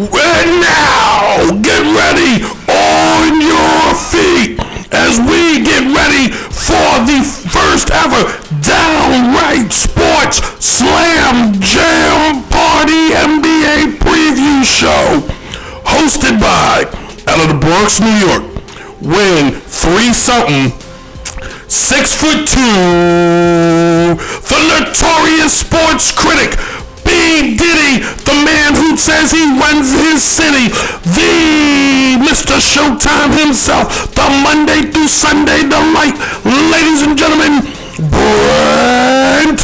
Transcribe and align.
And 0.00 0.64
now, 0.64 1.60
get 1.60 1.84
ready 1.92 2.40
on 2.72 3.36
your 3.36 3.92
feet 4.08 4.56
as 4.96 5.20
we 5.20 5.60
get 5.60 5.84
ready 5.92 6.32
for 6.32 7.04
the 7.04 7.20
first 7.20 7.92
ever 7.92 8.24
Downright 8.64 9.70
Sports 9.70 10.40
Slam 10.64 11.52
Jam 11.60 12.42
Party 12.48 13.12
NBA 13.12 14.00
Preview 14.00 14.64
Show, 14.64 15.20
hosted 15.84 16.40
by, 16.40 16.88
out 17.28 17.40
of 17.44 17.48
the 17.52 17.58
Bronx, 17.60 18.00
New 18.00 18.16
York, 18.24 18.42
weighing 19.02 19.52
three 19.52 20.14
something, 20.14 20.72
six 21.68 22.14
foot 22.14 22.48
two, 22.48 24.16
the 24.48 24.60
notorious 24.64 25.60
sports 25.60 26.10
critic, 26.10 26.56
Diddy, 27.20 28.00
the 28.24 28.36
man 28.44 28.74
who 28.74 28.96
says 28.96 29.30
he 29.30 29.44
runs 29.60 29.92
his 29.92 30.24
city, 30.24 30.68
the 31.04 32.16
Mr. 32.16 32.56
Showtime 32.56 33.36
himself, 33.38 34.14
the 34.14 34.28
Monday 34.42 34.90
through 34.90 35.08
Sunday 35.08 35.60
delight, 35.62 36.16
ladies 36.44 37.02
and 37.02 37.18
gentlemen, 37.18 37.60
Brent. 38.08 39.60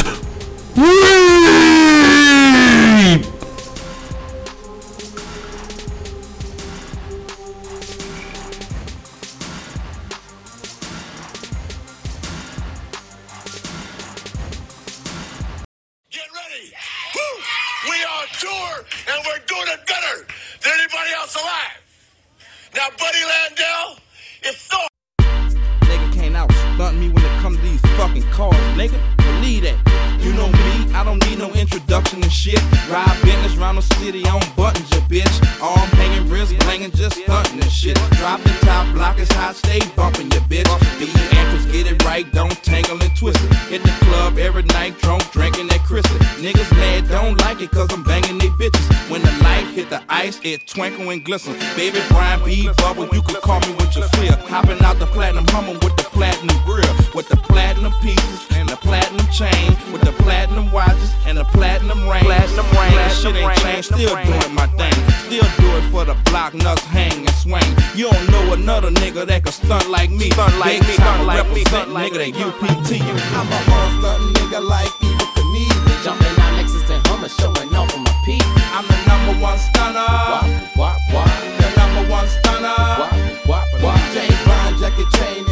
Stay 39.87 39.95
bumping 39.95 40.31
ya 40.31 40.39
bitch. 40.49 40.99
Be 40.99 41.07
actors, 41.37 41.65
get 41.67 41.87
it 41.87 42.03
right, 42.05 42.29
don't 42.33 42.51
tangle 42.63 43.01
and 43.01 43.15
twist 43.15 43.43
it. 43.43 43.53
Hit 43.69 43.83
the 43.83 44.05
club 44.05 44.37
every 44.37 44.63
night, 44.63 44.97
drunk, 44.99 45.29
drinking 45.31 45.67
that 45.67 45.81
crystal. 45.83 46.17
Niggas 46.41 46.71
mad, 46.75 47.07
don't 47.09 47.39
like 47.41 47.61
it, 47.61 47.71
cause 47.71 47.91
I'm 47.91 48.03
banging 48.03 48.37
they 48.37 48.49
bitches. 48.49 49.09
When 49.09 49.21
the 49.21 49.31
light 49.43 49.67
hit 49.73 49.89
the 49.89 50.01
ice, 50.09 50.39
it 50.43 50.67
twinkle 50.67 51.09
and 51.09 51.23
glisten. 51.23 51.53
Baby 51.75 51.99
Brian 52.09 52.43
B. 52.43 52.69
Bubble, 52.77 53.07
you 53.13 53.21
can 53.21 53.39
call 53.41 53.59
me 53.61 53.73
with 53.73 53.95
your 53.95 54.07
fear. 54.19 54.35
Hopping 54.47 54.81
out 54.83 54.99
the 54.99 55.07
platinum 55.07 55.45
hummer 55.49 55.73
with 55.73 55.95
the 55.97 56.07
platinum 56.15 56.57
grill. 56.65 56.93
With 57.13 57.27
the 57.29 57.37
platinum 57.37 57.93
pieces 58.01 58.47
and 58.51 58.69
the 58.69 58.76
platinum 58.87 59.27
chain. 59.27 59.75
With 59.91 60.01
the 60.01 60.15
platinum 60.23 60.71
watches 60.71 61.11
and 61.27 61.37
the 61.37 61.43
platinum 61.51 62.07
ring. 62.07 62.23
Platinum 62.23 62.65
ring, 62.71 62.95
that 62.95 63.11
shit 63.11 63.35
ain't 63.35 63.59
changed, 63.59 63.91
still 63.91 64.15
doing 64.15 64.55
my 64.55 64.67
thing. 64.79 64.95
Still 65.27 65.47
do 65.59 65.67
it 65.77 65.85
for 65.91 66.05
the 66.05 66.15
block, 66.31 66.53
nuts 66.55 66.83
hang 66.87 67.13
and 67.27 67.35
swing. 67.43 67.67
You 67.95 68.09
don't 68.09 68.31
know 68.31 68.53
another 68.53 68.89
nigga 68.89 69.27
that 69.27 69.43
can 69.43 69.53
stunt 69.53 69.89
like 69.89 70.09
me. 70.09 70.31
Stunt 70.31 70.57
like 70.57 70.79
me, 70.87 70.93
stunt 70.95 71.27
like 71.27 71.47
me, 71.51 71.61
stunt 71.65 71.91
like 71.91 72.11
nigga 72.13 72.31
that 72.31 72.39
UPT. 72.39 72.91
I'm 73.35 73.47
a 73.51 73.59
hard 73.67 73.91
stunting 73.99 74.33
nigga 74.39 74.59
like 74.63 74.91
Evil 75.03 75.27
Knievel. 75.35 76.03
Jumping 76.03 76.35
out 76.39 76.53
Lexus 76.55 76.87
and 76.87 77.03
Hummer, 77.07 77.29
showing 77.29 77.69
off 77.75 77.91
on 77.93 78.03
my 78.07 78.15
peak. 78.25 78.43
I'm 78.71 78.87
the 78.87 78.97
number 79.11 79.35
one 79.43 79.59
stunner. 79.59 80.07
Wop, 80.31 80.47
wop, 80.79 80.97
wop, 81.11 81.29
The 81.59 81.67
number 81.75 82.03
one 82.09 82.27
stunner. 82.27 82.79
wop, 83.03 83.11
wop, 83.45 83.67
wop. 83.83 83.99
James 84.15 84.39
Bond 84.47 84.79
jacket 84.79 85.09
chain 85.19 85.46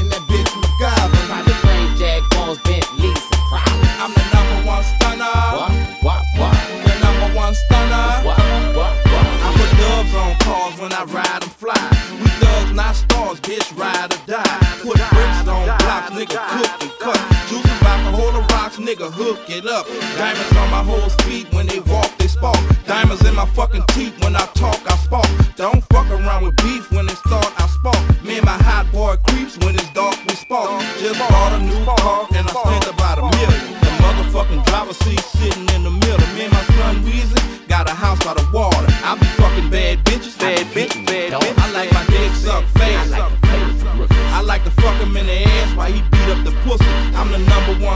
ride 13.78 14.14
or 14.14 14.22
die. 14.26 14.60
Put 14.82 14.98
bricks 14.98 15.48
on 15.48 15.66
blocks, 15.80 16.12
nigga, 16.12 16.40
cook 16.54 16.72
and 16.82 16.92
cut. 17.00 17.20
Juice 17.50 17.66
about 17.80 18.00
the 18.06 18.12
whole 18.18 18.36
of 18.36 18.48
rocks, 18.52 18.78
nigga, 18.78 19.12
hook 19.12 19.40
it 19.50 19.66
up. 19.68 19.86
Diamonds 20.18 20.56
on 20.58 20.70
my 20.72 20.84
whole 20.84 21.10
feet 21.24 21.52
when 21.54 21.68
they 21.68 21.80
walk, 21.80 22.12
they 22.18 22.28
spark. 22.28 22.58
Diamonds 22.86 23.26
in 23.26 23.36
my 23.36 23.46
fucking 23.48 23.84
teeth 23.90 24.16
when 24.24 24.36
I 24.36 24.46
talk, 24.54 24.80
I 24.90 24.96
spark. 24.98 25.25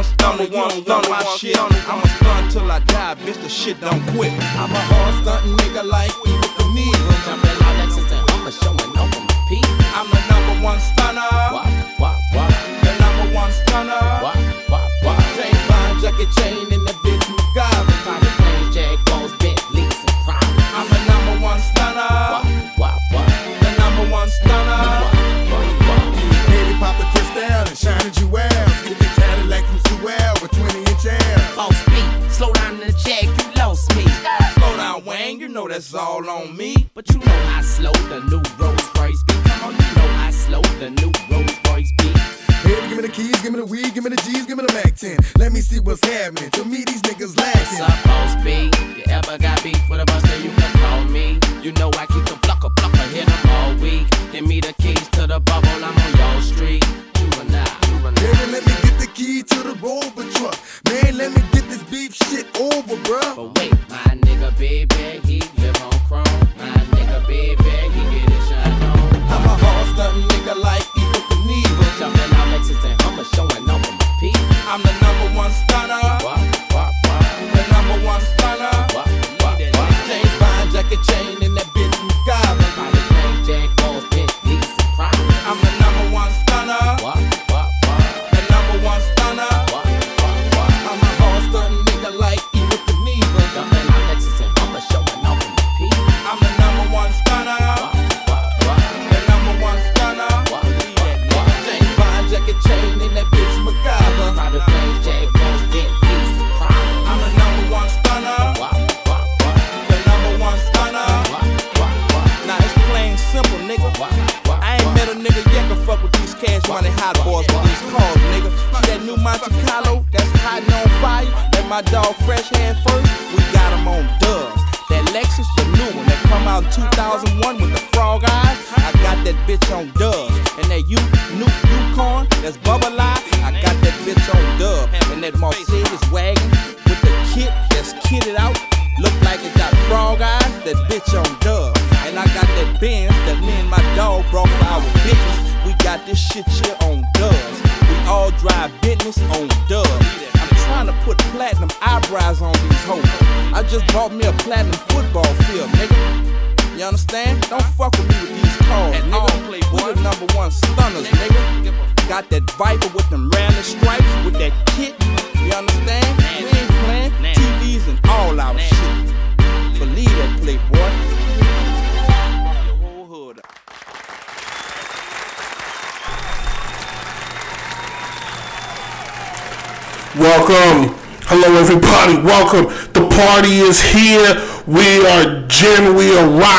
The 0.07 0.23
number 0.23 0.57
one 0.57 0.69
stunner, 0.71 0.77
you 0.77 0.83
don't 0.85 1.09
want 1.09 1.25
my 1.25 1.35
shit. 1.37 1.57
I'ma 1.59 2.07
stun 2.07 2.49
till 2.49 2.71
I 2.71 2.79
die, 2.79 3.15
bitch, 3.25 3.41
the 3.41 3.49
shit 3.49 3.79
don't 3.81 4.01
quit. 4.15 4.31
I'm 4.55 4.71
a 4.71 4.79
hard 4.91 5.13
stunting 5.23 5.55
nigga 5.57 5.83
like 5.83 6.11
Evil 6.25 6.49
Knievel. 6.57 7.15
Jumping 7.25 7.59
out 7.65 7.75
Lexus 7.79 8.11
and 8.11 8.29
Hummer, 8.29 8.51
showing 8.51 8.93
off 8.97 9.11
on 9.17 9.23
my 9.27 9.35
peak. 9.49 9.65
I'm 9.95 10.07
the 10.09 10.21
number 10.31 10.55
one 10.65 10.79
stunner, 10.79 11.27
Wop, 11.51 11.67
wop, 11.99 12.17
wop, 12.33 12.51
the 12.83 12.91
number 13.03 13.35
one 13.35 13.51
stunner. 13.51 14.03
wop, 14.23 14.37
wop, 14.69 14.89
wop. 15.03 15.19
James 15.35 15.61
Bond 15.67 16.01
jacket 16.01 16.29
chain 16.37 16.71
and 16.71 16.87
that 16.87 16.95
bitch 17.03 17.18
all 36.19 36.29
on 36.29 36.55
me. 36.57 36.75
But 36.93 37.09
you 37.13 37.19
know 37.19 37.39
I 37.57 37.61
slow 37.61 37.91
the 37.91 38.19
new 38.29 38.41
Rolls 38.59 38.89
Royce 38.97 39.23
beat. 39.23 39.43
Come 39.45 39.63
on, 39.69 39.73
you 39.73 39.95
know 39.95 40.09
I 40.19 40.31
slow 40.31 40.61
the 40.79 40.89
new 40.89 41.11
Rolls 41.31 41.55
Royce 41.67 41.91
beat. 41.97 42.15
Baby, 42.63 42.87
give 42.89 42.97
me 42.97 43.03
the 43.03 43.13
keys, 43.13 43.41
give 43.41 43.53
me 43.53 43.59
the 43.59 43.65
weed, 43.65 43.93
give 43.93 44.03
me 44.03 44.09
the 44.11 44.21
G's, 44.23 44.45
give 44.45 44.57
me 44.57 44.65
the 44.65 44.73
Mac 44.73 44.95
10. 44.95 45.17
Let 45.37 45.51
me 45.51 45.61
see 45.61 45.79
what's 45.79 46.03
happening. 46.05 46.49
To 46.51 46.65
me, 46.65 46.83
these 46.85 47.01
niggas 47.03 47.35
What's 47.35 47.55
lacking. 47.55 47.81
up, 47.81 48.03
boss 48.05 48.43
B? 48.43 48.69
You 48.97 49.03
ever 49.07 49.37
got 49.37 49.63
beef 49.63 49.78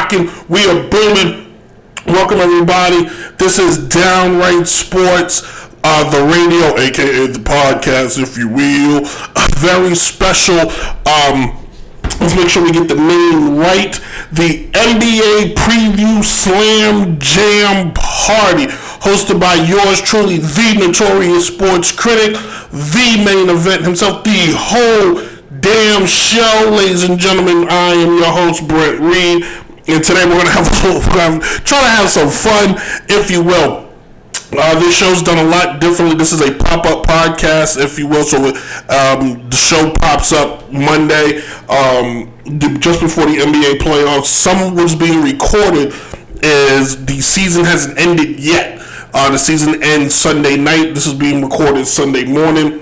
rocking. 0.00 0.30
We 0.48 0.64
are 0.66 0.88
booming. 0.88 1.54
Welcome, 2.06 2.38
everybody. 2.38 3.04
This 3.36 3.58
is 3.58 3.76
Downright 3.88 4.66
Sports, 4.66 5.42
uh, 5.84 6.08
the 6.10 6.24
radio, 6.24 6.78
aka 6.78 7.26
the 7.26 7.38
podcast, 7.40 8.20
if 8.20 8.38
you 8.38 8.48
will. 8.48 9.04
A 9.36 9.46
very 9.56 9.94
special. 9.94 10.70
Um, 11.06 11.56
Let's 12.18 12.36
make 12.36 12.50
sure 12.50 12.62
we 12.62 12.70
get 12.72 12.86
the 12.86 12.96
name 12.96 13.56
right. 13.56 13.92
The 14.32 14.68
NBA 14.72 15.54
Preview 15.54 16.22
Slam 16.22 17.18
Jam 17.18 17.94
Party, 17.94 18.66
hosted 19.00 19.40
by 19.40 19.54
yours 19.54 20.02
truly, 20.02 20.36
the 20.36 20.86
notorious 20.86 21.46
sports 21.46 21.92
critic, 21.92 22.34
the 22.70 23.22
main 23.24 23.48
event 23.48 23.84
himself, 23.84 24.22
the 24.24 24.52
whole 24.52 25.40
damn 25.60 26.06
show, 26.06 26.70
ladies 26.70 27.08
and 27.08 27.18
gentlemen. 27.18 27.66
I 27.70 27.92
am 27.94 28.16
your 28.18 28.32
host, 28.32 28.68
Brent 28.68 29.00
Reed, 29.00 29.44
and 29.92 30.04
today 30.04 30.24
we're 30.26 30.38
gonna 30.38 30.50
have 30.50 30.66
a 30.66 30.86
little, 30.86 31.00
try 31.64 31.82
to 31.82 31.90
have 31.90 32.10
some 32.10 32.30
fun, 32.30 32.76
if 33.08 33.30
you 33.30 33.42
will. 33.42 33.88
Uh, 34.52 34.78
this 34.80 34.96
show's 34.96 35.22
done 35.22 35.38
a 35.38 35.48
lot 35.48 35.80
differently. 35.80 36.16
This 36.16 36.32
is 36.32 36.40
a 36.40 36.52
pop-up 36.52 37.06
podcast, 37.06 37.82
if 37.82 37.98
you 37.98 38.08
will. 38.08 38.24
So 38.24 38.38
um, 38.88 39.48
the 39.48 39.56
show 39.56 39.94
pops 39.94 40.32
up 40.32 40.70
Monday, 40.72 41.42
um, 41.68 42.32
just 42.80 43.00
before 43.00 43.26
the 43.26 43.36
NBA 43.38 43.78
playoffs. 43.78 44.26
Some 44.26 44.74
was 44.74 44.94
being 44.94 45.22
recorded 45.22 45.92
as 46.42 47.04
the 47.04 47.20
season 47.20 47.64
hasn't 47.64 47.98
ended 47.98 48.40
yet. 48.40 48.80
Uh, 49.14 49.30
the 49.30 49.38
season 49.38 49.82
ends 49.82 50.14
Sunday 50.14 50.56
night. 50.56 50.94
This 50.94 51.06
is 51.06 51.14
being 51.14 51.42
recorded 51.42 51.86
Sunday 51.86 52.24
morning 52.24 52.80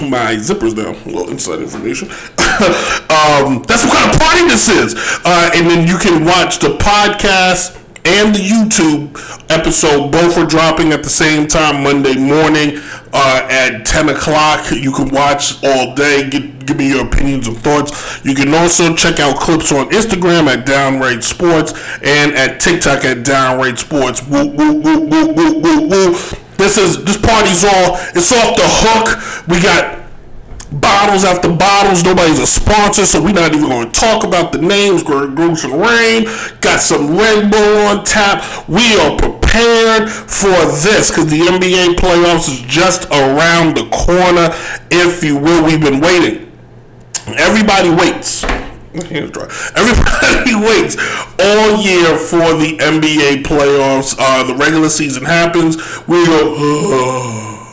my 0.00 0.34
zippers 0.36 0.74
down. 0.76 0.94
A 0.94 1.08
little 1.08 1.30
inside 1.30 1.60
information. 1.60 2.08
um, 3.10 3.62
that's 3.66 3.84
what 3.84 3.92
kind 3.92 4.12
of 4.12 4.20
party 4.20 4.44
this 4.48 4.68
is. 4.68 4.94
Uh, 5.24 5.50
and 5.54 5.68
then 5.68 5.86
you 5.86 5.98
can 5.98 6.24
watch 6.24 6.58
the 6.58 6.76
podcast 6.78 7.80
and 8.04 8.34
the 8.34 8.38
YouTube 8.38 9.16
episode. 9.50 10.12
Both 10.12 10.36
are 10.36 10.46
dropping 10.46 10.92
at 10.92 11.02
the 11.02 11.10
same 11.10 11.46
time 11.46 11.82
Monday 11.82 12.16
morning 12.16 12.80
uh, 13.12 13.46
at 13.50 13.86
10 13.86 14.10
o'clock. 14.10 14.70
You 14.70 14.92
can 14.92 15.08
watch 15.08 15.62
all 15.64 15.94
day. 15.94 16.28
Give, 16.28 16.66
give 16.66 16.76
me 16.76 16.90
your 16.90 17.06
opinions 17.06 17.48
and 17.48 17.56
thoughts. 17.56 18.24
You 18.24 18.34
can 18.34 18.52
also 18.52 18.94
check 18.94 19.20
out 19.20 19.38
clips 19.38 19.72
on 19.72 19.88
Instagram 19.90 20.46
at 20.46 20.66
Downright 20.66 21.24
Sports 21.24 21.72
and 22.02 22.34
at 22.34 22.60
TikTok 22.60 23.04
at 23.04 23.24
Downright 23.24 23.78
Sports. 23.78 24.26
Woo, 24.26 24.46
woo, 24.46 24.80
woo, 24.80 25.00
woo, 25.00 25.32
woo, 25.32 25.60
woo, 25.60 25.88
woo. 25.88 26.12
This 26.56 26.78
is 26.78 27.04
this 27.04 27.18
party's 27.18 27.64
all 27.64 27.96
it's 28.14 28.30
off 28.30 28.56
the 28.56 28.68
hook. 28.68 29.48
We 29.48 29.60
got 29.60 30.03
bottles 30.80 31.24
after 31.24 31.52
bottles. 31.52 32.04
Nobody's 32.04 32.38
a 32.38 32.46
sponsor, 32.46 33.04
so 33.04 33.22
we're 33.22 33.32
not 33.32 33.54
even 33.54 33.68
going 33.68 33.90
to 33.90 34.00
talk 34.00 34.24
about 34.24 34.52
the 34.52 34.58
names. 34.58 35.02
Grey 35.02 35.32
Goose 35.34 35.64
and 35.64 35.74
Rain 35.74 36.24
got 36.60 36.80
some 36.80 37.16
Red 37.16 37.50
Bull 37.50 37.76
on 37.86 38.04
tap. 38.04 38.68
We 38.68 38.96
are 38.98 39.16
prepared 39.16 40.10
for 40.10 40.54
this 40.82 41.10
because 41.10 41.30
the 41.30 41.40
NBA 41.40 41.96
playoffs 41.96 42.48
is 42.48 42.60
just 42.62 43.06
around 43.10 43.76
the 43.76 43.88
corner, 43.90 44.50
if 44.90 45.22
you 45.22 45.36
will. 45.36 45.64
We've 45.64 45.80
been 45.80 46.00
waiting. 46.00 46.50
Everybody 47.26 47.90
waits. 47.90 48.44
Everybody 48.94 50.54
waits 50.54 50.96
all 51.40 51.82
year 51.82 52.16
for 52.16 52.54
the 52.54 52.78
NBA 52.78 53.42
playoffs. 53.42 54.14
Uh, 54.16 54.44
the 54.44 54.54
regular 54.54 54.88
season 54.88 55.24
happens. 55.24 55.76
We 56.06 56.24
go, 56.26 56.54
"Ugh." 56.56 57.50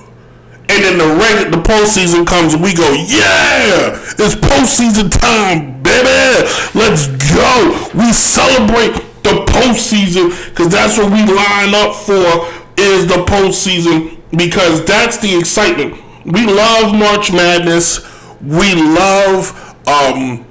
and 0.71 0.83
then 0.83 0.97
the 0.97 1.07
reg- 1.19 1.51
the 1.51 1.61
postseason 1.61 2.25
comes, 2.25 2.53
and 2.53 2.63
we 2.63 2.73
go, 2.73 2.87
yeah, 2.91 3.91
it's 4.17 4.35
postseason 4.35 5.11
time, 5.19 5.81
baby. 5.83 6.47
Let's 6.73 7.07
go. 7.35 7.75
We 7.93 8.13
celebrate 8.13 8.95
the 9.23 9.43
postseason 9.51 10.31
because 10.49 10.69
that's 10.69 10.97
what 10.97 11.11
we 11.11 11.21
line 11.27 11.75
up 11.75 11.93
for 11.95 12.47
is 12.77 13.07
the 13.07 13.23
postseason 13.27 14.17
because 14.35 14.85
that's 14.85 15.17
the 15.17 15.37
excitement. 15.37 15.93
We 16.25 16.45
love 16.45 16.93
March 16.95 17.31
Madness. 17.31 17.99
We 18.41 18.75
love 18.75 19.51
um, 19.87 20.45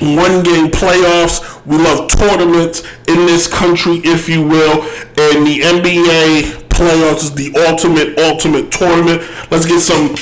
one 0.00 0.42
game 0.42 0.68
playoffs. 0.68 1.64
We 1.66 1.78
love 1.78 2.10
tournaments 2.10 2.82
in 3.08 3.26
this 3.26 3.46
country, 3.48 4.00
if 4.04 4.28
you 4.28 4.42
will. 4.46 4.82
And 5.16 5.46
the 5.46 5.60
NBA 5.60 6.63
playoffs 6.74 7.22
is 7.22 7.34
the 7.34 7.52
ultimate, 7.68 8.18
ultimate 8.18 8.70
tournament. 8.72 9.22
Let's 9.50 9.66
get 9.66 9.80
some. 9.80 10.16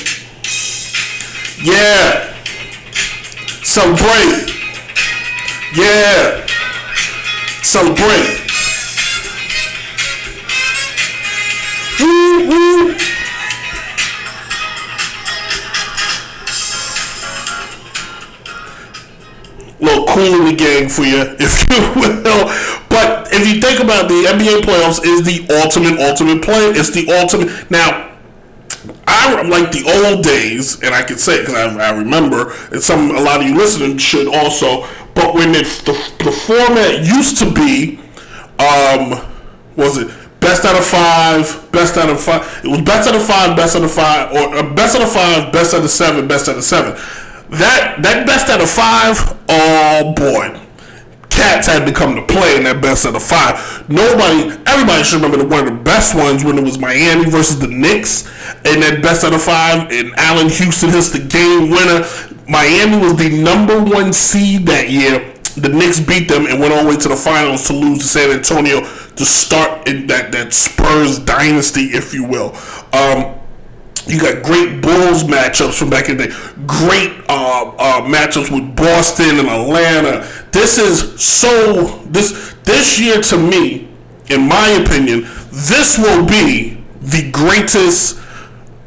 Yeah. 1.63 2.31
Celebrate. 3.63 4.53
Yeah. 5.75 6.45
Celebrate. 7.63 8.39
Woo, 11.99 12.49
woo. 12.49 13.12
Little 19.83 20.07
cool 20.07 20.41
in 20.41 20.45
the 20.45 20.55
gang 20.55 20.89
for 20.89 21.03
you, 21.03 21.21
if 21.39 21.67
you 21.69 21.79
will. 21.99 22.47
But 22.89 23.33
if 23.33 23.43
you 23.47 23.59
think 23.59 23.79
about 23.79 24.07
the 24.07 24.23
NBA 24.29 24.61
playoffs, 24.61 25.03
is 25.03 25.23
the 25.23 25.45
ultimate, 25.61 25.99
ultimate 25.99 26.43
play. 26.43 26.71
It's 26.71 26.91
the 26.91 27.11
ultimate. 27.11 27.69
Now, 27.69 28.13
I 29.07 29.41
like 29.43 29.71
the 29.71 29.83
old 29.87 30.23
days, 30.23 30.81
and 30.81 30.93
I 30.93 31.03
can 31.03 31.17
say 31.17 31.35
it 31.35 31.47
because 31.47 31.55
I, 31.55 31.89
I 31.89 31.97
remember, 31.97 32.53
and 32.71 32.81
some 32.81 33.11
a 33.11 33.21
lot 33.21 33.41
of 33.41 33.47
you 33.47 33.55
listening 33.55 33.97
should 33.97 34.27
also. 34.27 34.87
But 35.15 35.33
when 35.33 35.55
it, 35.55 35.67
the 35.85 35.93
the 36.23 36.31
format 36.31 37.05
used 37.05 37.37
to 37.39 37.51
be, 37.51 37.99
um, 38.59 39.21
was 39.75 39.97
it 39.97 40.07
best 40.39 40.65
out 40.65 40.75
of 40.75 40.85
five, 40.85 41.71
best 41.71 41.97
out 41.97 42.09
of 42.09 42.21
five? 42.21 42.43
It 42.63 42.69
was 42.69 42.81
best 42.81 43.07
out 43.07 43.15
of 43.15 43.25
five, 43.25 43.55
best 43.55 43.75
out 43.75 43.83
of 43.83 43.91
five, 43.91 44.31
or 44.31 44.55
uh, 44.55 44.73
best 44.73 44.95
out 44.95 45.03
of 45.03 45.11
five, 45.11 45.51
best 45.53 45.73
out 45.73 45.83
of 45.83 45.89
seven, 45.89 46.27
best 46.27 46.49
out 46.49 46.57
of 46.57 46.63
seven. 46.63 46.95
That 47.53 48.01
that 48.01 48.25
best 48.25 48.49
out 48.49 48.61
of 48.61 48.69
five, 48.69 49.13
oh 49.47 50.13
boy. 50.17 50.59
Cats 51.29 51.67
had 51.67 51.85
to 51.85 51.93
come 51.93 52.15
to 52.15 52.21
play 52.21 52.57
in 52.57 52.63
that 52.63 52.81
best 52.81 53.05
out 53.05 53.15
of 53.15 53.21
five. 53.21 53.57
Nobody, 53.89 54.53
everybody 54.65 55.03
should 55.03 55.21
remember 55.21 55.37
that 55.37 55.49
one 55.49 55.67
of 55.67 55.73
the 55.73 55.83
best 55.83 56.15
ones 56.15 56.43
when 56.43 56.57
it 56.57 56.63
was 56.63 56.77
Miami 56.77 57.29
versus 57.29 57.59
the 57.59 57.67
Knicks, 57.67 58.25
and 58.65 58.81
that 58.81 59.01
best 59.01 59.23
out 59.23 59.33
of 59.33 59.41
five, 59.41 59.89
and 59.91 60.13
Allan 60.17 60.49
Houston 60.49 60.89
hits 60.89 61.09
the 61.09 61.19
game 61.21 61.69
winner. 61.69 62.05
Miami 62.49 62.97
was 62.97 63.17
the 63.17 63.29
number 63.29 63.81
one 63.81 64.13
seed 64.13 64.65
that 64.67 64.89
year. 64.89 65.33
The 65.57 65.69
Knicks 65.69 65.99
beat 65.99 66.27
them 66.29 66.45
and 66.45 66.59
went 66.59 66.73
all 66.73 66.83
the 66.83 66.89
way 66.89 66.97
to 66.97 67.09
the 67.09 67.15
finals 67.15 67.67
to 67.67 67.73
lose 67.73 67.99
to 67.99 68.05
San 68.05 68.31
Antonio 68.31 68.81
to 68.81 69.25
start 69.25 69.87
in 69.87 70.07
that 70.07 70.31
that 70.31 70.53
Spurs 70.53 71.19
dynasty, 71.19 71.93
if 71.93 72.13
you 72.13 72.25
will. 72.25 72.57
Um, 72.93 73.37
you 74.05 74.19
got 74.19 74.43
great 74.43 74.81
Bulls 74.81 75.23
matchups 75.23 75.77
from 75.77 75.89
back 75.89 76.09
in 76.09 76.17
the 76.17 76.27
day. 76.27 76.33
Great 76.65 77.11
uh, 77.29 77.73
uh, 77.77 78.01
matchups 78.01 78.51
with 78.51 78.75
Boston 78.75 79.39
and 79.39 79.47
Atlanta. 79.47 80.27
This 80.51 80.77
is 80.77 81.21
so 81.21 82.03
this 82.05 82.53
this 82.63 82.99
year 82.99 83.21
to 83.21 83.37
me, 83.37 83.87
in 84.29 84.47
my 84.47 84.69
opinion, 84.69 85.21
this 85.51 85.97
will 85.97 86.25
be 86.25 86.83
the 87.01 87.31
greatest 87.31 88.17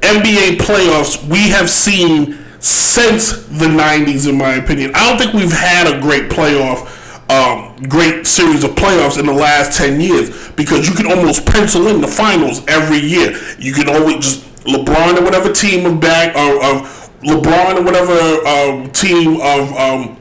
NBA 0.00 0.58
playoffs 0.58 1.23
we 1.28 1.50
have 1.50 1.70
seen 1.70 2.38
since 2.61 3.46
the 3.46 3.66
'90s. 3.66 4.28
In 4.28 4.37
my 4.37 4.54
opinion, 4.54 4.92
I 4.94 5.08
don't 5.08 5.18
think 5.18 5.32
we've 5.32 5.52
had 5.52 5.87
a 5.87 6.00
great 6.00 6.30
playoff 6.30 6.92
um, 7.28 7.75
great 7.88 8.26
series 8.26 8.62
of 8.62 8.70
playoffs 8.73 9.18
in 9.18 9.26
the 9.26 9.32
last 9.32 9.76
10 9.76 10.00
years 10.00 10.50
because 10.52 10.88
you 10.88 10.94
can 10.94 11.06
almost 11.06 11.44
pencil 11.44 11.88
in 11.88 12.00
the 12.00 12.06
finals 12.06 12.64
every 12.68 12.99
year. 12.99 13.37
You 13.58 13.73
can 13.73 13.88
always 13.88 14.16
just 14.25 14.46
LeBron 14.66 15.18
or 15.18 15.25
whatever 15.25 15.52
team 15.52 15.87
of 15.87 16.00
back 16.00 16.35
or 16.37 16.62
of 16.64 17.11
LeBron 17.23 17.78
or 17.78 17.82
whatever 17.82 18.46
um, 18.46 18.90
team 18.92 19.40
of 19.40 19.73
um, 19.76 20.16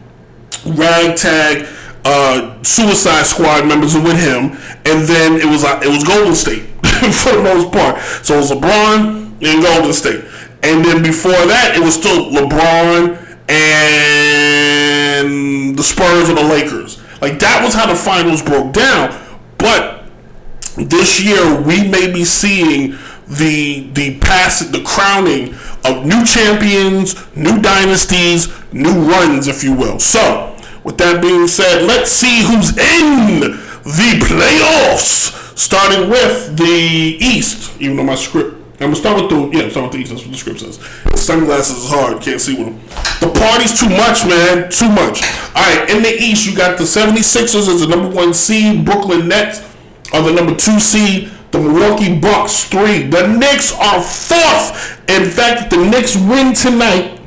ragtag 0.75 1.68
uh, 2.06 2.64
Suicide 2.64 3.25
Squad 3.25 3.68
members 3.68 3.96
were 3.96 4.04
with 4.04 4.20
him, 4.20 4.52
and 4.86 5.08
then 5.08 5.42
it 5.42 5.46
was 5.46 5.64
uh, 5.64 5.80
it 5.84 5.90
was 5.90 6.04
Golden 6.04 6.36
State 6.36 6.62
for 7.24 7.32
the 7.36 7.42
most 7.44 7.72
part. 7.72 8.00
So 8.24 8.36
it 8.36 8.38
was 8.38 8.52
LeBron 8.52 9.42
and 9.42 9.64
Golden 9.64 9.94
State, 9.94 10.24
and 10.62 10.86
then 10.86 11.02
before 11.02 11.32
that 11.32 11.74
it 11.75 11.84
was 11.84 11.96
still 11.96 12.30
LeBron 12.32 13.18
and 13.50 15.75
the 15.78 15.84
Spurs 15.84 16.30
or 16.30 16.36
the 16.36 16.44
Lakers. 16.44 17.02
Like 17.22 17.40
that 17.40 17.64
was 17.64 17.74
how 17.74 17.88
the 17.88 17.96
finals 17.96 18.44
broke 18.44 18.74
down. 18.74 19.20
But 19.58 20.04
this 20.78 21.20
year 21.24 21.60
we 21.62 21.90
may 21.90 22.12
be 22.12 22.24
seeing 22.24 22.96
the 23.27 23.89
the 23.94 24.20
pass 24.20 24.60
the 24.60 24.84
crowning 24.84 25.53
of 25.86 26.05
new 26.05 26.25
champions, 26.25 27.15
new 27.36 27.62
dynasties, 27.62 28.48
new 28.72 29.10
runs, 29.10 29.48
if 29.48 29.63
you 29.63 29.74
will. 29.74 30.00
So, 30.00 30.55
with 30.84 30.98
that 30.98 31.22
being 31.22 31.48
said, 31.48 31.86
let's 31.86 32.12
see 32.12 32.44
who's 32.44 32.70
in 32.72 33.41
the 33.84 34.25
playoffs. 34.25 35.44
Starting 35.58 36.10
with 36.10 36.58
the 36.58 37.17
East, 37.22 37.79
even 37.82 37.96
though 37.96 38.03
my 38.03 38.15
script. 38.15 38.62
I'm 38.75 38.91
gonna 38.91 38.96
start 38.98 39.22
with 39.22 39.29
the 39.29 39.58
yeah, 39.58 39.70
start 39.70 39.86
with 39.86 39.94
the 39.94 40.00
East. 40.00 40.12
That's 40.12 40.24
what 40.24 40.32
the 40.32 40.38
script 40.38 40.60
says. 40.60 40.79
Sunglasses 41.15 41.86
is 41.86 41.89
hard. 41.89 42.22
Can't 42.22 42.41
see 42.41 42.55
with 42.55 42.67
them. 42.67 42.79
The 43.22 43.32
party's 43.39 43.79
too 43.79 43.88
much, 43.88 44.27
man. 44.27 44.70
Too 44.70 44.89
much. 44.91 45.24
All 45.55 45.63
right, 45.63 45.89
in 45.89 46.03
the 46.03 46.12
East, 46.20 46.46
you 46.46 46.55
got 46.55 46.77
the 46.77 46.84
76ers 46.84 47.70
as 47.72 47.79
the 47.79 47.88
number 47.88 48.13
one 48.13 48.34
seed. 48.34 48.84
Brooklyn 48.84 49.29
Nets 49.29 49.63
are 50.13 50.22
the 50.22 50.34
number 50.34 50.53
two 50.53 50.77
seed. 50.82 51.32
The 51.56 51.62
Milwaukee 51.62 52.20
Bucks 52.20 52.66
three. 52.66 53.04
The 53.04 53.28
Knicks 53.28 53.72
are 53.76 54.02
fourth. 54.04 55.00
In 55.10 55.24
fact, 55.24 55.64
if 55.64 55.70
the 55.70 55.86
Knicks 55.86 56.18
win 56.18 56.54
tonight, 56.54 57.18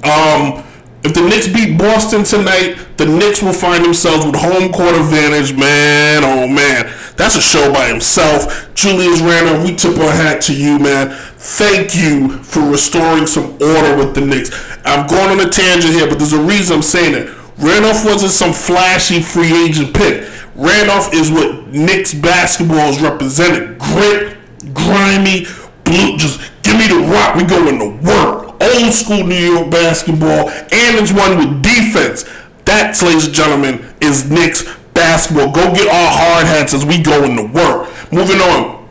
um, 0.00 0.64
if 1.04 1.12
the 1.12 1.20
Knicks 1.20 1.48
beat 1.48 1.76
Boston 1.76 2.24
tonight, 2.24 2.96
the 2.96 3.04
Knicks 3.04 3.42
will 3.42 3.52
find 3.52 3.84
themselves 3.84 4.24
with 4.24 4.34
home 4.34 4.72
court 4.72 4.94
advantage. 4.94 5.52
Man, 5.52 6.24
oh 6.24 6.48
man, 6.48 6.90
that's 7.18 7.36
a 7.36 7.42
show 7.42 7.70
by 7.70 7.86
himself. 7.88 8.72
Julius 8.74 9.20
Randle, 9.20 9.62
we 9.62 9.76
tip 9.76 9.98
our 9.98 10.10
hat 10.10 10.40
to 10.48 10.56
you, 10.56 10.78
man. 10.78 11.10
Thank 11.36 11.94
you 11.94 12.38
for 12.44 12.60
restoring 12.60 13.26
some 13.26 13.52
order 13.60 13.94
with 13.94 14.14
the 14.14 14.22
Knicks. 14.22 14.48
I'm 14.86 15.06
going 15.06 15.38
on 15.38 15.46
a 15.46 15.50
tangent 15.50 15.92
here, 15.92 16.08
but 16.08 16.16
there's 16.18 16.32
a 16.32 16.40
reason 16.40 16.76
I'm 16.76 16.82
saying 16.82 17.12
it. 17.12 17.28
Randolph 17.58 18.06
wasn't 18.06 18.32
some 18.32 18.54
flashy 18.54 19.20
free 19.20 19.66
agent 19.66 19.94
pick. 19.94 20.30
Randolph 20.56 21.12
is 21.12 21.30
what 21.30 21.66
Knicks 21.68 22.14
basketball 22.14 22.90
is 22.90 23.00
represented. 23.02 23.78
Grit, 23.78 24.36
grimy, 24.72 25.46
blue. 25.84 26.16
Just 26.16 26.40
give 26.62 26.78
me 26.78 26.86
the 26.88 27.06
rock. 27.10 27.34
We 27.34 27.44
going 27.44 27.78
to 27.78 28.06
work. 28.06 28.54
Old 28.62 28.94
school 28.94 29.24
New 29.24 29.34
York 29.34 29.70
basketball, 29.70 30.48
and 30.48 30.96
it's 30.96 31.12
one 31.12 31.36
with 31.36 31.62
defense. 31.62 32.24
That, 32.64 32.96
ladies 33.02 33.26
and 33.26 33.34
gentlemen, 33.34 33.84
is 34.00 34.30
Knicks 34.30 34.64
basketball. 34.94 35.50
Go 35.52 35.74
get 35.74 35.88
our 35.88 36.10
hard 36.10 36.46
hats 36.46 36.72
as 36.72 36.86
we 36.86 37.02
go 37.02 37.24
into 37.24 37.52
work. 37.52 37.90
Moving 38.12 38.40
on. 38.40 38.88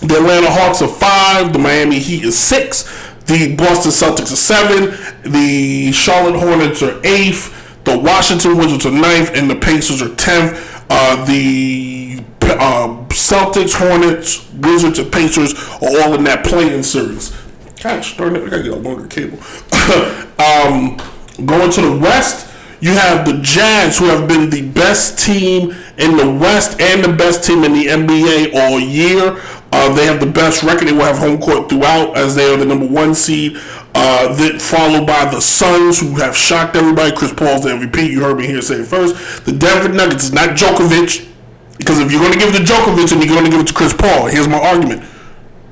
The 0.00 0.16
Atlanta 0.16 0.50
Hawks 0.50 0.82
are 0.82 0.88
five. 0.88 1.52
The 1.52 1.58
Miami 1.58 1.98
Heat 1.98 2.24
is 2.24 2.38
six. 2.38 2.84
The 3.26 3.54
Boston 3.54 3.92
Celtics 3.92 4.32
are 4.32 4.36
seven. 4.36 5.30
The 5.30 5.92
Charlotte 5.92 6.40
Hornets 6.40 6.82
are 6.82 7.00
eighth. 7.04 7.58
The 7.84 7.98
Washington 7.98 8.56
Wizards 8.58 8.86
are 8.86 8.90
ninth, 8.90 9.30
and 9.34 9.48
the 9.48 9.56
Pacers 9.56 10.02
are 10.02 10.14
tenth. 10.16 10.71
Uh, 10.94 11.24
the 11.24 12.22
uh, 12.42 12.86
Celtics, 13.08 13.72
Hornets, 13.74 14.52
Wizards, 14.52 14.98
and 14.98 15.10
Pacers 15.10 15.54
are 15.80 16.02
all 16.02 16.14
in 16.14 16.24
that 16.24 16.44
playing 16.44 16.82
series. 16.82 17.34
Gosh, 17.82 18.14
darn 18.18 18.36
it, 18.36 18.42
I 18.42 18.50
gotta 18.50 18.62
get 18.62 18.72
a 18.72 18.76
longer 18.76 19.06
cable. 19.06 19.38
um, 20.38 20.98
going 21.46 21.70
to 21.72 21.80
the 21.80 21.98
West, 21.98 22.52
you 22.82 22.92
have 22.92 23.24
the 23.24 23.40
Jazz, 23.40 23.98
who 23.98 24.04
have 24.04 24.28
been 24.28 24.50
the 24.50 24.68
best 24.68 25.18
team 25.18 25.74
in 25.96 26.18
the 26.18 26.30
West 26.30 26.78
and 26.78 27.02
the 27.02 27.12
best 27.14 27.44
team 27.44 27.64
in 27.64 27.72
the 27.72 27.86
NBA 27.86 28.54
all 28.54 28.78
year. 28.78 29.40
Uh, 29.72 29.94
they 29.94 30.04
have 30.04 30.20
the 30.20 30.26
best 30.26 30.62
record. 30.62 30.88
They 30.88 30.92
will 30.92 31.04
have 31.04 31.16
home 31.16 31.40
court 31.40 31.70
throughout, 31.70 32.18
as 32.18 32.36
they 32.36 32.52
are 32.52 32.58
the 32.58 32.66
number 32.66 32.86
one 32.86 33.14
seed. 33.14 33.56
Uh, 33.94 34.34
then 34.34 34.58
followed 34.58 35.06
by 35.06 35.26
the 35.26 35.40
Suns, 35.40 36.00
who 36.00 36.14
have 36.16 36.34
shocked 36.36 36.76
everybody. 36.76 37.14
Chris 37.14 37.32
Paul's 37.32 37.62
the 37.62 37.70
MVP. 37.70 38.08
You 38.08 38.22
heard 38.22 38.38
me 38.38 38.46
here 38.46 38.62
say 38.62 38.82
first. 38.82 39.44
The 39.44 39.52
Denver 39.52 39.88
Nuggets 39.90 40.24
is 40.24 40.32
not 40.32 40.56
Djokovic, 40.56 41.28
because 41.76 42.00
if 42.00 42.10
you're 42.10 42.20
going 42.20 42.32
to 42.32 42.38
give 42.38 42.54
it 42.54 42.58
to 42.58 42.64
Djokovic 42.64 43.12
and 43.12 43.22
you're 43.22 43.34
going 43.34 43.44
to 43.44 43.50
give 43.50 43.60
it 43.60 43.66
to 43.66 43.74
Chris 43.74 43.92
Paul, 43.92 44.26
here's 44.26 44.48
my 44.48 44.58
argument. 44.58 45.04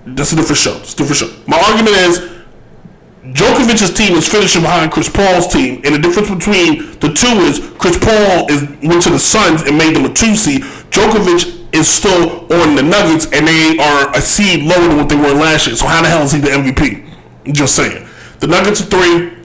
That's 0.04 0.32
a 0.32 0.36
different 0.36 0.58
show. 0.58 0.76
It's 0.78 0.92
a 0.94 0.96
different 0.96 1.18
show. 1.18 1.32
My 1.46 1.58
argument 1.60 1.96
is 1.96 2.30
Djokovic's 3.32 3.92
team 3.92 4.16
is 4.16 4.26
finishing 4.28 4.62
behind 4.62 4.90
Chris 4.92 5.08
Paul's 5.08 5.46
team, 5.46 5.80
and 5.84 5.94
the 5.94 5.98
difference 5.98 6.30
between 6.30 6.98
the 7.00 7.12
two 7.12 7.40
is 7.46 7.60
Chris 7.78 7.98
Paul 7.98 8.50
is 8.50 8.62
went 8.82 9.02
to 9.04 9.10
the 9.10 9.18
Suns 9.18 9.62
and 9.62 9.78
made 9.78 9.94
them 9.94 10.04
a 10.04 10.12
two 10.12 10.34
seed. 10.34 10.62
Djokovic 10.90 11.72
is 11.72 11.88
still 11.88 12.40
on 12.52 12.74
the 12.74 12.82
Nuggets, 12.82 13.26
and 13.32 13.46
they 13.46 13.78
are 13.78 14.14
a 14.16 14.20
seed 14.20 14.64
lower 14.64 14.88
than 14.88 14.96
what 14.96 15.08
they 15.08 15.16
were 15.16 15.32
last 15.32 15.66
year. 15.66 15.76
So 15.76 15.86
how 15.86 16.02
the 16.02 16.08
hell 16.08 16.22
is 16.22 16.32
he 16.32 16.40
the 16.40 16.48
MVP? 16.48 17.52
Just 17.52 17.76
saying. 17.76 18.06
The 18.40 18.46
Nuggets 18.46 18.80
are 18.80 18.84
three, 18.84 19.36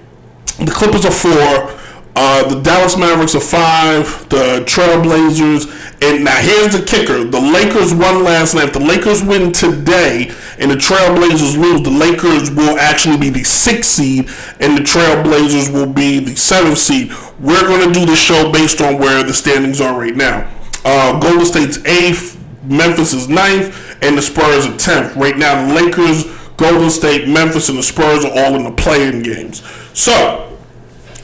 the 0.65 0.71
Clippers 0.71 1.03
are 1.03 1.11
four, 1.11 1.79
uh, 2.15 2.47
the 2.47 2.61
Dallas 2.61 2.95
Mavericks 2.97 3.35
are 3.35 3.41
five, 3.41 4.07
the 4.29 4.63
Trailblazers, 4.65 5.67
and 6.01 6.23
now 6.23 6.37
here's 6.37 6.71
the 6.71 6.85
kicker: 6.85 7.25
the 7.25 7.41
Lakers 7.41 7.93
won 7.93 8.23
last 8.23 8.55
night. 8.55 8.67
If 8.69 8.73
the 8.73 8.79
Lakers 8.79 9.21
win 9.21 9.51
today 9.51 10.31
and 10.59 10.71
the 10.71 10.75
Trailblazers 10.75 11.57
lose, 11.57 11.81
the 11.81 11.91
Lakers 11.91 12.49
will 12.51 12.79
actually 12.79 13.17
be 13.17 13.29
the 13.29 13.43
sixth 13.43 13.91
seed, 13.91 14.29
and 14.61 14.77
the 14.77 14.81
Trailblazers 14.81 15.73
will 15.73 15.91
be 15.91 16.19
the 16.19 16.35
seventh 16.37 16.77
seed. 16.77 17.11
We're 17.41 17.67
going 17.67 17.85
to 17.85 17.99
do 17.99 18.05
the 18.05 18.15
show 18.15 18.49
based 18.49 18.79
on 18.79 18.97
where 18.97 19.23
the 19.23 19.33
standings 19.33 19.81
are 19.81 19.99
right 19.99 20.15
now. 20.15 20.49
Uh, 20.85 21.19
Golden 21.19 21.45
State's 21.45 21.83
eighth, 21.83 22.41
Memphis 22.63 23.11
is 23.11 23.27
ninth, 23.27 23.75
and 24.01 24.17
the 24.17 24.21
Spurs 24.21 24.65
are 24.65 24.77
tenth. 24.77 25.17
Right 25.17 25.37
now, 25.37 25.67
the 25.67 25.73
Lakers, 25.73 26.24
Golden 26.57 26.89
State, 26.89 27.27
Memphis, 27.27 27.69
and 27.69 27.77
the 27.77 27.83
Spurs 27.83 28.25
are 28.25 28.31
all 28.31 28.55
in 28.55 28.63
the 28.63 28.71
playing 28.71 29.23
games. 29.23 29.61
So 29.93 30.55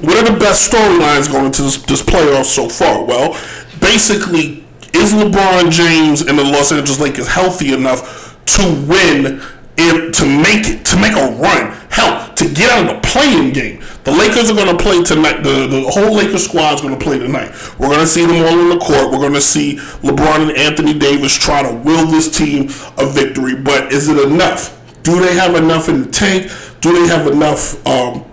what 0.01 0.17
are 0.17 0.33
the 0.33 0.39
best 0.39 0.71
storylines 0.71 1.31
going 1.31 1.45
into 1.45 1.61
this, 1.61 1.77
this 1.83 2.01
playoff 2.01 2.45
so 2.45 2.67
far? 2.67 3.05
Well, 3.05 3.33
basically, 3.79 4.65
is 4.93 5.13
LeBron 5.13 5.69
James 5.69 6.21
and 6.21 6.39
the 6.39 6.43
Los 6.43 6.71
Angeles 6.71 6.99
Lakers 6.99 7.27
healthy 7.27 7.73
enough 7.73 8.35
to 8.57 8.63
win 8.89 9.39
to 9.77 10.25
make 10.25 10.67
it 10.67 10.85
to 10.85 10.97
make 10.97 11.13
a 11.13 11.31
run? 11.37 11.77
Hell, 11.89 12.33
to 12.33 12.53
get 12.53 12.71
out 12.71 12.89
of 12.89 12.95
the 12.95 13.07
playing 13.07 13.53
game. 13.53 13.83
The 14.05 14.11
Lakers 14.11 14.49
are 14.49 14.55
going 14.55 14.75
to 14.75 14.83
play 14.83 15.03
tonight. 15.03 15.43
The, 15.43 15.67
the 15.67 15.81
whole 15.91 16.15
Lakers 16.15 16.47
squad 16.47 16.75
is 16.75 16.81
going 16.81 16.97
to 16.97 17.03
play 17.03 17.19
tonight. 17.19 17.51
We're 17.77 17.89
going 17.89 17.99
to 17.99 18.07
see 18.07 18.25
them 18.25 18.37
all 18.37 18.59
in 18.59 18.69
the 18.69 18.79
court. 18.79 19.11
We're 19.11 19.19
going 19.19 19.33
to 19.33 19.41
see 19.41 19.75
LeBron 20.01 20.49
and 20.49 20.57
Anthony 20.57 20.97
Davis 20.97 21.35
try 21.35 21.61
to 21.61 21.75
will 21.75 22.07
this 22.07 22.35
team 22.35 22.69
a 22.97 23.05
victory. 23.05 23.55
But 23.55 23.93
is 23.93 24.09
it 24.09 24.17
enough? 24.17 24.80
Do 25.03 25.19
they 25.19 25.35
have 25.35 25.55
enough 25.55 25.89
in 25.89 26.03
the 26.03 26.11
tank? 26.11 26.51
Do 26.81 26.93
they 26.93 27.07
have 27.07 27.27
enough? 27.27 27.85
Um, 27.87 28.25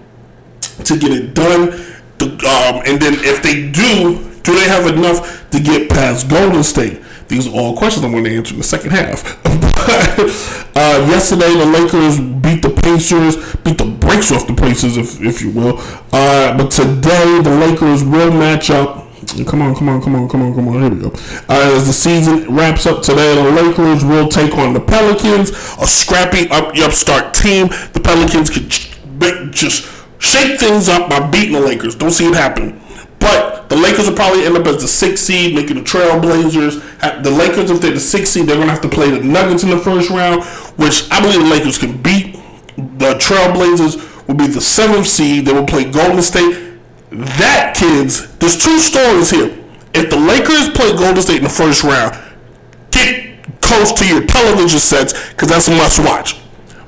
to 0.84 0.98
get 0.98 1.10
it 1.12 1.34
done. 1.34 1.70
The, 2.18 2.26
um, 2.26 2.82
and 2.86 3.00
then 3.00 3.14
if 3.18 3.42
they 3.42 3.70
do, 3.70 4.24
do 4.42 4.54
they 4.54 4.68
have 4.68 4.86
enough 4.86 5.50
to 5.50 5.60
get 5.60 5.90
past 5.90 6.28
Golden 6.28 6.62
State? 6.62 7.02
These 7.28 7.46
are 7.46 7.50
all 7.50 7.76
questions 7.76 8.04
I'm 8.04 8.12
going 8.12 8.24
to 8.24 8.36
answer 8.36 8.54
in 8.54 8.58
the 8.58 8.64
second 8.64 8.90
half. 8.92 9.38
uh, 9.46 11.06
yesterday, 11.08 11.52
the 11.54 11.66
Lakers 11.66 12.18
beat 12.18 12.62
the 12.62 12.70
Pacers, 12.70 13.36
beat 13.56 13.76
the 13.76 13.84
brakes 13.84 14.32
off 14.32 14.46
the 14.46 14.54
Pacers, 14.54 14.96
if, 14.96 15.20
if 15.20 15.42
you 15.42 15.50
will. 15.50 15.78
Uh, 16.12 16.56
but 16.56 16.70
today, 16.70 17.40
the 17.42 17.54
Lakers 17.60 18.02
will 18.02 18.30
match 18.30 18.70
up. 18.70 19.07
Come 19.46 19.62
on, 19.62 19.74
come 19.74 19.88
on, 19.88 20.02
come 20.02 20.14
on, 20.14 20.28
come 20.28 20.42
on, 20.42 20.54
come 20.54 20.68
on. 20.68 20.82
Here 20.82 20.90
we 20.90 21.00
go. 21.00 21.08
Uh, 21.48 21.76
as 21.76 21.86
the 21.86 21.92
season 21.92 22.54
wraps 22.54 22.86
up 22.86 23.02
today, 23.02 23.34
the 23.34 23.50
Lakers 23.50 24.04
will 24.04 24.28
take 24.28 24.54
on 24.54 24.72
the 24.72 24.80
Pelicans, 24.80 25.50
a 25.50 25.86
scrappy 25.86 26.48
up 26.50 26.76
upstart 26.78 27.34
team. 27.34 27.68
The 27.92 28.00
Pelicans 28.02 28.50
could 28.50 29.52
just 29.52 29.86
shake 30.18 30.58
things 30.58 30.88
up 30.88 31.10
by 31.10 31.28
beating 31.28 31.52
the 31.52 31.60
Lakers. 31.60 31.94
Don't 31.94 32.10
see 32.10 32.26
it 32.26 32.34
happen. 32.34 32.80
But 33.20 33.68
the 33.68 33.76
Lakers 33.76 34.08
will 34.08 34.16
probably 34.16 34.44
end 34.44 34.56
up 34.56 34.66
as 34.66 34.80
the 34.80 34.88
sixth 34.88 35.24
seed, 35.24 35.54
making 35.54 35.76
the 35.76 35.82
Trailblazers. 35.82 37.22
The 37.22 37.30
Lakers, 37.30 37.70
if 37.70 37.80
they're 37.80 37.92
the 37.92 38.00
sixth 38.00 38.32
seed, 38.32 38.46
they're 38.46 38.56
going 38.56 38.68
to 38.68 38.72
have 38.72 38.82
to 38.82 38.88
play 38.88 39.10
the 39.10 39.20
Nuggets 39.22 39.62
in 39.62 39.70
the 39.70 39.78
first 39.78 40.10
round, 40.10 40.42
which 40.78 41.10
I 41.10 41.20
believe 41.20 41.40
the 41.40 41.48
Lakers 41.48 41.78
can 41.78 42.00
beat. 42.00 42.34
The 42.76 43.14
Trailblazers 43.14 44.26
will 44.26 44.36
be 44.36 44.46
the 44.46 44.60
seventh 44.60 45.06
seed. 45.06 45.44
They 45.46 45.52
will 45.52 45.66
play 45.66 45.84
Golden 45.84 46.22
State. 46.22 46.67
That, 47.10 47.74
kids, 47.76 48.36
there's 48.36 48.56
two 48.56 48.78
stories 48.78 49.30
here. 49.30 49.56
If 49.94 50.10
the 50.10 50.18
Lakers 50.18 50.68
play 50.70 50.92
Golden 50.92 51.22
State 51.22 51.38
in 51.38 51.44
the 51.44 51.48
first 51.48 51.82
round, 51.82 52.16
get 52.90 53.44
close 53.60 53.92
to 53.92 54.06
your 54.06 54.24
television 54.24 54.78
sets 54.78 55.30
because 55.30 55.48
that's 55.48 55.68
a 55.68 55.74
must 55.74 55.98
watch. 56.04 56.40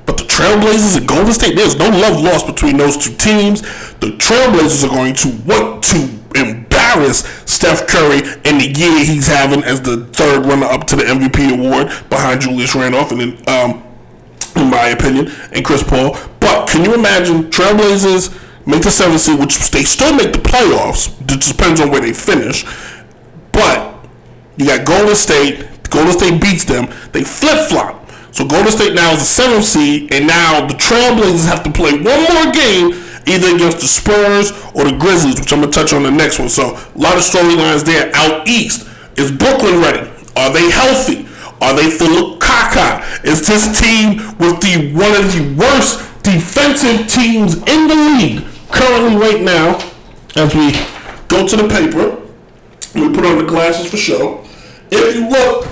But 0.05 0.17
the 0.17 0.23
Trailblazers 0.23 0.97
and 0.97 1.07
Golden 1.07 1.33
State, 1.33 1.55
there's 1.55 1.77
no 1.77 1.89
love 1.89 2.21
lost 2.21 2.45
between 2.45 2.77
those 2.77 2.97
two 2.97 3.15
teams. 3.15 3.61
The 3.99 4.17
Trailblazers 4.17 4.85
are 4.85 4.93
going 4.93 5.13
to 5.15 5.29
want 5.45 5.83
to 5.85 6.09
embarrass 6.35 7.19
Steph 7.45 7.87
Curry 7.87 8.19
in 8.45 8.57
the 8.57 8.71
year 8.75 9.03
he's 9.03 9.27
having 9.27 9.63
as 9.63 9.81
the 9.81 10.05
third 10.07 10.45
runner 10.45 10.65
up 10.65 10.87
to 10.87 10.95
the 10.95 11.03
MVP 11.03 11.51
award 11.53 11.87
behind 12.09 12.41
Julius 12.41 12.75
Randolph 12.75 13.11
and 13.11 13.47
um, 13.49 13.83
in 14.55 14.69
my 14.69 14.87
opinion, 14.87 15.31
and 15.51 15.65
Chris 15.65 15.83
Paul. 15.83 16.17
But 16.39 16.67
can 16.67 16.83
you 16.83 16.93
imagine 16.93 17.49
Trailblazers 17.49 18.37
make 18.65 18.83
the 18.83 18.91
seventh 18.91 19.21
seed, 19.21 19.39
which 19.39 19.71
they 19.71 19.83
still 19.83 20.13
make 20.15 20.33
the 20.33 20.39
playoffs. 20.39 21.11
It 21.31 21.41
depends 21.41 21.79
on 21.79 21.91
where 21.91 22.01
they 22.01 22.13
finish. 22.13 22.65
But 23.51 24.05
you 24.57 24.65
got 24.65 24.85
Golden 24.85 25.15
State. 25.15 25.67
Golden 25.89 26.13
State 26.13 26.41
beats 26.41 26.65
them. 26.65 26.87
They 27.11 27.23
flip 27.23 27.67
flop. 27.67 28.09
So 28.31 28.47
Golden 28.47 28.71
State 28.71 28.93
now 28.93 29.11
is 29.11 29.19
the 29.19 29.25
seventh 29.25 29.65
seed, 29.65 30.13
and 30.13 30.25
now 30.25 30.65
the 30.65 30.73
Trailblazers 30.73 31.45
have 31.47 31.63
to 31.63 31.71
play 31.71 31.91
one 31.91 32.23
more 32.31 32.51
game, 32.53 32.95
either 33.27 33.53
against 33.53 33.79
the 33.81 33.87
Spurs 33.87 34.51
or 34.73 34.85
the 34.85 34.95
Grizzlies, 34.97 35.39
which 35.39 35.51
I'm 35.51 35.59
gonna 35.59 35.71
touch 35.71 35.93
on 35.93 36.03
the 36.03 36.11
next 36.11 36.39
one. 36.39 36.47
So 36.47 36.71
a 36.71 36.97
lot 36.99 37.17
of 37.17 37.23
storylines 37.23 37.83
there. 37.83 38.09
Out 38.15 38.47
east, 38.47 38.87
is 39.17 39.31
Brooklyn 39.31 39.81
ready? 39.81 40.09
Are 40.37 40.51
they 40.53 40.71
healthy? 40.71 41.27
Are 41.59 41.75
they 41.75 41.89
full 41.89 42.33
of 42.33 42.39
caca? 42.39 43.03
Is 43.25 43.45
this 43.45 43.67
team 43.77 44.17
with 44.39 44.61
the 44.61 44.93
one 44.95 45.13
of 45.13 45.27
the 45.33 45.53
worst 45.59 45.99
defensive 46.23 47.07
teams 47.07 47.55
in 47.67 47.87
the 47.87 47.95
league 48.17 48.50
currently 48.71 49.17
right 49.19 49.41
now? 49.41 49.79
As 50.35 50.55
we 50.55 50.71
go 51.27 51.45
to 51.47 51.55
the 51.57 51.67
paper, 51.67 52.17
we 52.95 53.13
put 53.13 53.25
on 53.25 53.37
the 53.37 53.45
glasses 53.45 53.89
for 53.89 53.97
show. 53.97 54.43
If 54.91 55.15
you 55.15 55.29
look, 55.29 55.67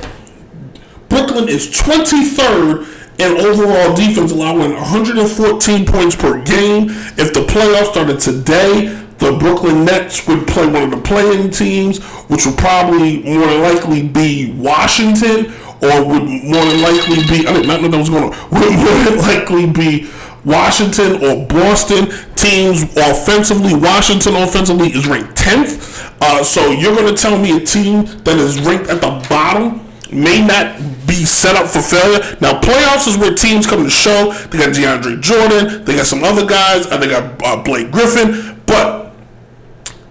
Brooklyn 1.10 1.50
is 1.50 1.70
23rd 1.72 3.00
in 3.20 3.38
overall 3.38 3.94
defense, 3.96 4.32
allowing 4.32 4.74
114 4.74 5.86
points 5.86 6.16
per 6.16 6.42
game. 6.44 6.88
If 7.18 7.34
the 7.34 7.46
playoffs 7.48 7.92
started 7.92 8.20
today, 8.20 8.88
the 9.18 9.34
Brooklyn 9.38 9.84
Nets 9.84 10.26
would 10.28 10.48
play 10.48 10.68
one 10.68 10.84
of 10.84 10.92
the 10.92 11.02
playing 11.02 11.52
teams, 11.52 12.02
which 12.30 12.46
would 12.46 12.58
probably 12.58 13.22
more 13.24 13.46
than 13.46 13.62
likely 13.62 14.08
be 14.08 14.54
Washington, 14.54 15.52
or 15.82 16.06
would 16.06 16.24
more 16.24 16.64
than 16.66 16.82
likely 16.82 17.18
be 17.28 17.46
I 17.46 17.54
did 17.54 17.68
not 17.68 17.82
know 17.82 17.90
that 17.90 17.98
was 17.98 18.10
going 18.10 18.24
on. 18.34 18.50
Would 18.52 18.72
more 18.72 19.04
than 19.04 19.18
likely 19.18 19.66
be 19.70 20.10
Washington 20.50 21.24
or 21.24 21.46
Boston 21.46 22.10
teams 22.36 22.84
offensively. 22.98 23.76
Washington 23.76 24.36
offensively 24.36 24.90
is 24.90 25.08
ranked 25.08 25.38
10th. 25.38 26.18
Uh, 26.20 26.44
so 26.44 26.72
you're 26.72 26.96
going 26.96 27.14
to 27.14 27.22
tell 27.22 27.38
me 27.38 27.56
a 27.56 27.60
team 27.60 28.04
that 28.24 28.38
is 28.38 28.60
ranked 28.60 28.90
at 28.90 29.00
the 29.00 29.28
bottom 29.30 29.86
may 30.12 30.44
not 30.44 30.76
be 31.08 31.24
set 31.26 31.56
up 31.56 31.68
for 31.68 31.82
failure. 31.82 32.20
Now, 32.42 32.60
playoffs 32.60 33.08
is 33.08 33.18
where 33.18 33.34
teams 33.36 33.68
come 33.68 33.84
to 33.84 33.90
show. 33.90 34.34
They 34.50 34.58
got 34.58 34.74
DeAndre 34.74 35.22
Jordan. 35.22 35.86
They 35.86 35.96
got 35.96 36.08
some 36.08 36.24
other 36.24 36.46
guys. 36.46 36.88
Uh, 36.88 36.98
they 36.98 37.08
got 37.08 37.42
uh, 37.44 37.62
Blake 37.62 37.92
Griffin. 37.92 38.60
But 38.66 39.14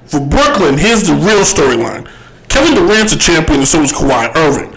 for 0.07 0.21
Brooklyn, 0.21 0.79
here's 0.79 1.03
the 1.03 1.15
real 1.15 1.43
storyline. 1.43 2.09
Kevin 2.49 2.75
Durant's 2.75 3.13
a 3.13 3.19
champion, 3.19 3.61
and 3.61 3.69
so 3.69 3.83
is 3.83 3.93
Kawhi 3.93 4.35
Irving. 4.37 4.77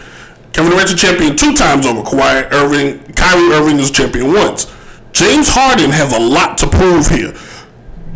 Kevin 0.54 0.72
Durant's 0.72 0.92
a 0.92 0.96
champion 0.96 1.38
two 1.38 1.54
times 1.54 1.86
over. 1.86 2.02
Kawhi 2.02 2.52
Irving, 2.52 3.14
Kyrie 3.14 3.54
Irving 3.54 3.80
is 3.80 3.92
champion 3.92 4.34
once. 4.34 4.66
James 5.14 5.50
Harden 5.50 5.92
has 5.92 6.14
a 6.14 6.20
lot 6.20 6.58
to 6.60 6.68
prove 6.68 7.08
here. 7.08 7.34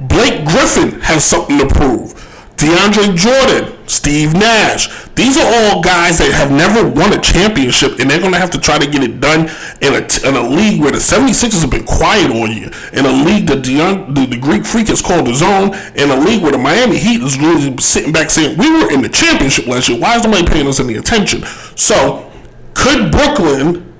Blake 0.07 0.45
Griffin 0.45 0.99
has 1.01 1.23
something 1.23 1.57
to 1.57 1.67
prove. 1.67 2.13
DeAndre 2.57 3.15
Jordan, 3.15 3.77
Steve 3.87 4.33
Nash. 4.33 4.87
These 5.15 5.37
are 5.37 5.45
all 5.45 5.81
guys 5.81 6.17
that 6.19 6.31
have 6.31 6.51
never 6.51 6.87
won 6.87 7.13
a 7.13 7.19
championship, 7.19 7.99
and 7.99 8.09
they're 8.09 8.19
going 8.19 8.33
to 8.33 8.39
have 8.39 8.51
to 8.51 8.59
try 8.59 8.77
to 8.77 8.89
get 8.89 9.03
it 9.03 9.19
done 9.19 9.49
in 9.81 9.93
a, 9.93 10.03
in 10.27 10.35
a 10.35 10.43
league 10.43 10.81
where 10.81 10.91
the 10.91 10.99
76ers 10.99 11.61
have 11.61 11.71
been 11.71 11.85
quiet 11.85 12.31
all 12.31 12.47
year. 12.47 12.71
In 12.91 13.05
a 13.05 13.11
league 13.11 13.47
that 13.47 13.63
the, 13.63 14.25
the 14.25 14.37
Greek 14.37 14.65
Freak 14.65 14.87
has 14.87 15.01
called 15.01 15.27
his 15.27 15.41
own. 15.41 15.75
In 15.95 16.11
a 16.11 16.19
league 16.19 16.43
where 16.43 16.51
the 16.51 16.57
Miami 16.57 16.97
Heat 16.97 17.21
is 17.21 17.37
really 17.37 17.75
sitting 17.77 18.11
back 18.11 18.29
saying, 18.29 18.57
We 18.57 18.69
were 18.71 18.91
in 18.91 19.01
the 19.01 19.09
championship 19.09 19.67
last 19.67 19.87
year. 19.89 19.99
Why 19.99 20.15
is 20.15 20.23
nobody 20.23 20.47
paying 20.47 20.67
us 20.67 20.79
any 20.79 20.95
attention? 20.95 21.43
So, 21.75 22.31
could 22.73 23.11
Brooklyn 23.11 23.94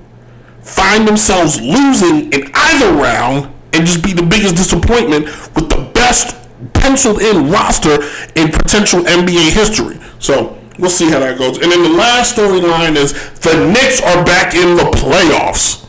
find 0.66 1.06
themselves 1.06 1.60
losing 1.60 2.32
in 2.32 2.50
either 2.52 2.92
round 2.92 3.54
and 3.72 3.86
just 3.86 4.02
be 4.02 4.12
the 4.12 4.22
biggest 4.22 4.56
disappointment 4.56 5.26
with 5.54 5.70
the 5.70 5.90
best 5.94 6.36
penciled 6.74 7.20
in 7.20 7.50
roster 7.50 8.02
in 8.34 8.50
potential 8.50 9.00
NBA 9.00 9.52
history. 9.52 9.98
So 10.18 10.58
we'll 10.78 10.90
see 10.90 11.08
how 11.08 11.20
that 11.20 11.38
goes. 11.38 11.58
And 11.58 11.70
then 11.70 11.82
the 11.82 11.90
last 11.90 12.36
storyline 12.36 12.96
is 12.96 13.12
the 13.40 13.70
Knicks 13.70 14.02
are 14.02 14.24
back 14.24 14.54
in 14.54 14.76
the 14.76 14.84
playoffs. 14.84 15.85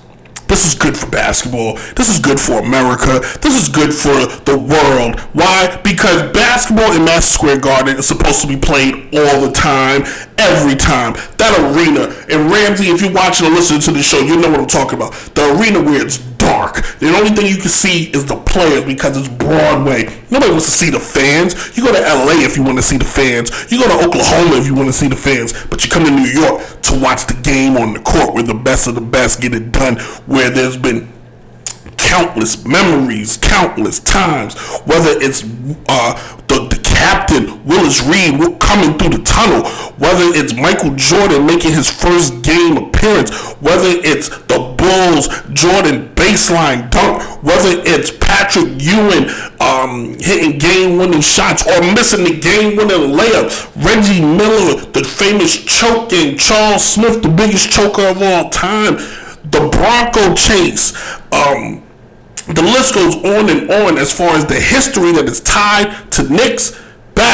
This 0.47 0.65
is 0.65 0.75
good 0.75 0.97
for 0.97 1.09
basketball. 1.09 1.75
This 1.95 2.09
is 2.09 2.19
good 2.19 2.39
for 2.39 2.59
America. 2.59 3.19
This 3.41 3.61
is 3.61 3.69
good 3.69 3.93
for 3.93 4.15
the 4.45 4.57
world. 4.57 5.19
Why? 5.33 5.79
Because 5.83 6.31
basketball 6.31 6.93
in 6.93 7.03
Madison 7.03 7.37
Square 7.37 7.59
Garden 7.59 7.97
is 7.97 8.07
supposed 8.07 8.41
to 8.41 8.47
be 8.47 8.57
played 8.57 9.13
all 9.13 9.41
the 9.41 9.51
time, 9.51 10.03
every 10.37 10.75
time. 10.75 11.13
That 11.37 11.53
arena, 11.59 12.13
and 12.31 12.51
Ramsey, 12.51 12.87
if 12.87 13.01
you're 13.01 13.13
watching 13.13 13.47
or 13.47 13.51
listening 13.51 13.81
to 13.81 13.91
the 13.91 14.01
show, 14.01 14.19
you 14.19 14.37
know 14.37 14.49
what 14.49 14.59
I'm 14.59 14.67
talking 14.67 14.97
about. 14.97 15.13
The 15.35 15.55
arena 15.57 15.81
where 15.81 16.05
it's 16.05 16.17
dark. 16.67 16.99
The 16.99 17.15
only 17.15 17.31
thing 17.31 17.47
you 17.47 17.57
can 17.57 17.69
see 17.69 18.09
is 18.11 18.25
the 18.25 18.35
players 18.35 18.85
because 18.85 19.17
it's 19.17 19.27
Broadway. 19.27 20.05
Nobody 20.29 20.51
wants 20.51 20.65
to 20.65 20.71
see 20.71 20.89
the 20.89 20.99
fans. 20.99 21.77
You 21.77 21.83
go 21.83 21.93
to 21.93 21.99
LA 21.99 22.43
if 22.43 22.57
you 22.57 22.63
want 22.63 22.77
to 22.77 22.83
see 22.83 22.97
the 22.97 23.05
fans. 23.05 23.49
You 23.71 23.79
go 23.79 23.87
to 23.87 24.05
Oklahoma 24.07 24.57
if 24.57 24.67
you 24.67 24.75
want 24.75 24.87
to 24.87 24.93
see 24.93 25.07
the 25.07 25.15
fans. 25.15 25.53
But 25.67 25.83
you 25.83 25.89
come 25.91 26.05
to 26.05 26.11
New 26.11 26.29
York 26.29 26.81
to 26.83 26.99
watch 26.99 27.27
the 27.27 27.39
game 27.43 27.77
on 27.77 27.93
the 27.93 27.99
court 27.99 28.33
where 28.33 28.43
the 28.43 28.53
best 28.53 28.87
of 28.87 28.95
the 28.95 29.01
best 29.01 29.41
get 29.41 29.53
it 29.53 29.71
done. 29.71 29.97
Where 30.27 30.49
there's 30.49 30.77
been 30.77 31.11
countless 31.97 32.65
memories, 32.65 33.37
countless 33.37 33.99
times. 33.99 34.55
Whether 34.85 35.19
it's 35.19 35.43
uh, 35.89 36.13
the, 36.47 36.66
the 36.66 36.66
captain 36.97 37.63
Willis 37.65 38.01
Reed 38.01 38.39
coming 38.59 38.97
through 38.97 39.17
the 39.17 39.23
tunnel, 39.23 39.69
whether 40.01 40.33
it's 40.33 40.53
Michael 40.53 40.95
Jordan 40.95 41.45
making 41.45 41.73
his 41.73 41.89
first 41.89 42.41
game 42.41 42.77
appearance, 42.77 43.29
whether 43.61 43.89
it's 44.01 44.29
the 44.49 44.57
Bulls 44.77 45.29
Jordan 45.53 46.09
baseline 46.15 46.89
dunk, 46.89 47.21
whether 47.43 47.81
it's 47.85 48.09
Patrick 48.19 48.81
Ewing 48.81 49.29
um, 49.61 50.17
hitting 50.19 50.57
game-winning 50.57 51.21
shots 51.21 51.65
or 51.67 51.81
missing 51.93 52.23
the 52.23 52.39
game-winning 52.39 53.13
layup, 53.13 53.47
Reggie 53.85 54.21
Miller, 54.21 54.81
the 54.91 55.03
famous 55.03 55.55
choking, 55.55 56.37
Charles 56.37 56.83
Smith, 56.83 57.21
the 57.21 57.29
biggest 57.29 57.69
choker 57.69 58.07
of 58.07 58.21
all 58.21 58.49
time, 58.49 58.97
the 59.45 59.69
Bronco 59.71 60.33
chase. 60.33 60.97
Um, 61.31 61.83
the 62.47 62.63
list 62.63 62.95
goes 62.95 63.15
on 63.15 63.49
and 63.49 63.69
on 63.69 63.97
as 63.97 64.13
far 64.13 64.35
as 64.35 64.45
the 64.45 64.59
history 64.59 65.11
that 65.11 65.25
is 65.25 65.41
tied 65.41 66.11
to 66.13 66.23
Knicks 66.23 66.81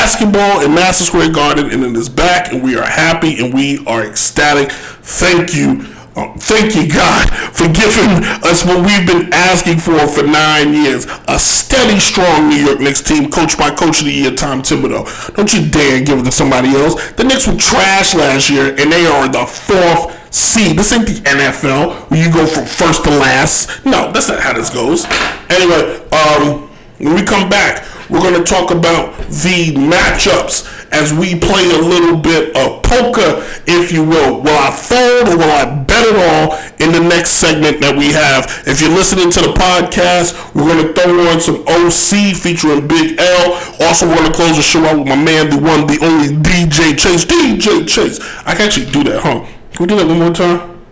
basketball 0.04 0.60
in 0.60 0.76
Madison 0.76 1.06
Square 1.06 1.32
Garden, 1.32 1.72
and 1.72 1.82
it 1.82 1.96
is 1.96 2.10
back, 2.10 2.52
and 2.52 2.62
we 2.62 2.76
are 2.76 2.84
happy 2.84 3.40
and 3.40 3.54
we 3.54 3.80
are 3.88 4.04
ecstatic. 4.04 4.70
Thank 4.70 5.56
you. 5.56 5.88
Uh, 6.14 6.28
thank 6.36 6.76
you, 6.76 6.92
God, 6.92 7.32
for 7.56 7.72
giving 7.72 8.20
us 8.44 8.66
what 8.66 8.84
we've 8.86 9.08
been 9.08 9.34
asking 9.34 9.80
for 9.80 9.96
for 10.06 10.28
nine 10.28 10.74
years. 10.74 11.08
A 11.30 11.40
steady, 11.40 12.02
strong 12.02 12.50
New 12.50 12.58
York 12.58 12.82
Knicks 12.82 13.02
team, 13.02 13.32
coached 13.32 13.58
by 13.58 13.72
Coach 13.72 14.02
of 14.02 14.08
the 14.08 14.12
Year, 14.12 14.36
Tom 14.36 14.62
Thibodeau. 14.62 15.08
Don't 15.36 15.54
you 15.56 15.70
dare 15.70 16.04
give 16.04 16.20
it 16.20 16.26
to 16.26 16.34
somebody 16.34 16.76
else. 16.76 17.12
The 17.14 17.24
Knicks 17.24 17.48
were 17.48 17.56
trash 17.56 18.14
last 18.14 18.50
year, 18.50 18.76
and 18.78 18.92
they 18.92 19.06
are 19.06 19.30
the 19.30 19.46
fourth 19.46 20.36
seed. 20.36 20.78
This 20.78 20.92
ain't 20.92 21.08
the 21.08 21.22
NFL 21.32 22.12
where 22.12 22.22
you 22.22 22.30
go 22.30 22.46
from 22.46 22.66
first 22.66 23.06
to 23.06 23.10
last. 23.10 23.86
No, 23.86 24.12
that's 24.12 24.28
not 24.28 24.42
how 24.42 24.52
this 24.52 24.70
goes. 24.70 25.06
Anyway, 25.50 25.96
um, 26.12 26.68
when 27.00 27.16
we 27.16 27.24
come 27.24 27.48
back, 27.48 27.88
we're 28.14 28.22
going 28.22 28.38
to 28.38 28.46
talk 28.46 28.70
about 28.70 29.18
the 29.42 29.74
matchups 29.74 30.70
as 30.94 31.12
we 31.12 31.34
play 31.34 31.66
a 31.66 31.82
little 31.82 32.16
bit 32.16 32.56
of 32.56 32.84
poker, 32.86 33.42
if 33.66 33.92
you 33.92 34.06
will. 34.06 34.38
Will 34.38 34.54
I 34.54 34.70
fold 34.70 35.34
or 35.34 35.38
will 35.42 35.50
I 35.50 35.66
bet 35.66 36.06
it 36.06 36.14
all 36.14 36.54
in 36.78 36.94
the 36.94 37.02
next 37.02 37.42
segment 37.42 37.82
that 37.82 37.98
we 37.98 38.14
have? 38.14 38.46
If 38.70 38.80
you're 38.80 38.94
listening 38.94 39.34
to 39.34 39.42
the 39.42 39.58
podcast, 39.58 40.38
we're 40.54 40.70
going 40.70 40.86
to 40.86 40.94
throw 40.94 41.26
on 41.34 41.42
some 41.42 41.66
OC 41.66 42.38
featuring 42.38 42.88
Big 42.88 43.18
L. 43.18 43.58
Also, 43.82 44.06
we're 44.06 44.22
going 44.22 44.30
to 44.30 44.38
close 44.38 44.58
the 44.58 44.62
show 44.62 44.86
out 44.86 45.00
with 45.02 45.10
my 45.10 45.18
man, 45.18 45.50
the 45.50 45.58
one, 45.58 45.90
the 45.90 45.98
only 46.06 46.38
DJ 46.38 46.94
Chase. 46.94 47.26
DJ 47.26 47.90
Chase. 47.90 48.22
I 48.46 48.54
can 48.54 48.70
actually 48.70 48.94
do 48.94 49.04
that, 49.10 49.26
huh? 49.26 49.42
Can 49.74 49.84
we 49.84 49.88
do 49.90 49.98
that 49.98 50.06
one 50.06 50.20
more 50.20 50.32
time? 50.32 50.86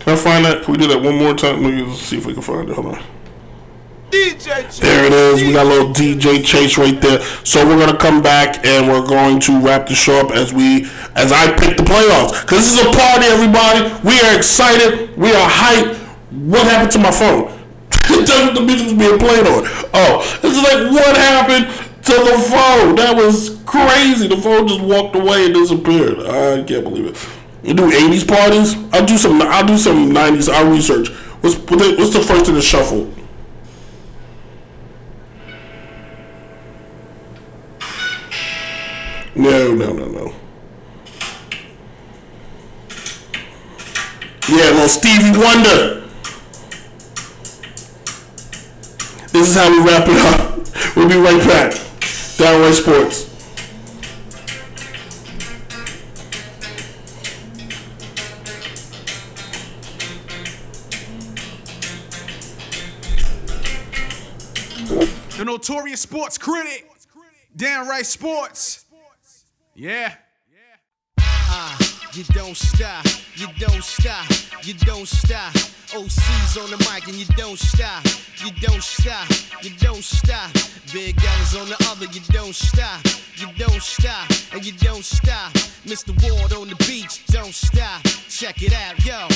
Can 0.00 0.14
I 0.14 0.16
find 0.16 0.44
that? 0.46 0.64
Can 0.64 0.72
we 0.72 0.78
do 0.78 0.88
that 0.88 1.02
one 1.02 1.20
more 1.20 1.34
time? 1.34 1.62
Let 1.62 1.74
me 1.74 1.94
see 1.94 2.16
if 2.16 2.24
we 2.24 2.32
can 2.32 2.40
find 2.40 2.70
it. 2.70 2.74
Hold 2.74 2.96
on. 2.96 3.15
DJ. 4.10 4.80
There 4.80 5.04
it 5.04 5.12
is. 5.12 5.42
We 5.42 5.52
got 5.52 5.66
a 5.66 5.68
little 5.68 5.92
DJ 5.92 6.44
Chase 6.44 6.78
right 6.78 7.00
there. 7.00 7.20
So 7.44 7.66
we're 7.66 7.78
gonna 7.78 7.98
come 7.98 8.22
back 8.22 8.64
and 8.64 8.88
we're 8.88 9.06
going 9.06 9.40
to 9.40 9.60
wrap 9.60 9.88
the 9.88 9.94
show 9.94 10.20
up 10.20 10.30
as 10.30 10.52
we 10.52 10.84
as 11.16 11.32
I 11.32 11.50
pick 11.58 11.76
the 11.76 11.82
playoffs. 11.82 12.46
Cause 12.46 12.58
this 12.58 12.74
is 12.74 12.80
a 12.86 12.90
party, 12.90 13.26
everybody. 13.26 13.82
We 14.06 14.20
are 14.22 14.36
excited. 14.36 15.16
We 15.16 15.30
are 15.32 15.48
hyped. 15.48 15.96
What 16.30 16.66
happened 16.66 16.92
to 16.92 16.98
my 16.98 17.10
phone? 17.10 17.52
The 18.26 18.62
music's 18.62 18.92
being 18.92 19.18
played 19.18 19.46
on. 19.46 19.64
Oh, 19.92 20.38
this 20.40 20.56
is 20.56 20.62
like 20.62 20.90
what 20.92 21.16
happened 21.16 21.66
to 22.04 22.12
the 22.12 22.38
phone? 22.48 22.94
That 22.94 23.14
was 23.16 23.60
crazy. 23.66 24.28
The 24.28 24.36
phone 24.36 24.68
just 24.68 24.80
walked 24.80 25.16
away 25.16 25.46
and 25.46 25.54
disappeared. 25.54 26.20
I 26.20 26.62
can't 26.62 26.84
believe 26.84 27.06
it. 27.06 27.28
You 27.64 27.74
do 27.74 27.90
80s 27.90 28.26
parties? 28.26 28.76
I'll 28.92 29.04
do 29.04 29.18
some. 29.18 29.42
I'll 29.42 29.66
do 29.66 29.76
some 29.76 30.10
90s. 30.10 30.48
I'll 30.48 30.70
research. 30.70 31.08
What's 31.42 31.56
what's 31.58 32.12
the 32.12 32.20
first 32.20 32.48
in 32.48 32.54
the 32.54 32.62
shuffle? 32.62 33.12
No, 39.36 39.74
no, 39.74 39.92
no, 39.92 40.06
no. 40.06 40.34
Yeah, 44.48 44.70
little 44.70 44.88
Stevie 44.88 45.38
Wonder. 45.38 46.08
This 49.32 49.50
is 49.50 49.54
how 49.54 49.70
we 49.70 49.86
wrap 49.86 50.08
it 50.08 50.16
up. 50.16 50.52
We'll 50.96 51.10
be 51.10 51.16
right 51.16 51.46
back. 51.46 51.74
Downright 52.38 52.74
Sports. 52.74 53.24
The 65.36 65.44
notorious 65.44 66.00
sports 66.00 66.38
critic. 66.38 66.90
Downright 67.54 68.06
sports. 68.06 68.85
Yeah. 69.78 70.14
Ah, 71.20 71.76
you 72.14 72.24
don't 72.32 72.56
stop, 72.56 73.04
you 73.34 73.46
don't 73.58 73.84
stop, 73.84 74.24
you 74.62 74.72
don't 74.72 75.06
stop. 75.06 75.54
OC's 75.94 76.56
on 76.56 76.70
the 76.70 76.78
mic 76.90 77.06
and 77.08 77.16
you 77.16 77.26
don't 77.36 77.58
stop, 77.58 78.02
you 78.38 78.50
don't 78.62 78.82
stop, 78.82 79.28
you 79.62 79.68
don't 79.78 80.02
stop. 80.02 80.50
Big 80.94 81.22
L's 81.22 81.54
on 81.56 81.68
the 81.68 81.76
other, 81.90 82.06
you 82.06 82.22
don't 82.32 82.54
stop, 82.54 83.04
you 83.36 83.48
don't 83.58 83.82
stop, 83.82 84.26
and 84.54 84.64
you 84.64 84.72
don't 84.80 85.04
stop. 85.04 85.52
Mr. 85.84 86.10
Ward 86.22 86.54
on 86.54 86.70
the 86.70 86.76
beach, 86.86 87.26
don't 87.26 87.52
stop. 87.52 88.02
Check 88.30 88.62
it 88.62 88.72
out, 88.72 89.04
yo. 89.04 89.28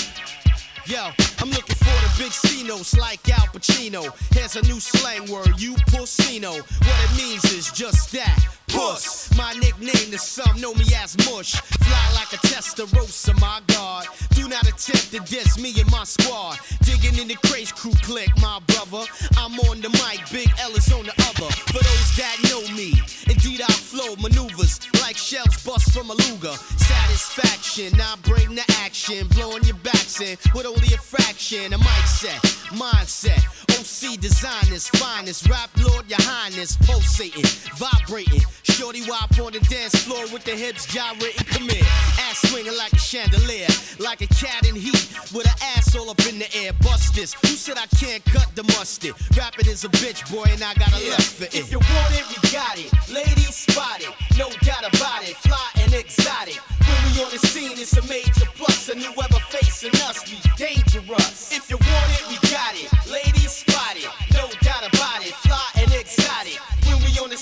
Yo, 0.87 1.11
I'm 1.39 1.51
looking 1.51 1.77
for 1.77 1.85
the 1.85 2.15
big 2.19 2.33
C-notes 2.33 2.97
like 2.97 3.29
Al 3.29 3.47
Pacino. 3.49 4.11
Here's 4.33 4.57
a 4.57 4.63
new 4.63 4.81
slang 4.81 5.31
word, 5.31 5.61
you 5.61 5.75
pussino. 5.93 6.63
What 6.63 7.11
it 7.11 7.17
means 7.19 7.45
is 7.53 7.71
just 7.71 8.11
that. 8.13 8.60
Puss, 8.73 9.35
my 9.37 9.53
nickname 9.55 10.11
to 10.13 10.19
some 10.19 10.61
know 10.61 10.73
me 10.75 10.85
as 10.97 11.17
Mush. 11.31 11.61
Fly 11.61 12.13
like 12.15 12.33
a 12.33 12.37
Testarossa, 12.47 13.39
my 13.41 13.61
God. 13.67 14.07
Do 14.35 14.49
not 14.49 14.63
attempt 14.63 15.11
to 15.13 15.21
diss 15.21 15.59
me 15.59 15.75
and 15.81 15.91
my 15.91 16.05
squad. 16.05 16.59
Digging 16.83 17.19
in 17.19 17.29
the 17.29 17.37
Crates 17.47 17.73
crew 17.73 17.93
click, 18.03 18.31
my 18.41 18.61
brother. 18.67 19.07
I'm 19.37 19.59
on 19.71 19.81
the 19.81 19.91
mic, 19.91 20.21
Big 20.31 20.49
L 20.61 20.71
is 20.77 20.93
on 20.93 21.05
the 21.05 21.15
other. 21.29 21.51
For 21.73 21.83
those 21.83 22.17
that 22.17 22.37
know 22.49 22.63
me, 22.75 22.95
indeed 23.29 23.61
I 23.61 23.73
flow 23.73 24.15
maneuvers 24.17 24.81
like 25.03 25.17
shells 25.17 25.65
bust 25.65 25.93
from 25.93 26.11
a 26.11 26.15
Luger. 26.15 26.55
Satisfaction, 26.79 28.01
I 28.01 28.17
bring 28.23 28.55
the 28.55 28.65
action, 28.83 29.27
blowing 29.29 29.65
your 29.65 29.77
backs 29.77 30.21
in 30.21 30.37
with 30.55 30.67
only 30.67 30.95
a 30.95 30.99
fraction. 30.99 31.73
A 31.73 31.79
mic 31.79 32.07
set, 32.07 32.41
mindset, 32.71 33.43
OC 33.75 34.21
designers, 34.21 34.89
finest, 34.89 35.49
rap 35.49 35.71
lord, 35.83 36.09
your 36.09 36.23
highness, 36.23 36.77
pulsating, 36.77 37.45
vibrating. 37.77 38.43
Shorty 38.63 39.03
wop 39.09 39.31
on 39.39 39.53
the 39.53 39.61
dance 39.61 39.95
floor 40.05 40.25
with 40.33 40.45
the 40.45 40.53
hips 40.53 40.87
gyrating, 40.87 41.47
come 41.47 41.69
here. 41.69 41.85
Ass 42.29 42.39
swinging 42.51 42.77
like 42.77 42.93
a 42.93 42.99
chandelier, 42.99 43.69
like 43.99 44.21
a 44.21 44.27
cat 44.29 44.69
in 44.69 44.77
heat, 44.77 45.09
with 45.33 45.47
her 45.47 45.57
ass 45.77 45.97
all 45.97 46.11
up 46.11 46.21
in 46.29 46.39
the 46.39 46.49
air. 46.55 46.73
Bust 46.83 47.15
this. 47.15 47.35
Who 47.35 47.49
said 47.49 47.79
I 47.79 47.87
can't 47.97 48.25
cut 48.27 48.49
the 48.55 48.65
mustard? 48.65 49.15
Rapping 49.37 49.67
is 49.67 49.85
a 49.85 49.89
bitch, 49.89 50.31
boy, 50.31 50.45
and 50.49 50.63
I 50.63 50.75
got 50.75 50.93
a 50.93 51.01
left 51.09 51.41
for 51.41 51.45
it. 51.45 51.55
If 51.55 51.73
you 51.73 51.79
want 51.79 52.13
it, 52.13 52.27
we 52.29 52.37
got 52.53 52.77
it. 52.77 52.93
Ladies 53.09 53.55
spot 53.55 54.01
it, 54.01 54.13
no 54.37 54.51
doubt 54.61 54.85
about 54.85 55.25
it. 55.25 55.37
Fly 55.37 55.69
and 55.81 55.95
exotic. 55.95 56.61
When 56.85 57.01
we 57.13 57.25
on 57.25 57.31
the 57.31 57.39
scene, 57.39 57.73
it's 57.73 57.97
a 57.97 58.03
major 58.09 58.49
plus. 58.57 58.89
And 58.89 59.01
whoever 59.01 59.41
facing 59.49 59.95
us, 60.05 60.21
we 60.29 60.37
dangerous. 60.57 61.53
If 61.53 61.71
you 61.71 61.77
want 61.81 62.11
it, 62.13 62.25
we 62.29 62.37
got 62.53 62.77
it. 62.77 62.93
Ladies 63.09 63.65
spot 63.65 63.97
it, 63.97 64.11
no 64.35 64.49
doubt 64.61 64.85
about 64.85 65.25
it. 65.25 65.33
Fly 65.41 65.57
and 65.77 65.80
exotic. 65.80 65.80
When 65.80 65.80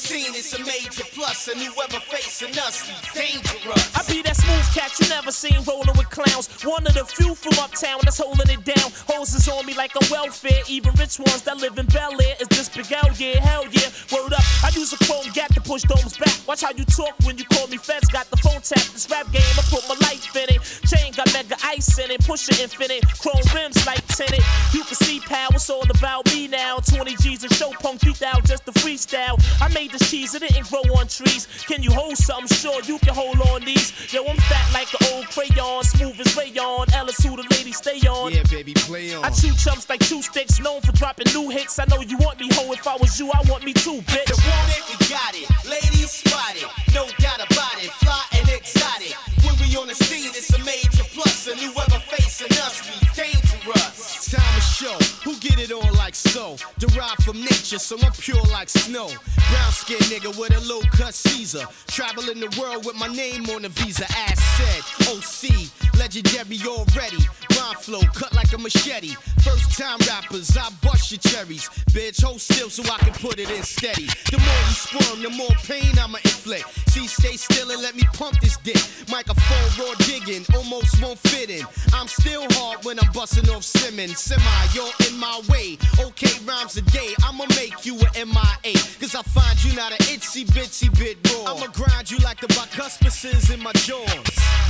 the 0.09 0.15
scene, 0.15 0.35
it's 0.35 0.53
a 0.55 0.61
major 0.65 1.05
plus. 1.13 1.49
And 1.49 1.61
whoever 1.61 2.01
facing 2.01 2.57
us, 2.59 2.87
we 2.87 2.95
dangerous. 3.21 3.97
I 3.97 4.03
be 4.09 4.23
that 4.23 4.37
smooth 4.37 4.69
cat 4.75 4.93
you 5.01 5.09
never 5.09 5.33
seen 5.33 5.61
rolling 5.67 5.97
with 5.97 6.11
clowns. 6.11 6.49
One 6.65 6.87
of 6.87 6.95
the 6.95 7.05
few 7.05 7.35
from 7.35 7.59
uptown 7.59 8.01
that's 8.03 8.19
holding 8.19 8.49
it 8.49 8.65
down. 8.65 8.91
Hoses 9.09 9.49
on 9.49 9.67
me 9.67 9.75
like 9.75 9.93
I'm 10.01 10.09
welfare. 10.11 10.63
Even 10.69 10.93
rich 10.95 11.19
ones 11.19 11.43
that 11.43 11.59
live 11.59 11.79
in 11.79 11.87
Bel 11.87 12.13
Air 12.21 12.37
is 12.41 12.49
this 12.49 12.69
big 12.69 12.93
out, 12.93 13.19
yeah, 13.19 13.41
hell 13.41 13.65
yeah. 13.71 13.89
Word 14.13 14.33
up, 14.33 14.45
I 14.65 14.71
use 14.75 14.93
a 14.93 14.99
chrome 15.05 15.29
gat 15.35 15.53
to 15.55 15.61
push 15.61 15.83
domes 15.83 16.17
back. 16.17 16.35
Watch 16.47 16.63
how 16.63 16.73
you 16.73 16.85
talk 16.85 17.15
when 17.25 17.39
you 17.39 17.45
call 17.45 17.67
me 17.69 17.77
feds. 17.77 18.09
Got 18.09 18.31
the 18.31 18.37
phone 18.39 18.61
tap. 18.63 18.85
This 18.93 19.09
rap 19.11 19.31
game, 19.33 19.55
I 19.57 19.63
put 19.69 19.85
my 19.89 19.97
life 20.07 20.35
in 20.37 20.49
it. 20.55 20.61
Chain 20.87 21.13
got 21.13 21.33
mega 21.33 21.57
ice 21.65 21.99
in 21.99 22.11
it. 22.11 22.25
Push 22.25 22.49
it 22.49 22.61
infinite. 22.61 23.05
Chrome 23.19 23.45
rims 23.55 23.85
like 23.87 24.05
tinted. 24.09 24.45
You 24.73 24.83
can 24.85 24.97
see 24.97 25.21
power, 25.21 25.53
it's 25.53 25.71
all 25.71 25.89
about 25.91 26.27
me 26.33 26.49
now. 26.49 26.79
20 26.79 27.17
G's 27.17 27.45
a 27.45 27.49
show, 27.53 27.73
punk 27.81 28.01
beat 28.01 28.19
just 28.45 28.65
the 28.65 28.73
freestyle. 28.73 29.39
I 29.61 29.73
made 29.73 29.93
this 29.99 30.11
cheese, 30.11 30.35
it 30.35 30.41
didn't 30.41 30.69
grow 30.69 30.83
on 30.97 31.07
trees. 31.09 31.47
Can 31.67 31.83
you 31.83 31.93
hold 31.93 32.17
something? 32.17 32.49
Sure, 32.57 32.83
you 32.85 32.99
can 32.99 33.15
hold 33.15 33.41
on 33.49 33.63
these. 33.65 33.93
Yo, 34.13 34.25
I'm 34.25 34.37
fat 34.37 34.73
like 34.73 34.89
an 35.01 35.07
old 35.15 35.27
crayon, 35.29 35.85
smooth 35.85 36.21
as 36.21 36.37
rayon. 36.37 36.87
Ellis, 36.95 37.23
who 37.23 37.37
the 37.37 37.43
lady 37.55 37.73
stay 37.73 37.99
on. 38.09 38.33
Yeah, 38.33 38.43
baby, 38.51 38.75
play 38.75 39.15
on. 39.15 39.25
I 39.25 39.31
chew 39.31 39.53
chumps 39.55 39.89
like 39.89 40.01
two 40.01 40.23
sticks, 40.23 40.61
known 40.61 40.81
for 40.81 40.93
dropping 40.93 41.27
new 41.35 41.51
hits. 41.51 41.79
I 41.79 41.85
know 41.87 42.01
you 42.01 42.17
want 42.19 42.41
me, 42.41 42.49
ho. 42.53 42.73
If 42.73 42.87
I 42.87 42.97
was 42.97 43.19
you, 43.19 43.31
I 43.31 43.43
want 43.49 43.65
me 43.65 43.73
too, 43.73 44.01
bitch. 44.07 44.29
You 44.29 44.51
want 44.51 44.71
it, 44.77 44.83
we 44.89 44.97
got 45.09 45.35
it. 45.35 45.49
Ladies 45.69 46.11
spot 46.11 46.55
it, 46.57 46.69
no 46.95 47.07
doubt 47.19 47.41
about 47.45 47.77
it. 47.83 47.91
Fly 48.03 48.25
and 48.39 48.49
exotic. 48.49 49.15
When 49.45 49.55
we 49.61 49.77
on 49.77 49.89
the 49.89 49.95
scene, 49.95 50.31
it's 50.35 50.53
a 50.55 50.59
major 50.65 51.05
plus. 51.15 51.47
And 51.49 51.59
whoever 51.59 51.99
facing 52.01 52.53
us, 52.59 52.83
we 52.87 53.23
dangerous. 53.23 53.78
Time 53.99 54.55
to 54.55 54.61
show 54.61 54.97
who 55.25 55.37
get 55.41 55.59
it 55.59 55.73
on 55.73 55.93
like 55.95 56.15
so. 56.15 56.57
Derived 56.79 57.25
from 57.25 57.41
nature, 57.41 57.79
so 57.79 57.97
I'm 58.01 58.13
pure 58.13 58.41
like 58.53 58.69
snow. 58.69 59.09
Brown 59.51 59.73
skin 59.73 59.99
nigga 60.07 60.39
with 60.39 60.55
a 60.57 60.61
low 60.73 60.81
cut 60.93 61.15
Caesar. 61.15 61.65
Traveling 61.89 62.39
the 62.39 62.57
world 62.61 62.85
with 62.85 62.95
my 62.95 63.09
name 63.09 63.51
on 63.51 63.63
the 63.63 63.71
visa. 63.71 64.05
Ass 64.05 64.39
said, 64.57 64.83
OC, 65.11 65.99
legendary 65.99 66.61
already. 66.67 67.19
Rhyme 67.57 67.77
flow 67.77 68.03
cut 68.15 68.33
like 68.35 68.53
a 68.53 68.59
machete. 68.59 69.17
First 69.43 69.77
time 69.77 69.99
rappers, 70.07 70.57
I 70.57 70.71
bust 70.81 71.11
your 71.11 71.19
cherries. 71.19 71.69
Bitch, 71.91 72.23
hold 72.23 72.41
still 72.41 72.71
so 72.71 72.85
I 72.85 72.99
can 72.99 73.15
put 73.15 73.41
it 73.41 73.51
in 73.51 73.63
steady. 73.65 74.07
The 74.31 74.39
more 74.39 74.63
you 74.69 74.75
squirm, 74.75 75.23
the 75.23 75.31
more 75.31 75.57
pain 75.67 75.99
I'ma 75.99 76.19
inflict. 76.23 76.69
See, 76.91 77.07
stay 77.09 77.37
still 77.37 77.71
and 77.71 77.83
let 77.83 77.97
me 77.97 78.05
pump 78.13 78.39
this 78.41 78.59
dick. 78.59 78.79
Microphone 79.11 79.85
raw 79.85 79.95
digging, 80.07 80.45
almost 80.55 81.03
won't 81.03 81.19
fit 81.19 81.51
in. 81.51 81.67
I'm 81.93 82.07
still 82.07 82.47
hard 82.53 82.85
when 82.85 82.99
I'm 83.01 83.11
busting 83.13 83.49
off 83.51 83.65
Simmons. 83.89 84.19
Semi, 84.19 84.45
you're 84.75 84.93
in 85.09 85.19
my 85.19 85.41
way. 85.49 85.79
Okay, 85.99 86.29
rhymes 86.45 86.77
a 86.77 86.83
day. 86.83 87.15
I'ma 87.25 87.47
make 87.57 87.87
you 87.87 87.95
an 87.95 88.29
MIA. 88.29 88.75
Cause 89.01 89.15
I 89.15 89.23
find 89.23 89.65
you 89.65 89.75
not 89.75 89.93
an 89.93 89.99
itsy 90.13 90.45
bitsy 90.45 90.93
bit 90.99 91.17
raw. 91.33 91.55
I'ma 91.55 91.69
grind 91.69 92.11
you 92.11 92.19
like 92.19 92.39
the 92.39 92.49
bicuspices 92.49 93.53
in 93.53 93.63
my 93.63 93.73
jaws. 93.73 94.13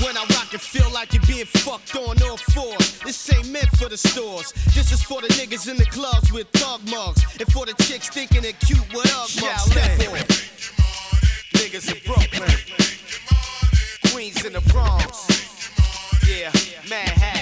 When 0.04 0.16
I 0.16 0.24
rock 0.31 0.54
it, 0.54 0.61
feel 0.61 0.88
like 0.92 1.12
you're 1.14 1.26
being 1.26 1.46
fucked 1.46 1.96
on 1.96 2.22
all 2.22 2.37
fours. 2.37 3.00
This 3.00 3.35
ain't 3.35 3.50
meant 3.50 3.68
for 3.76 3.88
the 3.88 3.96
stores. 3.96 4.52
This 4.72 4.92
is 4.92 5.02
for 5.02 5.20
the 5.20 5.28
niggas 5.28 5.68
in 5.68 5.76
the 5.78 5.87
clubs 5.87 6.33
with 6.33 6.46
thug 6.52 6.88
mugs. 6.88 7.24
And 7.40 7.52
for 7.52 7.66
the 7.66 7.74
chicks 7.83 8.09
thinking 8.09 8.42
they're 8.42 8.52
cute 8.52 8.87
with 8.94 9.12
up 9.16 9.28
mugs. 9.40 9.62
Step 9.62 10.12
on. 10.12 10.18
Niggas 11.59 11.90
in 11.90 11.98
Brooklyn. 12.07 12.54
Queens 14.12 14.44
in 14.44 14.52
the 14.52 14.61
Bronx. 14.70 15.26
Yeah, 16.28 16.52
Manhattan. 16.88 17.38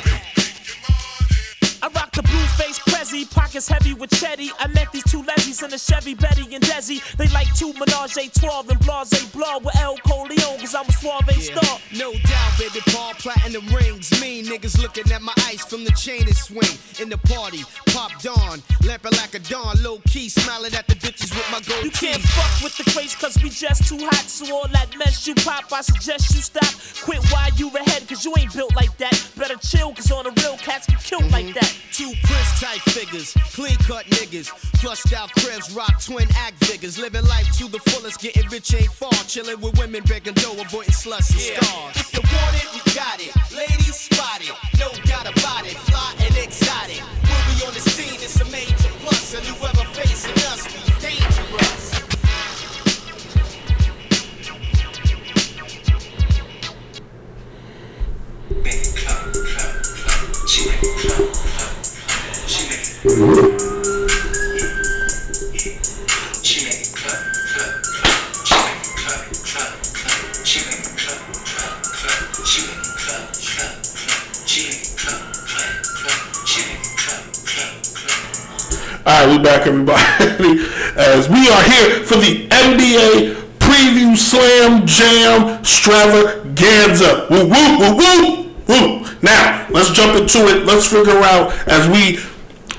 Pockets 3.25 3.69
heavy 3.69 3.95
with 3.95 4.11
Chetty. 4.11 4.51
I 4.59 4.67
met 4.69 4.93
these 4.93 5.05
two 5.05 5.23
lesbies 5.23 5.63
in 5.63 5.71
the 5.71 5.79
Chevy, 5.79 6.15
Betty 6.15 6.55
and 6.55 6.63
Desi. 6.63 7.01
They 7.17 7.29
like 7.29 7.53
two 7.55 7.73
Menage 7.75 8.17
a 8.19 8.29
12 8.29 8.71
and 8.71 8.81
Blase 8.81 9.25
Blah 9.33 9.59
with 9.59 9.77
El 9.81 9.97
Coleon, 9.99 10.59
cause 10.59 10.75
I'm 10.75 10.87
a 10.87 10.93
suave 10.93 11.31
star. 11.43 11.79
No 11.97 12.13
doubt, 12.13 12.53
baby, 12.59 12.81
Paul 12.89 13.15
platinum 13.15 13.67
rings. 13.75 14.11
Me 14.21 14.43
niggas 14.43 14.81
looking 14.81 15.11
at 15.13 15.23
my 15.23 15.33
ice 15.47 15.65
from 15.65 15.85
the 15.85 15.93
chain 15.93 16.23
and 16.27 16.37
swing. 16.37 16.77
In 17.01 17.09
the 17.09 17.19
party, 17.19 17.63
pop 17.93 18.11
dawn, 18.23 18.63
lamping 18.85 19.13
like 19.13 19.35
a 19.35 19.39
dawn, 19.39 19.77
low 19.83 19.99
key, 20.09 20.29
smiling 20.29 20.75
at 20.75 20.87
the 20.87 20.95
bitches 20.95 21.31
with 21.35 21.49
my 21.53 21.61
gold 21.61 21.85
You 21.85 21.91
can't 21.91 22.23
fuck 22.23 22.63
with 22.63 22.77
the 22.77 22.91
craze 22.91 23.15
cause 23.15 23.39
we 23.43 23.51
just 23.51 23.87
too 23.89 23.99
hot. 24.01 24.27
So 24.27 24.55
all 24.55 24.69
that 24.69 24.97
mess 24.99 25.27
you 25.27 25.35
pop, 25.37 25.73
I 25.73 25.83
suggest 25.83 26.35
you 26.35 26.43
stop. 26.43 26.67
Quit 27.05 27.23
while 27.33 27.51
you 27.57 27.69
ahead 27.69 28.09
cause 28.09 28.25
you 28.25 28.35
ain't 28.39 28.53
built 28.55 28.75
like 28.75 28.97
that. 28.99 29.15
Better 29.37 29.57
chill 29.57 29.95
cause 29.95 30.11
on 30.11 30.25
the 30.25 30.33
real 30.43 30.57
cats 30.57 30.87
get 30.87 31.03
killed 31.03 31.31
like 31.31 31.47
mm-hmm. 31.47 31.61
that. 31.61 31.73
Two 31.93 32.13
Prince 32.25 32.61
type 32.61 32.81
figures, 32.93 33.06
clean 33.11 33.77
cut 33.87 34.05
niggas, 34.07 34.49
flushed 34.81 35.13
out 35.13 35.31
cribs, 35.33 35.73
rock 35.73 36.03
twin 36.03 36.27
act 36.37 36.65
figures, 36.65 36.99
living 36.99 37.25
life 37.27 37.51
to 37.59 37.69
the 37.69 37.79
fullest, 37.91 38.21
getting 38.21 38.47
rich 38.49 38.75
ain't 38.75 38.91
far, 38.93 39.13
chilling 39.27 39.61
with 39.61 39.79
women, 39.79 40.03
begging 40.05 40.35
dough, 40.35 40.57
avoiding 40.61 40.93
sluts 40.93 41.31
and 41.33 41.41
Yeah. 41.41 41.61
stars. 41.61 41.97
If 41.97 42.13
you 42.15 42.21
want 42.37 42.57
it, 42.57 42.69
we 42.75 42.93
got 42.93 43.21
it. 43.21 43.33
Ladies 43.55 43.97
spot 43.97 44.41
it, 44.43 44.55
no 44.79 44.91
doubt 45.05 45.27
about 45.39 45.67
it. 45.67 45.96
Everybody. 79.67 80.03
As 80.97 81.29
we 81.29 81.49
are 81.49 81.63
here 81.63 82.05
for 82.05 82.17
the 82.17 82.47
NBA 82.49 83.35
preview 83.59 84.17
slam 84.17 84.87
jam 84.87 85.63
stravaganza. 85.63 87.29
Woo 87.31 87.49
woo 87.51 87.79
woo 87.79 87.97
woo 87.97 88.47
woo. 88.69 89.07
Now 89.23 89.67
let's 89.71 89.91
jump 89.91 90.17
into 90.17 90.47
it. 90.49 90.65
Let's 90.65 90.87
figure 90.87 91.19
out 91.19 91.53
as 91.67 91.89
we 91.89 92.19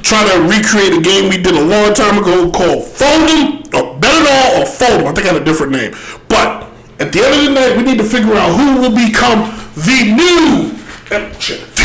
try 0.01 0.23
to 0.23 0.41
recreate 0.47 0.93
a 0.93 1.01
game 1.01 1.29
we 1.29 1.37
did 1.37 1.55
a 1.55 1.61
long 1.61 1.93
time 1.93 2.17
ago 2.17 2.49
called 2.51 2.85
Fold'em 2.85 3.67
oh, 3.73 3.93
or 3.93 3.99
Bet 3.99 4.15
It 4.15 4.27
All 4.27 4.61
or 4.61 4.65
Fold'em. 4.65 5.05
I 5.07 5.13
think 5.13 5.27
I 5.27 5.33
had 5.33 5.41
a 5.41 5.45
different 5.45 5.73
name, 5.73 5.93
but 6.29 6.67
at 6.99 7.11
the 7.11 7.19
end 7.19 7.35
of 7.35 7.43
the 7.45 7.51
night, 7.53 7.77
we 7.77 7.83
need 7.83 7.97
to 7.99 8.03
figure 8.03 8.33
out 8.33 8.55
who 8.55 8.81
will 8.81 8.95
become 8.95 9.53
the 9.75 10.15
new, 10.15 10.71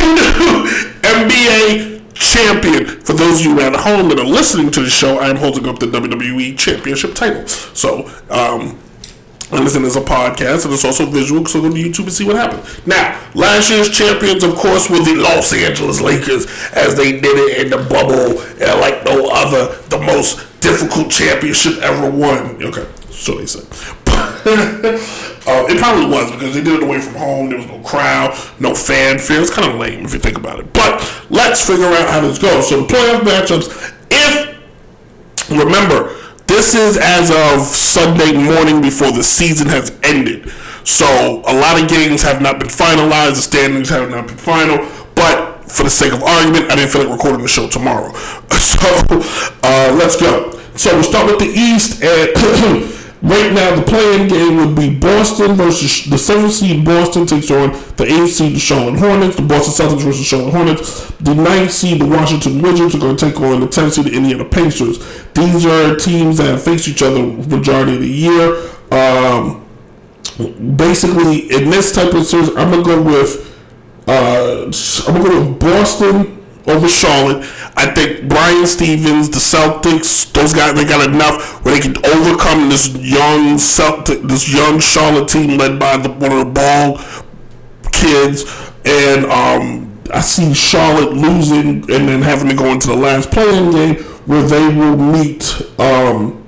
new 0.06 0.64
NBA 1.02 1.91
champion. 2.22 2.86
For 3.02 3.12
those 3.12 3.40
of 3.40 3.46
you 3.46 3.60
at 3.60 3.74
home 3.74 4.08
that 4.08 4.18
are 4.18 4.24
listening 4.24 4.70
to 4.72 4.80
the 4.80 4.90
show, 4.90 5.18
I 5.18 5.28
am 5.28 5.36
holding 5.36 5.68
up 5.68 5.78
the 5.78 5.86
WWE 5.86 6.56
Championship 6.56 7.14
title. 7.14 7.46
So, 7.46 8.10
um, 8.30 8.78
listen 9.50 9.84
as 9.84 9.96
a 9.96 10.00
podcast, 10.00 10.64
and 10.64 10.72
it's 10.72 10.84
also 10.84 11.06
visual, 11.06 11.44
so 11.46 11.60
go 11.60 11.70
to 11.70 11.76
YouTube 11.76 12.04
and 12.04 12.12
see 12.12 12.24
what 12.24 12.36
happened. 12.36 12.64
Now, 12.86 13.20
last 13.34 13.70
year's 13.70 13.90
champions, 13.90 14.42
of 14.42 14.54
course, 14.54 14.88
were 14.88 15.00
the 15.00 15.16
Los 15.16 15.52
Angeles 15.52 16.00
Lakers, 16.00 16.46
as 16.72 16.96
they 16.96 17.12
did 17.12 17.24
it 17.24 17.64
in 17.64 17.70
the 17.70 17.78
bubble, 17.88 18.40
and 18.40 18.80
like 18.80 19.04
no 19.04 19.28
other, 19.30 19.76
the 19.88 19.98
most 19.98 20.38
difficult 20.60 21.10
championship 21.10 21.78
ever 21.82 22.10
won. 22.10 22.62
Okay, 22.62 22.86
so 23.10 23.34
they 23.34 23.46
said. 23.46 23.66
uh, 25.44 25.66
it 25.68 25.78
probably 25.78 26.06
was 26.06 26.30
because 26.30 26.54
they 26.54 26.62
did 26.62 26.74
it 26.74 26.82
away 26.84 27.00
from 27.00 27.14
home. 27.14 27.48
There 27.48 27.58
was 27.58 27.66
no 27.66 27.80
crowd, 27.80 28.38
no 28.60 28.74
fanfare. 28.74 29.40
It's 29.40 29.52
kind 29.52 29.72
of 29.72 29.78
lame 29.78 30.04
if 30.04 30.12
you 30.12 30.20
think 30.20 30.38
about 30.38 30.60
it. 30.60 30.72
But 30.72 31.02
let's 31.30 31.66
figure 31.66 31.86
out 31.86 32.08
how 32.08 32.20
this 32.20 32.38
goes. 32.38 32.68
So 32.68 32.82
the 32.82 32.86
playoff 32.86 33.20
matchups. 33.22 33.92
If 34.10 35.50
remember, 35.50 36.14
this 36.46 36.74
is 36.74 36.96
as 36.96 37.30
of 37.30 37.66
Sunday 37.66 38.32
morning 38.38 38.80
before 38.80 39.10
the 39.10 39.24
season 39.24 39.66
has 39.68 39.98
ended. 40.04 40.48
So 40.84 41.42
a 41.46 41.54
lot 41.54 41.82
of 41.82 41.88
games 41.88 42.22
have 42.22 42.40
not 42.40 42.60
been 42.60 42.68
finalized. 42.68 43.36
The 43.36 43.42
standings 43.42 43.88
have 43.88 44.10
not 44.10 44.28
been 44.28 44.36
final. 44.36 44.78
But 45.16 45.64
for 45.70 45.82
the 45.82 45.90
sake 45.90 46.12
of 46.12 46.22
argument, 46.22 46.70
I 46.70 46.76
didn't 46.76 46.92
feel 46.92 47.02
like 47.02 47.12
recording 47.12 47.42
the 47.42 47.48
show 47.48 47.68
tomorrow. 47.68 48.12
So 48.52 48.78
uh, 49.64 49.96
let's 49.98 50.16
go. 50.16 50.52
So 50.76 50.94
we'll 50.94 51.02
start 51.02 51.26
with 51.26 51.40
the 51.40 51.46
East 51.46 52.02
and. 52.02 52.92
Right 53.22 53.52
now, 53.52 53.76
the 53.76 53.82
playing 53.82 54.26
game 54.26 54.56
would 54.56 54.74
be 54.74 54.98
Boston 54.98 55.54
versus 55.54 56.10
the 56.10 56.18
seventh 56.18 56.54
seed. 56.54 56.84
Boston 56.84 57.24
takes 57.24 57.52
on 57.52 57.70
the 57.96 58.04
eighth 58.04 58.32
seed, 58.32 58.56
the 58.56 58.58
Charlotte 58.58 58.98
Hornets. 58.98 59.36
The 59.36 59.42
Boston 59.42 59.86
Celtics 59.86 60.02
versus 60.02 60.26
Charlotte 60.26 60.50
Hornets. 60.50 61.08
The 61.18 61.34
ninth 61.34 61.70
seed, 61.70 62.00
the 62.00 62.06
Washington 62.06 62.60
Wizards, 62.60 62.96
are 62.96 62.98
going 62.98 63.16
to 63.16 63.30
take 63.30 63.40
on 63.40 63.60
the 63.60 63.68
tenth 63.68 63.94
seed, 63.94 64.06
the 64.06 64.16
Indiana 64.16 64.44
Pacers. 64.44 64.98
These 65.34 65.64
are 65.66 65.94
teams 65.94 66.38
that 66.38 66.60
faced 66.60 66.88
each 66.88 67.00
other 67.00 67.22
majority 67.22 67.94
of 67.94 68.00
the 68.00 68.08
year. 68.08 68.70
Um, 68.90 69.64
basically, 70.76 71.50
in 71.52 71.70
this 71.70 71.92
type 71.92 72.12
of 72.14 72.26
series, 72.26 72.48
I'm 72.50 72.70
gonna 72.70 72.82
go 72.82 73.00
with 73.00 73.48
uh, 74.08 74.64
I'm 75.06 75.22
gonna 75.22 75.28
go 75.28 75.48
with 75.48 75.60
Boston 75.60 76.41
over 76.66 76.88
Charlotte. 76.88 77.44
I 77.76 77.92
think 77.94 78.28
Brian 78.28 78.66
Stevens, 78.66 79.30
the 79.30 79.38
Celtics, 79.38 80.32
those 80.32 80.52
guys 80.52 80.74
they 80.74 80.84
got 80.84 81.06
enough 81.08 81.64
where 81.64 81.74
they 81.74 81.80
can 81.80 81.96
overcome 82.04 82.68
this 82.68 82.94
young 82.96 83.58
Celtic, 83.58 84.22
this 84.22 84.52
young 84.52 84.80
Charlotte 84.80 85.28
team 85.28 85.58
led 85.58 85.78
by 85.78 85.96
the, 85.96 86.10
one 86.10 86.32
of 86.32 86.38
the 86.38 86.52
ball 86.52 86.98
kids, 87.92 88.44
and 88.84 89.26
um, 89.26 90.00
I 90.12 90.20
see 90.20 90.52
Charlotte 90.54 91.12
losing 91.12 91.90
and 91.90 92.08
then 92.08 92.22
having 92.22 92.48
to 92.48 92.56
go 92.56 92.66
into 92.66 92.88
the 92.88 92.96
last 92.96 93.30
playing 93.30 93.70
game 93.72 93.96
where 94.26 94.42
they 94.42 94.68
will 94.68 94.96
meet. 94.96 95.62
Um, 95.78 96.38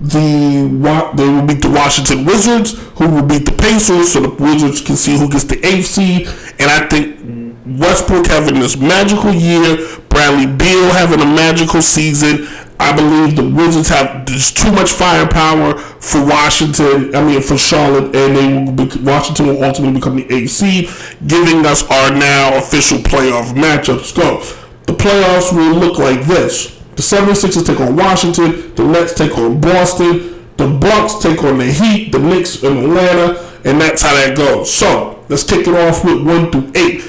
the 0.00 1.12
they 1.14 1.28
will 1.28 1.46
beat 1.46 1.60
the 1.60 1.68
Washington 1.68 2.24
Wizards, 2.24 2.72
who 2.94 3.06
will 3.06 3.22
beat 3.22 3.44
the 3.44 3.52
Pacers, 3.52 4.14
so 4.14 4.20
the 4.20 4.30
Wizards 4.42 4.80
can 4.80 4.96
see 4.96 5.18
who 5.18 5.28
gets 5.28 5.44
the 5.44 5.64
eighth 5.66 5.86
seed. 5.86 6.26
And 6.58 6.70
I 6.70 6.86
think 6.88 7.20
Westbrook 7.66 8.26
having 8.26 8.60
this 8.60 8.76
magical 8.76 9.32
year, 9.32 9.76
Bradley 10.08 10.46
Beal 10.46 10.90
having 10.92 11.20
a 11.20 11.26
magical 11.26 11.82
season. 11.82 12.48
I 12.78 12.96
believe 12.96 13.36
the 13.36 13.46
Wizards 13.46 13.90
have 13.90 14.24
there's 14.24 14.50
too 14.50 14.72
much 14.72 14.92
firepower 14.92 15.76
for 15.78 16.24
Washington. 16.24 17.14
I 17.14 17.22
mean 17.22 17.42
for 17.42 17.58
Charlotte, 17.58 18.16
and 18.16 18.36
they 18.36 18.72
will 18.72 19.04
Washington 19.04 19.48
will 19.48 19.62
ultimately 19.62 20.00
become 20.00 20.16
the 20.16 20.46
seed, 20.46 20.88
giving 21.26 21.66
us 21.66 21.82
our 21.90 22.10
now 22.10 22.56
official 22.56 22.98
playoff 22.98 23.52
matchups. 23.52 24.16
Go. 24.16 24.40
The 24.86 24.94
playoffs 24.94 25.52
will 25.52 25.78
look 25.78 25.98
like 25.98 26.22
this: 26.22 26.80
the 26.96 27.02
76ers 27.02 27.66
take 27.66 27.80
on 27.80 27.96
Washington, 27.96 28.74
the 28.74 28.84
Nets 28.84 29.12
take 29.12 29.36
on 29.36 29.60
Boston, 29.60 30.46
the 30.56 30.68
Bucks 30.68 31.22
take 31.22 31.44
on 31.44 31.58
the 31.58 31.66
Heat, 31.66 32.12
the 32.12 32.18
Knicks 32.18 32.62
in 32.62 32.78
Atlanta, 32.78 33.46
and 33.64 33.78
that's 33.78 34.00
how 34.00 34.14
that 34.14 34.34
goes. 34.34 34.72
So 34.72 35.22
let's 35.28 35.44
kick 35.44 35.68
it 35.68 35.74
off 35.74 36.02
with 36.02 36.26
one 36.26 36.50
through 36.50 36.72
eight. 36.74 37.02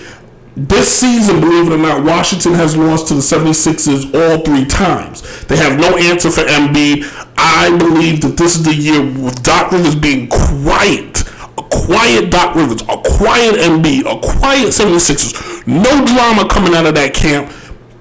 This 0.56 1.00
season, 1.00 1.40
believe 1.40 1.68
it 1.68 1.74
or 1.74 1.78
not, 1.78 2.04
Washington 2.04 2.54
has 2.56 2.76
lost 2.76 3.08
to 3.08 3.14
the 3.14 3.22
76ers 3.22 4.14
all 4.14 4.44
three 4.44 4.66
times. 4.66 5.46
They 5.46 5.56
have 5.56 5.80
no 5.80 5.96
answer 5.96 6.30
for 6.30 6.42
Embiid. 6.42 7.06
I 7.38 7.76
believe 7.78 8.22
that 8.22 8.36
this 8.36 8.58
is 8.58 8.64
the 8.64 8.76
year 8.76 9.02
with 9.02 9.42
Doc 9.44 9.72
Rivers 9.72 9.96
being 9.96 10.28
quiet. 10.28 11.22
A 11.58 11.64
quiet 11.64 12.30
Doc 12.32 12.56
Rivers, 12.56 12.82
a 12.82 12.98
quiet 13.00 13.56
Embiid, 13.56 14.02
a 14.02 14.20
quiet 14.20 14.70
76ers. 14.70 15.66
No 15.66 16.06
drama 16.06 16.48
coming 16.50 16.76
out 16.76 16.86
of 16.86 16.96
that 16.96 17.14
camp. 17.14 17.50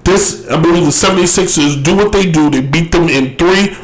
This, 0.03 0.45
I 0.49 0.59
believe 0.59 0.83
the 0.83 0.91
76ers 0.91 1.81
do 1.83 1.95
what 1.95 2.11
they 2.11 2.29
do. 2.29 2.49
They 2.49 2.61
beat 2.61 2.91
them 2.91 3.07
in 3.07 3.37
three 3.37 3.77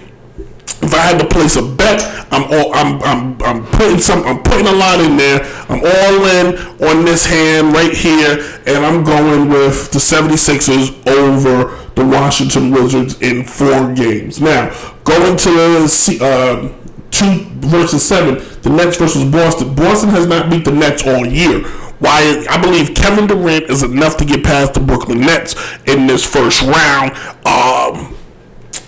if 0.82 0.94
I 0.94 1.00
had 1.00 1.20
to 1.20 1.28
place 1.28 1.56
a 1.56 1.62
bet, 1.62 2.02
I'm 2.32 2.44
all 2.44 2.74
I'm 2.74 3.02
I'm 3.04 3.42
I'm 3.42 3.66
putting 3.68 4.00
some 4.00 4.24
I'm 4.24 4.44
putting 4.44 4.68
a 4.68 4.72
lot 4.72 5.00
in 5.00 5.18
there. 5.18 5.42
I'm 5.70 5.80
all 5.80 6.26
in 6.26 6.58
on 6.88 7.06
this 7.06 7.26
hand 7.26 7.74
right 7.74 7.94
here, 7.94 8.62
and 8.66 8.86
I'm 8.86 9.04
going 9.04 9.50
with 9.50 9.92
the 9.92 10.00
76ers 10.00 11.08
over 11.08 11.88
the 11.96 12.06
Washington 12.06 12.72
Wizards 12.72 13.20
in 13.22 13.44
four 13.44 13.94
games. 13.94 14.40
Now, 14.40 14.70
going 15.04 15.36
to 15.38 16.20
uh, 16.22 16.74
two 17.12 17.46
versus 17.68 18.08
seven, 18.08 18.36
the 18.62 18.70
Nets 18.70 18.98
versus 18.98 19.26
Boston. 19.26 19.74
Boston 19.74 20.10
has 20.10 20.28
not 20.28 20.50
beat 20.50 20.66
the 20.66 20.72
Nets 20.72 21.06
all 21.06 21.26
year. 21.26 21.68
Why 22.00 22.46
I 22.50 22.62
believe 22.62 22.94
Kevin 22.94 23.26
Durant 23.26 23.66
is 23.66 23.82
enough 23.82 24.18
to 24.18 24.26
get 24.26 24.44
past 24.44 24.76
the 24.76 24.80
Brooklyn 24.80 25.22
Nets 25.22 25.56
in 25.86 26.06
this 26.06 26.26
first 26.26 26.62
round. 26.62 27.12
Um, 27.46 28.17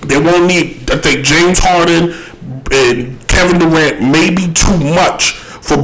they 0.02 0.20
won't 0.20 0.48
need, 0.48 0.90
I 0.92 0.98
think, 0.98 1.26
James 1.26 1.60
Harden 1.60 2.16
and 2.72 3.28
Kevin 3.28 3.60
Durant 3.60 4.02
may 4.02 4.30
be 4.34 4.52
too 4.54 4.78
much 4.78 5.34
for 5.70 5.78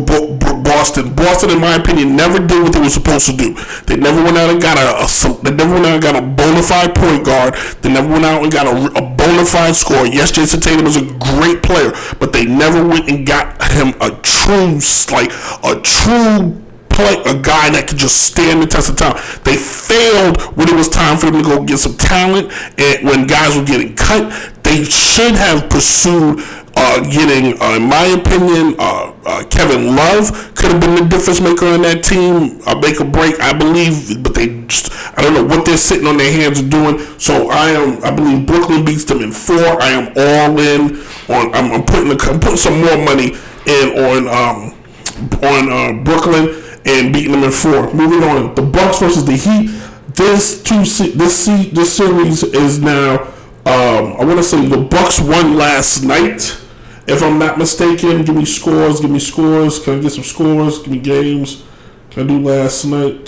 Boston. 0.63 1.13
Boston, 1.13 1.51
in 1.51 1.60
my 1.60 1.75
opinion, 1.75 2.15
never 2.15 2.39
did 2.39 2.63
what 2.63 2.73
they 2.73 2.80
were 2.80 2.89
supposed 2.89 3.28
to 3.28 3.38
do. 3.38 3.56
They 3.86 3.97
never 3.97 4.23
went 4.23 4.38
out 4.38 4.49
and 4.49 4.62
got 4.62 4.78
a, 4.78 5.04
a 5.04 5.43
they 5.43 5.51
never 5.51 5.73
went 5.73 5.86
out 5.86 5.93
and 5.93 6.01
got 6.01 6.15
a 6.15 6.21
bona 6.21 6.63
fide 6.63 6.95
point 6.95 7.25
guard. 7.25 7.56
They 7.82 7.93
never 7.93 8.08
went 8.08 8.25
out 8.25 8.41
and 8.43 8.51
got 8.51 8.65
a, 8.65 8.75
a 8.97 9.15
bona 9.15 9.45
fide 9.45 9.75
scorer. 9.75 10.08
Yes, 10.08 10.32
Jayson 10.32 10.62
Tatum 10.62 10.86
was 10.86 10.97
a 10.97 11.06
great 11.19 11.62
player, 11.62 11.91
but 12.19 12.34
they 12.34 12.45
never 12.45 12.86
went 12.86 13.10
and 13.10 13.28
got 13.28 13.62
him 13.71 13.93
a 14.01 14.12
true, 14.23 14.80
like 15.12 15.32
a 15.63 15.80
true 15.82 16.64
play 16.95 17.19
a 17.27 17.36
guy 17.36 17.69
that 17.69 17.86
could 17.88 17.97
just 17.97 18.23
stand 18.23 18.63
the 18.63 18.67
test 18.67 18.89
of 18.89 18.95
time. 18.95 19.19
They 19.43 19.60
failed 19.60 20.41
when 20.55 20.69
it 20.69 20.75
was 20.75 20.89
time 20.89 21.19
for 21.19 21.29
them 21.29 21.43
to 21.43 21.47
go 21.47 21.63
get 21.63 21.77
some 21.77 21.95
talent, 21.99 22.51
and 22.79 23.05
when 23.05 23.27
guys 23.27 23.58
were 23.58 23.67
getting 23.67 23.95
cut, 23.95 24.31
they 24.63 24.84
should 24.84 25.36
have 25.36 25.69
pursued 25.69 26.39
uh, 26.77 26.99
getting, 27.08 27.60
uh, 27.62 27.75
in 27.75 27.88
my 27.88 28.05
opinion, 28.19 28.75
uh, 28.79 29.13
uh 29.25 29.43
Kevin 29.47 29.95
Love 29.95 30.53
could 30.55 30.71
have 30.71 30.81
been 30.81 30.95
the 30.95 31.08
difference 31.08 31.39
maker 31.39 31.67
on 31.67 31.81
that 31.84 32.03
team. 32.03 32.60
Uh, 32.67 32.75
make 32.79 32.99
a 32.99 33.05
break, 33.05 33.39
I 33.39 33.55
believe, 33.55 34.21
but 34.23 34.36
they 34.36 34.60
just, 34.67 34.91
I 35.17 35.21
don't 35.21 35.34
know 35.34 35.45
what 35.45 35.65
they're 35.65 35.77
sitting 35.77 36.05
on 36.05 36.17
their 36.17 36.31
hands 36.31 36.60
and 36.60 36.69
doing. 36.69 36.99
So 37.17 37.49
I 37.49 37.71
am, 37.71 38.03
I 38.03 38.12
believe 38.12 38.45
Brooklyn 38.45 38.84
beats 38.84 39.05
them 39.05 39.21
in 39.21 39.31
four. 39.31 39.81
I 39.81 39.89
am 39.95 40.12
all 40.17 40.60
in 40.60 40.99
on. 41.31 41.55
I'm, 41.55 41.71
I'm 41.71 41.84
putting, 41.86 42.12
a, 42.12 42.17
I'm 42.27 42.39
putting 42.39 42.58
some 42.58 42.81
more 42.81 42.97
money 42.97 43.31
in 43.67 43.88
on 43.95 44.27
um, 44.27 44.75
on 45.43 45.71
uh, 45.71 46.03
Brooklyn 46.03 46.64
and 46.86 47.13
beating 47.13 47.32
them 47.32 47.43
in 47.43 47.52
four. 47.52 47.93
Moving 47.93 48.24
on, 48.28 48.56
the 48.56 48.62
Bucks 48.62 49.00
versus 49.00 49.26
the 49.26 49.34
Heat. 49.34 49.69
This 50.13 50.62
two 50.63 50.80
this 51.17 51.45
this 51.45 51.98
series 51.98 52.43
is 52.43 52.80
now. 52.80 53.24
Um, 53.65 54.13
I 54.19 54.24
want 54.26 54.38
to 54.38 54.43
say 54.43 54.65
the 54.65 54.78
Bucks 54.78 55.19
won 55.19 55.58
last 55.58 56.04
night, 56.04 56.62
if 57.08 57.21
I'm 57.21 57.39
not 57.39 57.58
mistaken. 57.58 58.24
Give 58.24 58.36
me 58.36 58.45
scores. 58.45 59.00
Give 59.00 59.12
me 59.12 59.19
scores. 59.19 59.80
Can 59.80 60.00
I 60.00 60.02
get 60.02 60.12
some 60.12 60.24
scores? 60.24 60.80
Give 60.80 60.91
me 60.91 61.00
games. 61.00 61.63
Can 62.12 62.24
I 62.24 62.28
do 62.28 62.39
last 62.39 62.86
night? 62.86 63.28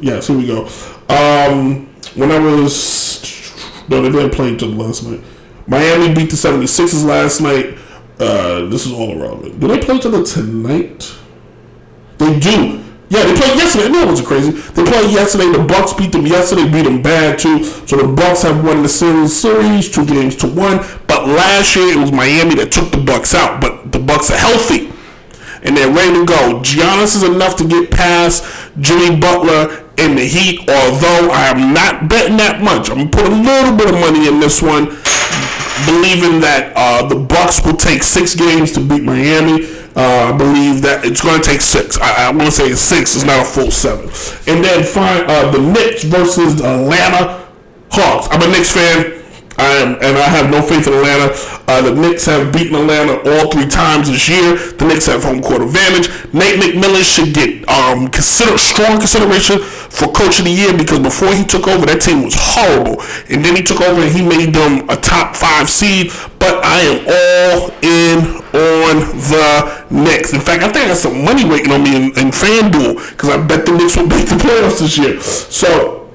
Yes, 0.00 0.26
here 0.26 0.36
we 0.36 0.46
go. 0.46 0.66
Um, 1.08 1.86
when 2.14 2.32
I 2.32 2.38
was 2.38 2.94
no, 3.88 4.02
they 4.02 4.10
didn't 4.10 4.30
play 4.32 4.48
until 4.48 4.68
last 4.70 5.04
night. 5.04 5.20
Miami 5.66 6.14
beat 6.14 6.30
the 6.30 6.36
76ers 6.36 7.04
last 7.04 7.40
night. 7.40 7.78
Uh, 8.18 8.66
this 8.66 8.86
is 8.86 8.92
all 8.92 9.12
irrelevant. 9.12 9.60
Do 9.60 9.68
they 9.68 9.80
play 9.80 9.96
each 9.96 10.06
other 10.06 10.22
tonight? 10.22 11.14
They 12.24 12.40
do. 12.40 12.80
Yeah, 13.10 13.24
they 13.24 13.36
played 13.36 13.56
yesterday. 13.58 13.88
No, 13.90 14.02
it 14.02 14.08
wasn't 14.08 14.28
crazy. 14.28 14.50
They 14.50 14.82
played 14.82 15.12
yesterday. 15.12 15.52
The 15.52 15.62
Bucks 15.62 15.92
beat 15.92 16.12
them 16.12 16.26
yesterday. 16.26 16.64
Beat 16.64 16.84
them 16.84 17.02
bad 17.02 17.38
too. 17.38 17.62
So 17.62 17.96
the 17.96 18.08
Bucks 18.08 18.42
have 18.42 18.64
won 18.64 18.82
the 18.82 18.88
series, 18.88 19.38
series 19.38 19.90
two 19.90 20.06
games 20.06 20.36
to 20.36 20.46
one. 20.46 20.78
But 21.06 21.28
last 21.28 21.76
year 21.76 21.92
it 21.92 22.00
was 22.00 22.12
Miami 22.12 22.54
that 22.56 22.72
took 22.72 22.90
the 22.90 23.02
Bucks 23.04 23.34
out. 23.34 23.60
But 23.60 23.92
the 23.92 23.98
Bucks 23.98 24.30
are 24.30 24.38
healthy 24.38 24.90
and 25.64 25.76
they're 25.76 25.92
ready 25.92 26.14
to 26.14 26.24
go. 26.24 26.60
Giannis 26.60 27.16
is 27.16 27.22
enough 27.22 27.56
to 27.56 27.68
get 27.68 27.90
past 27.90 28.44
Jimmy 28.80 29.18
Butler 29.20 29.84
in 29.96 30.14
the 30.14 30.24
Heat. 30.24 30.60
Although 30.60 31.30
I 31.30 31.52
am 31.52 31.72
not 31.72 32.08
betting 32.08 32.36
that 32.38 32.62
much. 32.62 32.90
I'm 32.90 32.98
gonna 32.98 33.10
put 33.10 33.26
a 33.26 33.34
little 33.34 33.76
bit 33.76 33.88
of 33.88 34.00
money 34.00 34.28
in 34.28 34.40
this 34.40 34.60
one, 34.62 34.86
believing 35.84 36.40
that 36.40 36.72
uh, 36.76 37.06
the 37.08 37.16
Bucks 37.16 37.64
will 37.64 37.76
take 37.76 38.02
six 38.02 38.34
games 38.34 38.72
to 38.72 38.80
beat 38.80 39.02
Miami. 39.02 39.73
Uh, 39.96 40.32
I 40.34 40.36
believe 40.36 40.82
that 40.82 41.04
it's 41.04 41.22
going 41.22 41.40
to 41.40 41.46
take 41.46 41.60
six. 41.60 41.98
I, 41.98 42.26
I 42.26 42.30
want 42.30 42.46
to 42.46 42.50
say 42.50 42.72
six. 42.74 43.14
It's 43.14 43.24
not 43.24 43.42
a 43.42 43.48
full 43.48 43.70
seven. 43.70 44.10
And 44.50 44.64
then 44.64 44.82
find 44.82 45.24
uh, 45.30 45.50
the 45.50 45.60
Knicks 45.60 46.04
versus 46.04 46.56
the 46.56 46.66
Atlanta 46.66 47.46
Hawks. 47.90 48.28
I'm 48.30 48.42
a 48.42 48.50
Knicks 48.50 48.74
fan. 48.74 49.22
I 49.56 49.70
am, 49.78 49.94
and 50.02 50.18
I 50.18 50.26
have 50.26 50.50
no 50.50 50.60
faith 50.62 50.86
in 50.88 50.94
Atlanta. 50.94 51.30
Uh, 51.70 51.80
the 51.82 51.94
Knicks 51.94 52.26
have 52.26 52.52
beaten 52.52 52.74
Atlanta 52.74 53.22
all 53.22 53.50
three 53.52 53.68
times 53.68 54.10
this 54.10 54.28
year. 54.28 54.58
The 54.58 54.84
Knicks 54.84 55.06
have 55.06 55.22
home 55.22 55.40
court 55.42 55.62
advantage. 55.62 56.10
Nate 56.34 56.58
McMillan 56.58 57.06
should 57.06 57.32
get 57.32 57.62
um, 57.70 58.08
consider 58.08 58.58
strong 58.58 58.98
consideration 58.98 59.62
for 59.62 60.10
coach 60.10 60.40
of 60.40 60.46
the 60.46 60.50
year 60.50 60.76
because 60.76 60.98
before 60.98 61.32
he 61.32 61.44
took 61.44 61.68
over, 61.68 61.86
that 61.86 62.02
team 62.02 62.24
was 62.24 62.34
horrible, 62.34 62.98
and 63.30 63.44
then 63.44 63.54
he 63.54 63.62
took 63.62 63.80
over 63.80 64.02
and 64.02 64.10
he 64.10 64.26
made 64.26 64.50
them 64.50 64.90
a 64.90 64.96
top 64.96 65.36
five 65.36 65.70
seed. 65.70 66.10
But 66.42 66.58
I 66.66 66.82
am 66.90 66.98
all 67.06 67.70
in 67.78 68.42
on 68.54 68.94
the 69.30 69.73
Knicks. 69.90 70.32
In 70.32 70.40
fact, 70.40 70.62
I 70.62 70.72
think 70.72 70.86
I 70.86 70.88
got 70.88 70.96
some 70.96 71.24
money 71.24 71.44
waiting 71.48 71.72
on 71.72 71.82
me 71.82 71.96
in, 71.96 72.02
in 72.18 72.30
FanDuel 72.30 73.10
because 73.10 73.28
I 73.30 73.46
bet 73.46 73.66
the 73.66 73.72
Knicks 73.72 73.96
will 73.96 74.06
make 74.14 74.26
the 74.26 74.36
playoffs 74.36 74.80
this 74.80 74.98
year. 74.98 75.20
So 75.20 76.10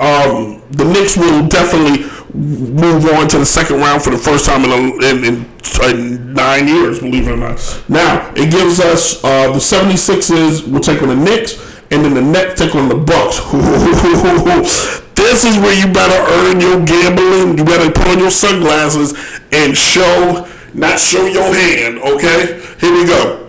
um, 0.00 0.62
the 0.70 0.84
Knicks 0.84 1.16
will 1.16 1.46
definitely 1.46 2.10
move 2.34 3.06
on 3.06 3.28
to 3.28 3.38
the 3.38 3.46
second 3.46 3.76
round 3.76 4.02
for 4.02 4.10
the 4.10 4.18
first 4.18 4.44
time 4.46 4.64
in, 4.64 4.70
a, 4.70 5.06
in, 5.06 5.24
in, 5.24 5.46
in 5.90 6.34
nine 6.34 6.66
years, 6.66 6.98
believe 6.98 7.28
it 7.28 7.32
or 7.32 7.36
not. 7.36 7.84
Now, 7.88 8.32
it 8.34 8.50
gives 8.50 8.80
us 8.80 9.22
uh, 9.22 9.52
the 9.52 9.62
76ers 9.62 10.66
will 10.70 10.80
take 10.80 11.00
on 11.02 11.08
the 11.08 11.16
Knicks, 11.16 11.54
and 11.90 12.04
then 12.04 12.14
the 12.14 12.22
Nets 12.22 12.58
take 12.58 12.74
on 12.74 12.88
the 12.88 12.96
Bucks. 12.96 13.38
this 15.14 15.44
is 15.44 15.56
where 15.58 15.74
you 15.78 15.92
better 15.92 16.18
earn 16.42 16.60
your 16.60 16.84
gambling. 16.84 17.56
You 17.56 17.64
better 17.64 17.90
put 17.90 18.08
on 18.08 18.18
your 18.18 18.30
sunglasses 18.30 19.14
and 19.52 19.76
show, 19.76 20.48
not 20.74 20.98
show 20.98 21.26
your 21.26 21.54
hand, 21.54 21.98
okay? 21.98 22.60
Here 22.80 22.92
we 22.92 23.06
go. 23.06 23.44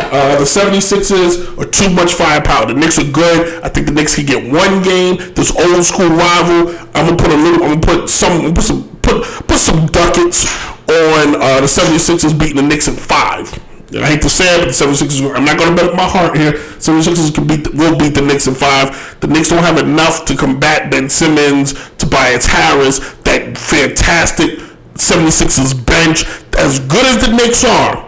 Uh, 0.00 0.38
the 0.38 0.44
76ers 0.44 1.58
are 1.58 1.68
too 1.70 1.90
much 1.90 2.14
firepower. 2.14 2.66
The 2.66 2.74
Knicks 2.74 2.98
are 2.98 3.10
good. 3.10 3.62
I 3.62 3.68
think 3.68 3.86
the 3.86 3.92
Knicks 3.92 4.14
can 4.14 4.24
get 4.24 4.40
one 4.50 4.82
game. 4.82 5.16
This 5.34 5.54
old 5.54 5.84
school 5.84 6.08
rival. 6.08 6.70
I'm 6.94 7.04
gonna 7.04 7.16
put 7.16 7.30
a 7.30 7.36
little. 7.36 7.64
I'm 7.64 7.80
gonna 7.80 8.00
put 8.00 8.08
some. 8.08 8.54
Put 8.54 8.64
some. 8.64 8.88
Put 9.02 9.22
put 9.46 9.58
some 9.58 9.86
ducats 9.86 10.46
on 10.88 11.34
uh, 11.36 11.60
the 11.60 11.68
76ers 11.68 12.38
beating 12.38 12.56
the 12.56 12.62
Knicks 12.62 12.88
in 12.88 12.94
five. 12.94 13.52
I 13.94 14.04
hate 14.04 14.22
to 14.22 14.30
say 14.30 14.44
it, 14.54 14.60
but 14.60 14.66
the 14.66 14.84
76ers. 14.84 15.34
I'm 15.34 15.44
not 15.44 15.58
gonna 15.58 15.76
bet 15.76 15.94
my 15.94 16.08
heart 16.08 16.36
here. 16.36 16.52
76ers 16.52 17.34
can 17.34 17.46
beat. 17.46 17.64
The, 17.64 17.70
will 17.76 17.98
beat 17.98 18.14
the 18.14 18.22
Knicks 18.22 18.46
in 18.46 18.54
five. 18.54 19.20
The 19.20 19.26
Knicks 19.26 19.50
don't 19.50 19.62
have 19.62 19.78
enough 19.78 20.24
to 20.26 20.36
combat 20.36 20.90
Ben 20.90 21.10
Simmons, 21.10 21.74
Tobias 21.98 22.46
Harris, 22.46 22.98
that 23.24 23.58
fantastic 23.58 24.67
76ers 24.98 25.74
bench. 25.86 26.24
As 26.58 26.80
good 26.80 27.06
as 27.06 27.24
the 27.24 27.32
Knicks 27.34 27.64
are 27.64 28.04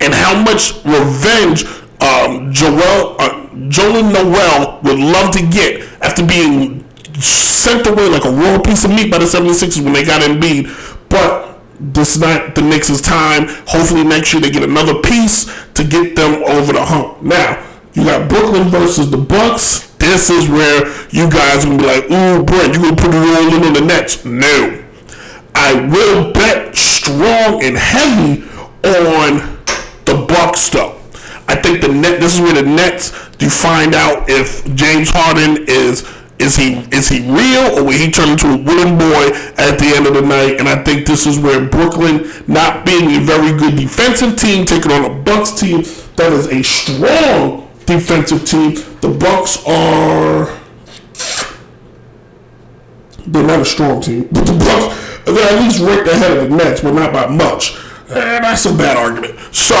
and 0.00 0.14
how 0.14 0.42
much 0.42 0.74
revenge 0.84 1.64
um, 2.00 2.52
Joel, 2.52 3.16
uh, 3.20 3.48
Jolin 3.68 4.12
Noel 4.12 4.80
would 4.82 4.98
love 4.98 5.32
to 5.34 5.46
get 5.46 5.82
after 6.02 6.26
being 6.26 6.84
sent 7.20 7.86
away 7.86 8.08
like 8.08 8.24
a 8.24 8.30
raw 8.30 8.60
piece 8.60 8.84
of 8.84 8.90
meat 8.90 9.10
by 9.10 9.18
the 9.18 9.24
76ers 9.24 9.82
when 9.82 9.92
they 9.92 10.04
got 10.04 10.22
Embiid. 10.22 10.68
But 11.08 11.60
this 11.78 12.16
is 12.16 12.20
not 12.20 12.54
the 12.54 12.62
Knicks' 12.62 13.00
time. 13.00 13.46
Hopefully 13.66 14.04
next 14.04 14.32
year 14.32 14.42
they 14.42 14.50
get 14.50 14.62
another 14.62 15.00
piece 15.00 15.44
to 15.74 15.84
get 15.84 16.16
them 16.16 16.42
over 16.44 16.72
the 16.72 16.84
hump. 16.84 17.22
Now, 17.22 17.64
you 17.94 18.04
got 18.04 18.28
Brooklyn 18.28 18.68
versus 18.68 19.10
the 19.10 19.18
Bucks. 19.18 19.88
This 19.98 20.28
is 20.28 20.48
where 20.48 20.86
you 21.10 21.30
guys 21.30 21.64
will 21.64 21.78
be 21.78 21.84
like, 21.84 22.04
ooh, 22.04 22.42
Brent, 22.42 22.74
you 22.74 22.82
gonna 22.82 22.96
put 22.96 23.10
it 23.10 23.16
all 23.16 23.54
in 23.54 23.64
on 23.64 23.72
the 23.72 23.80
Nets. 23.80 24.24
No. 24.24 24.83
I 25.54 25.86
will 25.86 26.32
bet 26.32 26.76
strong 26.76 27.62
and 27.62 27.76
heavy 27.76 28.44
on 28.84 29.58
the 30.04 30.26
Bucks 30.28 30.68
though. 30.70 31.00
I 31.46 31.56
think 31.56 31.82
the 31.82 31.88
net. 31.88 32.20
This 32.20 32.34
is 32.34 32.40
where 32.40 32.54
the 32.54 32.68
Nets. 32.68 33.12
You 33.38 33.50
find 33.50 33.94
out 33.94 34.28
if 34.28 34.64
James 34.74 35.10
Harden 35.10 35.64
is 35.68 36.08
is 36.38 36.56
he 36.56 36.84
is 36.90 37.08
he 37.08 37.20
real 37.20 37.78
or 37.78 37.84
will 37.84 37.98
he 37.98 38.10
turn 38.10 38.30
into 38.30 38.48
a 38.48 38.56
wooden 38.56 38.98
boy 38.98 39.30
at 39.56 39.78
the 39.78 39.92
end 39.94 40.06
of 40.06 40.14
the 40.14 40.22
night? 40.22 40.58
And 40.58 40.68
I 40.68 40.82
think 40.82 41.06
this 41.06 41.26
is 41.26 41.38
where 41.38 41.64
Brooklyn, 41.68 42.30
not 42.46 42.84
being 42.84 43.16
a 43.16 43.20
very 43.20 43.56
good 43.56 43.76
defensive 43.76 44.38
team, 44.38 44.64
taking 44.64 44.90
on 44.90 45.04
a 45.04 45.22
Bucks 45.22 45.52
team 45.52 45.82
that 46.16 46.32
is 46.32 46.46
a 46.48 46.62
strong 46.62 47.70
defensive 47.86 48.44
team. 48.46 48.74
The 49.00 49.08
Bucks 49.08 49.64
are 49.66 50.60
they're 53.26 53.46
not 53.46 53.60
a 53.60 53.64
strong 53.64 54.00
team, 54.00 54.28
but 54.32 54.44
the 54.46 54.52
Bucks 54.52 55.03
they're 55.26 55.48
at 55.48 55.62
least 55.62 55.80
right 55.80 56.06
ahead 56.06 56.36
of 56.36 56.50
the 56.50 56.56
Nets, 56.56 56.80
but 56.80 56.92
not 56.92 57.12
by 57.12 57.26
much. 57.26 57.76
Eh, 58.10 58.40
that's 58.40 58.66
a 58.66 58.72
bad 58.74 58.96
argument. 58.96 59.38
So 59.54 59.76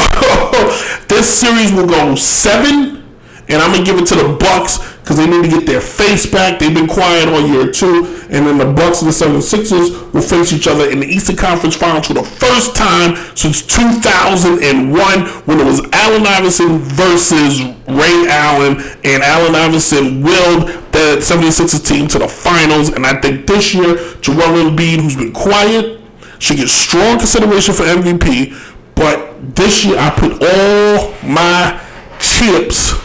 this 1.08 1.40
series 1.40 1.72
will 1.72 1.86
go 1.86 2.14
seven, 2.14 3.04
and 3.48 3.60
I'm 3.60 3.72
gonna 3.72 3.84
give 3.84 3.98
it 3.98 4.06
to 4.06 4.14
the 4.14 4.36
Bucks 4.38 4.78
because 5.04 5.18
they 5.18 5.26
need 5.26 5.42
to 5.42 5.50
get 5.50 5.66
their 5.66 5.82
face 5.82 6.24
back. 6.24 6.58
They've 6.58 6.72
been 6.72 6.86
quiet 6.86 7.28
all 7.28 7.46
year 7.46 7.70
too, 7.70 8.24
and 8.30 8.46
then 8.46 8.56
the 8.56 8.64
Bucks 8.64 9.02
and 9.02 9.10
the 9.10 9.14
76ers 9.14 10.14
will 10.14 10.22
face 10.22 10.50
each 10.50 10.66
other 10.66 10.88
in 10.88 11.00
the 11.00 11.06
Eastern 11.06 11.36
Conference 11.36 11.76
Finals 11.76 12.06
for 12.06 12.14
the 12.14 12.22
first 12.22 12.74
time 12.74 13.14
since 13.36 13.60
2001 13.66 15.20
when 15.44 15.60
it 15.60 15.64
was 15.64 15.82
Allen 15.92 16.26
Iverson 16.26 16.78
versus 16.78 17.60
Ray 17.86 18.26
Allen, 18.30 18.80
and 19.04 19.22
Allen 19.22 19.54
Iverson 19.54 20.22
willed 20.22 20.68
the 20.92 21.20
76ers 21.20 21.86
team 21.86 22.08
to 22.08 22.18
the 22.18 22.28
finals. 22.28 22.88
And 22.88 23.04
I 23.04 23.20
think 23.20 23.46
this 23.46 23.74
year, 23.74 23.96
Joel 24.22 24.70
Embiid, 24.70 25.02
who's 25.02 25.16
been 25.16 25.34
quiet 25.34 26.00
should 26.38 26.56
get 26.56 26.68
strong 26.68 27.18
consideration 27.18 27.74
for 27.74 27.82
MVP. 27.82 28.56
But 28.94 29.54
this 29.54 29.84
year, 29.84 29.98
I 29.98 30.08
put 30.08 30.32
all 30.40 31.12
my 31.28 31.78
chips 32.18 33.03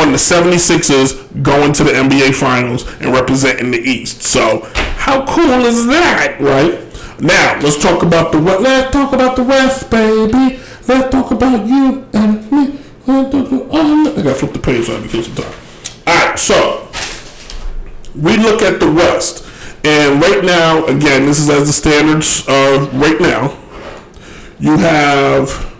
on 0.00 0.12
the 0.12 0.18
76ers 0.18 1.42
going 1.42 1.72
to 1.74 1.84
the 1.84 1.90
NBA 1.90 2.34
Finals 2.34 2.90
and 3.00 3.12
representing 3.12 3.70
the 3.70 3.78
East. 3.78 4.22
So, 4.22 4.62
how 4.96 5.26
cool 5.26 5.66
is 5.66 5.86
that, 5.86 6.38
right? 6.40 6.80
Now, 7.20 7.60
let's 7.60 7.80
talk 7.80 8.02
about 8.02 8.32
the 8.32 8.40
West. 8.40 8.62
Let's 8.62 8.92
talk 8.92 9.12
about 9.12 9.36
the 9.36 9.44
West, 9.44 9.90
baby. 9.90 10.58
Let's 10.88 11.10
talk 11.10 11.30
about 11.30 11.66
you 11.66 12.06
and 12.14 12.50
me. 12.50 12.78
I 13.06 14.22
gotta 14.22 14.34
flip 14.34 14.52
the 14.52 14.58
page 14.58 14.88
on 14.88 15.02
because 15.02 15.28
of 15.28 15.36
time. 15.36 15.54
Alright, 16.08 16.38
so 16.38 16.88
we 18.14 18.36
look 18.36 18.62
at 18.62 18.80
the 18.80 18.90
West. 18.90 19.46
And 19.84 20.20
right 20.20 20.44
now, 20.44 20.84
again, 20.86 21.26
this 21.26 21.38
is 21.38 21.50
as 21.50 21.66
the 21.66 21.72
standards 21.72 22.40
of 22.48 22.94
right 23.00 23.20
now. 23.20 23.56
You 24.58 24.76
have 24.76 25.74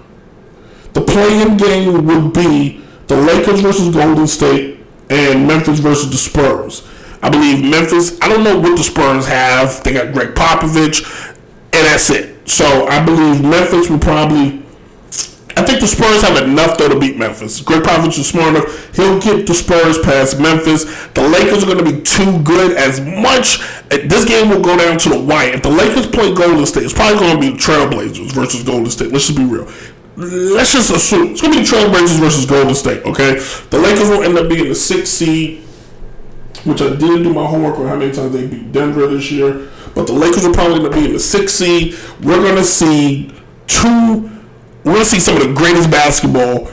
the 0.93 1.03
play-in 1.03 1.57
game 1.57 2.07
would 2.07 2.33
be 2.33 2.80
the 3.11 3.17
Lakers 3.17 3.61
versus 3.61 3.93
Golden 3.93 4.29
State 4.29 4.79
and 5.11 5.45
Memphis 5.45 5.81
versus 5.81 6.09
the 6.11 6.17
Spurs. 6.17 6.87
I 7.21 7.29
believe 7.29 7.61
Memphis. 7.61 8.17
I 8.23 8.29
don't 8.29 8.45
know 8.45 8.57
what 8.57 8.77
the 8.79 8.85
Spurs 8.85 9.27
have. 9.27 9.83
They 9.83 9.93
got 9.93 10.13
Gregg 10.13 10.37
Popovich, 10.37 11.03
and 11.73 11.87
that's 11.87 12.09
it. 12.11 12.49
So 12.49 12.87
I 12.87 13.05
believe 13.05 13.43
Memphis 13.43 13.91
will 13.91 13.99
probably 13.99 14.63
I 15.57 15.65
think 15.65 15.81
the 15.81 15.89
Spurs 15.89 16.23
have 16.23 16.43
enough 16.43 16.79
though 16.79 16.89
to 16.89 16.99
beat 16.99 17.19
Memphis. 17.19 17.61
Gregg 17.61 17.83
Popovich 17.83 18.19
is 18.19 18.29
smart 18.29 18.55
enough; 18.55 18.95
he'll 18.95 19.19
get 19.19 19.47
the 19.47 19.55
Spurs 19.55 19.99
past 19.99 20.39
Memphis. 20.39 20.85
The 21.15 21.27
Lakers 21.27 21.65
are 21.65 21.67
going 21.67 21.85
to 21.85 21.93
be 21.93 22.01
too 22.03 22.41
good. 22.45 22.77
As 22.77 23.01
much 23.01 23.59
this 23.91 24.25
game 24.25 24.49
will 24.49 24.63
go 24.63 24.77
down 24.77 24.99
to 24.99 25.09
the 25.09 25.21
wire. 25.21 25.51
If 25.51 25.63
the 25.63 25.71
Lakers 25.71 26.07
play 26.07 26.33
Golden 26.33 26.65
State, 26.65 26.85
it's 26.85 26.95
probably 26.95 27.19
going 27.19 27.41
to 27.41 27.53
be 27.53 27.59
Trailblazers 27.59 28.33
versus 28.33 28.63
Golden 28.63 28.91
State. 28.91 29.11
Let's 29.11 29.27
just 29.27 29.39
be 29.39 29.45
real. 29.45 29.67
Let's 30.21 30.73
just 30.73 30.91
assume 30.91 31.33
it's 31.33 31.41
going 31.41 31.55
to 31.55 31.61
be 31.61 31.65
Trailblazers 31.65 32.21
versus 32.21 32.47
Golden 32.47 32.75
State. 32.75 33.05
Okay, 33.05 33.35
the 33.71 33.79
Lakers 33.79 34.09
will 34.09 34.23
end 34.23 34.37
up 34.37 34.49
being 34.49 34.69
the 34.69 34.75
sixth 34.75 35.15
seed, 35.15 35.63
which 36.65 36.83
I 36.83 36.91
didn't 36.91 37.23
do 37.23 37.33
my 37.33 37.47
homework 37.47 37.79
on 37.79 37.89
how 37.89 37.97
many 37.97 38.13
times 38.13 38.33
they 38.33 38.47
beat 38.47 38.73
Denver 38.73 39.07
this 39.07 39.31
year. 39.31 39.71
But 39.95 40.07
the 40.07 40.13
Lakers 40.13 40.45
are 40.45 40.53
probably 40.53 40.79
going 40.79 40.93
to 40.93 40.97
be 40.99 41.07
in 41.07 41.13
the 41.13 41.21
sixth 41.21 41.57
seed. 41.57 41.97
We're 42.21 42.43
going 42.43 42.57
to 42.57 42.65
see 42.65 43.33
two 43.67 44.31
we're 44.85 44.95
gonna 44.95 45.05
see 45.05 45.21
some 45.21 45.37
of 45.37 45.43
the 45.47 45.53
greatest 45.53 45.91
basketball 45.91 46.71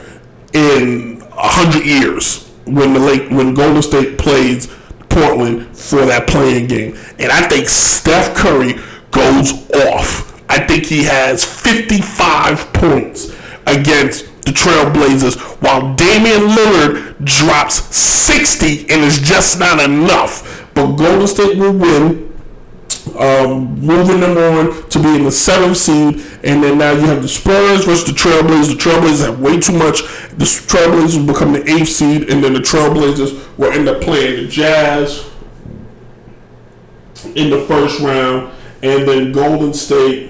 in 0.54 1.22
hundred 1.32 1.84
years 1.84 2.48
when 2.64 2.94
the 2.94 3.00
late 3.00 3.30
when 3.30 3.54
Golden 3.54 3.82
State 3.82 4.18
plays 4.18 4.66
Portland 5.08 5.76
for 5.76 6.06
that 6.06 6.26
play-in 6.26 6.66
game, 6.66 6.96
and 7.18 7.30
I 7.30 7.46
think 7.48 7.68
Steph 7.68 8.34
Curry 8.34 8.74
goes 9.10 9.52
off. 9.70 10.42
I 10.50 10.66
think 10.66 10.86
he 10.86 11.04
has 11.04 11.44
55 11.44 12.72
points 12.72 13.37
against 13.68 14.24
the 14.44 14.52
Trailblazers, 14.52 15.36
while 15.62 15.94
Damian 15.94 16.48
Lillard 16.50 17.24
drops 17.24 17.94
60 17.96 18.90
and 18.90 19.02
is 19.04 19.18
just 19.18 19.58
not 19.58 19.80
enough. 19.80 20.66
But 20.74 20.96
Golden 20.96 21.26
State 21.26 21.58
will 21.58 21.72
win 21.72 22.28
um, 23.18 23.80
moving 23.80 24.20
them 24.20 24.36
on 24.36 24.88
to 24.90 25.02
be 25.02 25.14
in 25.14 25.24
the 25.24 25.32
seventh 25.32 25.76
seed, 25.76 26.24
and 26.44 26.62
then 26.62 26.78
now 26.78 26.92
you 26.92 27.00
have 27.00 27.22
the 27.22 27.28
Spurs 27.28 27.84
versus 27.84 28.04
the 28.04 28.12
Trailblazers. 28.12 28.68
The 28.68 28.78
Trailblazers 28.78 29.26
have 29.26 29.40
way 29.40 29.58
too 29.58 29.72
much. 29.72 30.02
The 30.36 30.44
Trailblazers 30.44 31.18
will 31.18 31.32
become 31.32 31.52
the 31.52 31.68
eighth 31.68 31.88
seed, 31.88 32.30
and 32.30 32.42
then 32.42 32.52
the 32.52 32.60
Trailblazers 32.60 33.58
will 33.58 33.72
end 33.72 33.88
up 33.88 34.00
playing 34.00 34.44
the 34.44 34.48
Jazz 34.48 35.28
in 37.34 37.50
the 37.50 37.64
first 37.66 38.00
round, 38.00 38.52
and 38.82 39.08
then 39.08 39.32
Golden 39.32 39.72
State 39.74 40.27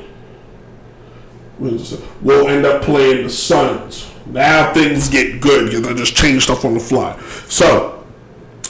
will 1.58 2.48
end 2.48 2.64
up 2.66 2.82
playing 2.82 3.24
the 3.24 3.30
Suns. 3.30 4.10
Now 4.26 4.72
things 4.72 5.08
get 5.08 5.40
good 5.40 5.70
because 5.70 5.86
I 5.86 5.94
just 5.94 6.14
changed 6.16 6.44
stuff 6.44 6.64
on 6.64 6.74
the 6.74 6.80
fly. 6.80 7.18
So 7.48 7.98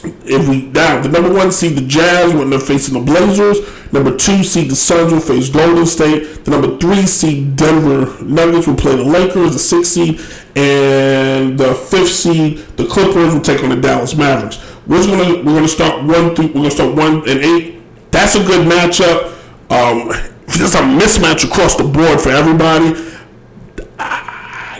if 0.04 0.48
we 0.48 0.66
now 0.66 1.00
the 1.00 1.08
number 1.08 1.32
one 1.32 1.50
seed 1.50 1.76
the 1.76 1.86
Jazz 1.86 2.32
when 2.32 2.50
they're 2.50 2.60
facing 2.60 2.94
the 2.94 3.00
Blazers. 3.00 3.58
Number 3.92 4.14
two 4.16 4.44
seed 4.44 4.70
the 4.70 4.76
Suns 4.76 5.12
will 5.12 5.20
face 5.20 5.48
Golden 5.48 5.86
State. 5.86 6.44
The 6.44 6.50
number 6.50 6.76
three 6.78 7.06
seed 7.06 7.56
Denver 7.56 8.22
Nuggets 8.22 8.66
will 8.66 8.76
play 8.76 8.96
the 8.96 9.04
Lakers. 9.04 9.54
The 9.54 9.58
sixth 9.58 9.92
seed 9.92 10.20
and 10.56 11.58
the 11.58 11.74
fifth 11.74 12.14
seed 12.14 12.58
the 12.76 12.86
Clippers 12.86 13.34
will 13.34 13.40
take 13.40 13.62
on 13.62 13.70
the 13.70 13.76
Dallas 13.76 14.14
Mavericks. 14.14 14.58
We're 14.86 15.04
gonna 15.06 15.42
we're 15.42 15.54
gonna 15.54 15.68
start 15.68 16.04
one 16.04 16.34
through 16.34 16.48
we're 16.48 16.52
gonna 16.54 16.70
start 16.70 16.94
one 16.94 17.28
and 17.28 17.40
eight. 17.40 17.82
That's 18.10 18.36
a 18.36 18.44
good 18.44 18.66
matchup. 18.66 19.34
Um, 19.70 20.10
there's 20.58 20.74
a 20.74 20.82
mismatch 20.82 21.44
across 21.44 21.76
the 21.76 21.84
board 21.84 22.20
for 22.20 22.30
everybody. 22.30 22.94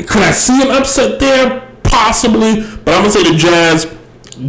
Could 0.07 0.23
I 0.23 0.31
see 0.31 0.63
an 0.63 0.71
upset 0.71 1.21
there? 1.21 1.69
Possibly, 1.83 2.61
but 2.85 2.95
I'm 2.95 3.03
gonna 3.03 3.11
say 3.11 3.23
the 3.25 3.37
Jazz 3.37 3.87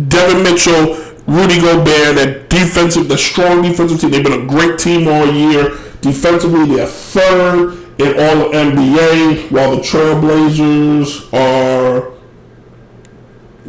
Devin 0.08 0.44
Mitchell, 0.44 0.96
Rudy 1.26 1.60
Gobert, 1.60 2.16
that 2.16 2.50
defensive, 2.50 3.08
the 3.08 3.18
strong 3.18 3.62
defensive 3.62 4.00
team. 4.00 4.12
They've 4.12 4.24
been 4.24 4.44
a 4.44 4.46
great 4.46 4.78
team 4.78 5.08
all 5.08 5.32
year. 5.32 5.78
Defensively, 6.02 6.76
they're 6.76 6.86
third 6.86 7.74
in 8.00 8.14
all 8.14 8.48
of 8.48 8.52
NBA, 8.54 9.52
while 9.52 9.76
the 9.76 9.82
Trailblazers 9.82 11.34
are 11.34 12.14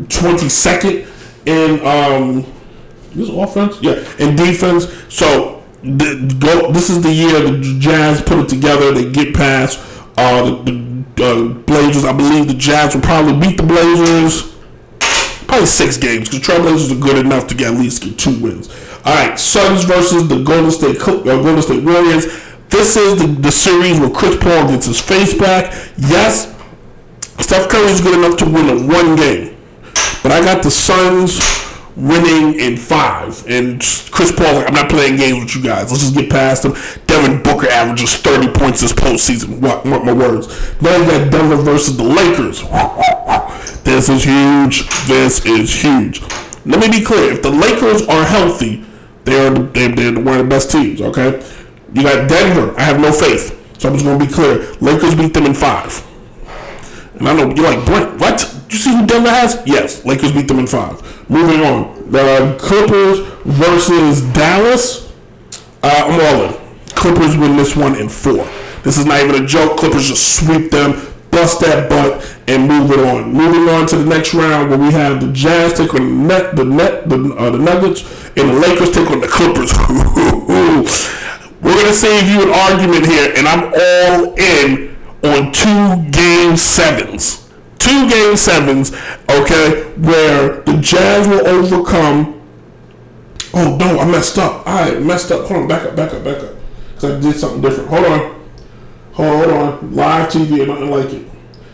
22nd 0.04 1.06
in 1.46 1.86
um, 1.86 2.52
this 3.14 3.28
offense, 3.28 3.80
yeah, 3.80 4.04
in 4.18 4.36
defense. 4.36 4.86
So 5.08 5.59
the, 5.82 6.36
go, 6.38 6.72
this 6.72 6.90
is 6.90 7.02
the 7.02 7.12
year 7.12 7.40
the 7.40 7.78
Jazz 7.78 8.20
put 8.22 8.38
it 8.38 8.48
together. 8.48 8.92
They 8.92 9.10
get 9.10 9.34
past 9.34 9.78
uh, 10.16 10.62
the, 10.62 11.04
the 11.16 11.24
uh, 11.24 11.44
Blazers. 11.64 12.04
I 12.04 12.12
believe 12.12 12.48
the 12.48 12.54
Jazz 12.54 12.94
will 12.94 13.02
probably 13.02 13.38
beat 13.38 13.56
the 13.56 13.62
Blazers 13.62 14.50
probably 15.50 15.66
six 15.66 15.96
games 15.96 16.28
because 16.28 16.46
Trailblazers 16.46 16.96
are 16.96 17.00
good 17.00 17.18
enough 17.18 17.48
to 17.48 17.54
get 17.56 17.74
at 17.74 17.78
least 17.78 18.02
get 18.02 18.18
two 18.18 18.38
wins. 18.40 18.68
All 19.04 19.14
right, 19.14 19.38
Suns 19.38 19.84
versus 19.84 20.28
the 20.28 20.42
Golden 20.42 20.70
State 20.70 21.00
uh, 21.00 21.22
Golden 21.22 21.62
State 21.62 21.84
Warriors. 21.84 22.26
This 22.68 22.96
is 22.96 23.20
the, 23.20 23.26
the 23.26 23.50
series 23.50 23.98
where 23.98 24.10
Chris 24.10 24.36
Paul 24.36 24.68
gets 24.68 24.86
his 24.86 25.00
face 25.00 25.34
back. 25.34 25.74
Yes, 25.96 26.54
Steph 27.40 27.68
Curry 27.68 27.90
is 27.90 28.00
good 28.00 28.16
enough 28.16 28.38
to 28.38 28.44
win 28.44 28.68
in 28.68 28.86
one 28.86 29.16
game, 29.16 29.56
but 30.22 30.30
I 30.30 30.40
got 30.44 30.62
the 30.62 30.70
Suns 30.70 31.38
winning 32.00 32.58
in 32.58 32.76
five. 32.76 33.46
And 33.46 33.80
Chris 34.10 34.32
Paul, 34.32 34.54
like, 34.54 34.68
I'm 34.68 34.74
not 34.74 34.90
playing 34.90 35.16
games 35.16 35.44
with 35.44 35.56
you 35.56 35.62
guys. 35.62 35.90
Let's 35.90 36.02
just 36.02 36.14
get 36.14 36.30
past 36.30 36.62
them. 36.62 36.74
Devin 37.06 37.42
Booker 37.42 37.68
averages 37.68 38.16
30 38.16 38.52
points 38.52 38.80
this 38.80 38.92
postseason. 38.92 39.60
What, 39.60 39.84
my 39.84 40.12
words? 40.12 40.48
Then 40.78 41.06
got 41.08 41.30
Denver 41.30 41.56
versus 41.56 41.96
the 41.96 42.04
Lakers. 42.04 42.62
This 43.82 44.08
is 44.08 44.22
huge. 44.22 44.86
This 45.08 45.44
is 45.44 45.82
huge. 45.82 46.22
Let 46.64 46.80
me 46.80 46.98
be 46.98 47.04
clear. 47.04 47.32
If 47.32 47.42
the 47.42 47.50
Lakers 47.50 48.06
are 48.06 48.24
healthy, 48.24 48.84
they 49.24 49.46
are 49.46 49.54
they, 49.54 49.88
they're 49.88 50.14
one 50.14 50.38
of 50.38 50.44
the 50.44 50.48
best 50.48 50.70
teams. 50.70 51.00
Okay. 51.00 51.44
You 51.92 52.02
got 52.02 52.28
Denver. 52.28 52.78
I 52.78 52.82
have 52.82 53.00
no 53.00 53.10
faith. 53.10 53.58
So 53.78 53.88
I'm 53.88 53.94
just 53.94 54.04
gonna 54.04 54.24
be 54.24 54.30
clear. 54.30 54.72
Lakers 54.80 55.14
beat 55.14 55.34
them 55.34 55.46
in 55.46 55.54
five. 55.54 56.06
And 57.14 57.28
I 57.28 57.34
know 57.34 57.52
you're 57.54 57.64
like 57.64 57.84
Brent. 57.84 58.20
What? 58.20 58.42
You 58.70 58.78
see 58.78 58.94
who 58.94 59.06
Denver 59.06 59.30
has? 59.30 59.60
Yes, 59.66 60.04
Lakers 60.04 60.32
beat 60.32 60.46
them 60.46 60.60
in 60.60 60.66
five. 60.66 61.00
Moving 61.30 61.60
on. 61.62 62.10
The 62.10 62.56
Clippers 62.60 63.20
versus 63.44 64.22
Dallas. 64.34 65.12
Uh, 65.82 66.04
I'm 66.06 66.20
all 66.20 66.44
in. 66.44 66.76
Clippers 66.90 67.36
win 67.36 67.56
this 67.56 67.74
one 67.74 67.96
in 67.96 68.08
four. 68.08 68.46
This 68.82 68.98
is 68.98 69.06
not 69.06 69.20
even 69.20 69.42
a 69.42 69.46
joke. 69.46 69.78
Clippers 69.78 70.08
just 70.08 70.36
sweep 70.36 70.70
them 70.70 71.10
bust 71.30 71.60
that 71.60 71.88
butt, 71.88 72.26
and 72.48 72.68
move 72.68 72.90
it 72.90 72.98
on. 72.98 73.32
Moving 73.32 73.68
on 73.68 73.86
to 73.88 73.96
the 73.96 74.04
next 74.04 74.34
round 74.34 74.70
where 74.70 74.78
we 74.78 74.90
have 74.92 75.20
the 75.20 75.32
Jazz 75.32 75.74
take 75.74 75.94
on 75.94 76.00
the 76.00 76.24
net, 76.24 76.56
the 76.56 76.64
net, 76.64 77.08
the, 77.08 77.34
uh, 77.36 77.50
the 77.50 77.58
Nuggets, 77.58 78.02
and 78.36 78.50
the 78.50 78.54
Lakers 78.54 78.90
take 78.90 79.10
on 79.10 79.20
the 79.20 79.28
Clippers. 79.28 79.72
We're 81.60 81.76
gonna 81.76 81.92
save 81.92 82.28
you 82.28 82.42
an 82.42 82.50
argument 82.50 83.06
here, 83.06 83.32
and 83.36 83.46
I'm 83.46 83.72
all 83.72 84.34
in 84.34 84.96
on 85.22 85.52
two 85.52 86.10
game 86.10 86.56
sevens. 86.56 87.49
Two 87.90 88.08
game 88.08 88.36
sevens, 88.36 88.92
okay, 89.28 89.82
where 89.96 90.60
the 90.60 90.78
Jazz 90.80 91.26
will 91.26 91.44
overcome. 91.44 92.40
Oh 93.52 93.76
no, 93.76 93.98
I 93.98 94.08
messed 94.08 94.38
up. 94.38 94.62
I 94.64 94.94
messed 95.00 95.32
up. 95.32 95.48
Hold 95.48 95.62
on, 95.62 95.66
back 95.66 95.86
up, 95.86 95.96
back 95.96 96.14
up, 96.14 96.22
back 96.22 96.38
up. 96.38 96.54
Because 96.94 97.04
I 97.16 97.20
did 97.20 97.34
something 97.34 97.60
different. 97.60 97.88
Hold 97.88 98.04
on. 98.04 98.40
Hold 99.14 99.50
on, 99.50 99.92
live 99.92 100.30
TV, 100.30 100.64
nothing 100.68 100.88
like 100.88 101.12
it. 101.12 101.26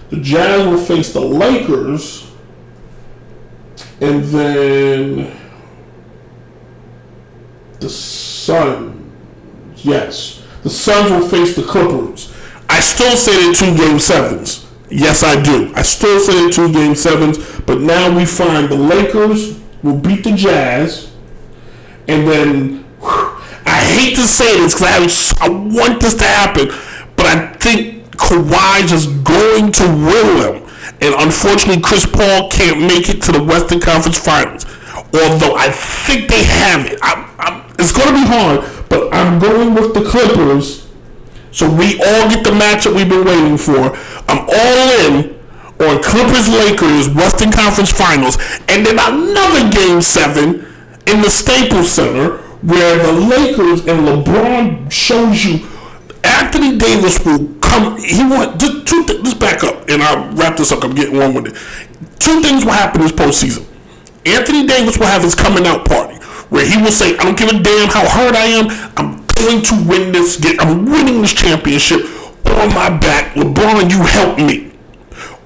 The 0.08 0.16
Jazz 0.16 0.66
will 0.66 0.78
face 0.78 1.12
the 1.12 1.20
Lakers, 1.20 2.32
and 4.00 4.24
then 4.24 5.38
the 7.78 7.90
Suns. 7.90 9.84
Yes, 9.84 10.42
the 10.62 10.70
Suns 10.70 11.10
will 11.10 11.28
face 11.28 11.54
the 11.54 11.62
Clippers. 11.62 12.34
I 12.70 12.80
still 12.80 13.18
say 13.18 13.36
they're 13.36 13.52
two 13.52 13.76
game 13.76 13.98
sevens. 13.98 14.65
Yes, 14.88 15.22
I 15.24 15.40
do. 15.42 15.72
I 15.74 15.82
still 15.82 16.20
say 16.20 16.50
two 16.50 16.72
game 16.72 16.94
sevens, 16.94 17.38
but 17.62 17.80
now 17.80 18.16
we 18.16 18.24
find 18.24 18.68
the 18.68 18.76
Lakers 18.76 19.58
will 19.82 19.98
beat 19.98 20.24
the 20.24 20.32
Jazz, 20.32 21.12
and 22.08 22.26
then 22.26 22.84
whew, 23.00 23.36
I 23.66 23.84
hate 23.94 24.14
to 24.16 24.22
say 24.22 24.56
this 24.58 24.74
because 24.74 25.34
I, 25.40 25.46
I 25.46 25.48
want 25.48 26.00
this 26.00 26.14
to 26.14 26.24
happen 26.24 26.70
but 27.16 27.26
I 27.26 27.52
think 27.54 28.04
Kawhi 28.12 28.86
just 28.86 29.08
going 29.24 29.72
to 29.72 29.84
will 29.84 30.52
them. 30.52 30.70
And 31.00 31.14
unfortunately, 31.18 31.82
Chris 31.82 32.06
Paul 32.06 32.50
can't 32.50 32.80
make 32.80 33.08
it 33.08 33.22
to 33.22 33.32
the 33.32 33.42
Western 33.42 33.80
Conference 33.80 34.18
Finals. 34.18 34.64
Although 35.12 35.56
I 35.56 35.70
think 35.70 36.28
they 36.28 36.44
have 36.44 36.86
it. 36.86 36.98
I'm, 37.02 37.28
I'm, 37.38 37.74
it's 37.78 37.92
going 37.92 38.08
to 38.08 38.14
be 38.14 38.24
hard, 38.26 38.88
but 38.88 39.12
I'm 39.12 39.38
going 39.38 39.74
with 39.74 39.94
the 39.94 40.04
Clippers. 40.08 40.85
So 41.56 41.64
we 41.72 41.96
all 42.04 42.28
get 42.28 42.44
the 42.44 42.52
matchup 42.52 42.94
we've 42.94 43.08
been 43.08 43.24
waiting 43.24 43.56
for. 43.56 43.96
I'm 44.28 44.44
all 44.44 44.88
in 45.08 45.32
on 45.80 46.02
Clippers 46.02 46.48
Lakers 46.52 47.08
Western 47.08 47.50
Conference 47.50 47.90
Finals, 47.90 48.36
and 48.68 48.84
then 48.84 49.00
another 49.00 49.72
Game 49.72 50.02
Seven 50.02 50.66
in 51.06 51.22
the 51.22 51.30
Staples 51.30 51.90
Center 51.90 52.36
where 52.60 52.98
the 52.98 53.12
Lakers 53.12 53.80
and 53.86 54.04
LeBron 54.06 54.92
shows 54.92 55.44
you 55.46 55.66
Anthony 56.24 56.76
Davis 56.76 57.24
will 57.24 57.48
come. 57.60 57.96
He 58.04 58.22
want 58.22 58.60
just 58.60 58.86
two. 58.86 59.06
Th- 59.06 59.16
back 59.38 59.64
up, 59.64 59.88
and 59.88 60.02
I'll 60.02 60.28
wrap 60.32 60.56
this 60.56 60.72
up. 60.72 60.82
I'm 60.84 60.94
getting 60.94 61.18
one 61.18 61.34
with 61.34 61.46
it. 61.46 61.54
Two 62.18 62.40
things 62.42 62.64
will 62.64 62.72
happen 62.72 63.00
this 63.00 63.12
postseason. 63.12 63.66
Anthony 64.24 64.66
Davis 64.66 64.98
will 64.98 65.06
have 65.06 65.22
his 65.22 65.34
coming 65.34 65.66
out 65.66 65.86
party 65.86 66.16
where 66.48 66.66
he 66.66 66.76
will 66.80 66.90
say, 66.90 67.16
"I 67.16 67.24
don't 67.24 67.36
give 67.38 67.48
a 67.48 67.58
damn 67.58 67.88
how 67.88 68.06
hurt 68.08 68.34
I 68.34 68.44
am. 68.44 68.66
I'm 68.96 69.25
going 69.36 69.62
to 69.62 69.84
win 69.88 70.12
this. 70.12 70.36
Get, 70.36 70.60
I'm 70.60 70.84
winning 70.84 71.22
this 71.22 71.34
championship 71.34 72.00
on 72.46 72.68
my 72.74 72.90
back. 72.90 73.34
LeBron, 73.34 73.90
you 73.90 74.02
help 74.02 74.38
me." 74.38 74.72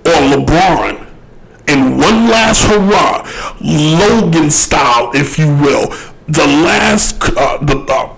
Or 0.06 0.18
LeBron, 0.32 1.06
in 1.68 1.98
one 1.98 2.28
last 2.28 2.64
hurrah, 2.64 3.26
Logan 3.60 4.50
style, 4.50 5.10
if 5.14 5.38
you 5.38 5.46
will, 5.46 5.88
the 6.26 6.46
last 6.46 7.16
uh, 7.36 7.58
the 7.58 7.76
uh, 7.88 8.14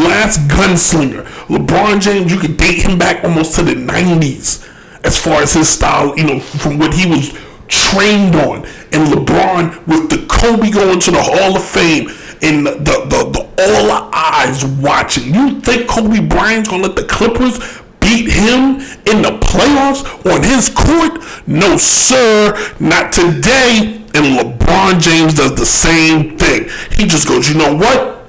last 0.00 0.40
gunslinger. 0.48 1.24
LeBron 1.48 2.00
James, 2.00 2.32
you 2.32 2.38
could 2.38 2.56
date 2.56 2.82
him 2.82 2.98
back 2.98 3.24
almost 3.24 3.54
to 3.56 3.62
the 3.62 3.72
90s 3.72 4.66
as 5.04 5.18
far 5.18 5.42
as 5.42 5.54
his 5.54 5.68
style, 5.68 6.16
you 6.18 6.24
know, 6.24 6.40
from 6.40 6.78
what 6.78 6.92
he 6.94 7.08
was 7.08 7.32
trained 7.68 8.34
on. 8.36 8.64
And 8.92 9.08
LeBron, 9.08 9.86
with 9.86 10.10
the 10.10 10.26
Kobe 10.28 10.70
going 10.70 11.00
to 11.00 11.10
the 11.10 11.22
Hall 11.22 11.56
of 11.56 11.64
Fame 11.64 12.10
and 12.42 12.66
the, 12.66 12.72
the, 12.72 13.30
the, 13.32 13.48
all 13.58 14.10
eyes 14.12 14.64
watching, 14.64 15.34
you 15.34 15.60
think 15.60 15.88
Kobe 15.88 16.20
Bryant's 16.20 16.68
to 16.68 16.76
let 16.76 16.94
the 16.94 17.04
Clippers 17.04 17.58
beat 18.00 18.30
him 18.30 18.80
in 19.06 19.22
the 19.22 19.38
playoffs 19.40 20.04
on 20.24 20.42
his 20.42 20.70
court? 20.70 21.20
No, 21.46 21.76
sir, 21.76 22.54
not 22.78 23.12
today. 23.12 24.02
And 24.14 24.38
LeBron 24.38 25.00
James 25.00 25.34
does 25.34 25.54
the 25.54 25.66
same 25.66 26.38
thing. 26.38 26.68
He 26.92 27.06
just 27.06 27.28
goes, 27.28 27.48
you 27.48 27.56
know 27.56 27.74
what? 27.74 28.26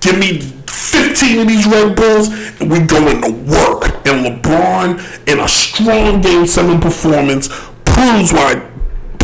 Give 0.00 0.18
me 0.18 0.40
15 0.40 1.40
of 1.40 1.48
these 1.48 1.66
Red 1.66 1.94
Bulls 1.94 2.28
and 2.60 2.70
we 2.70 2.80
going 2.80 3.20
to 3.22 3.30
work. 3.30 3.94
And 4.06 4.26
LeBron, 4.26 5.28
in 5.28 5.38
a 5.38 5.48
strong 5.48 6.20
Game 6.20 6.46
7 6.46 6.80
performance, 6.80 7.48
proves 7.84 8.32
why 8.32 8.68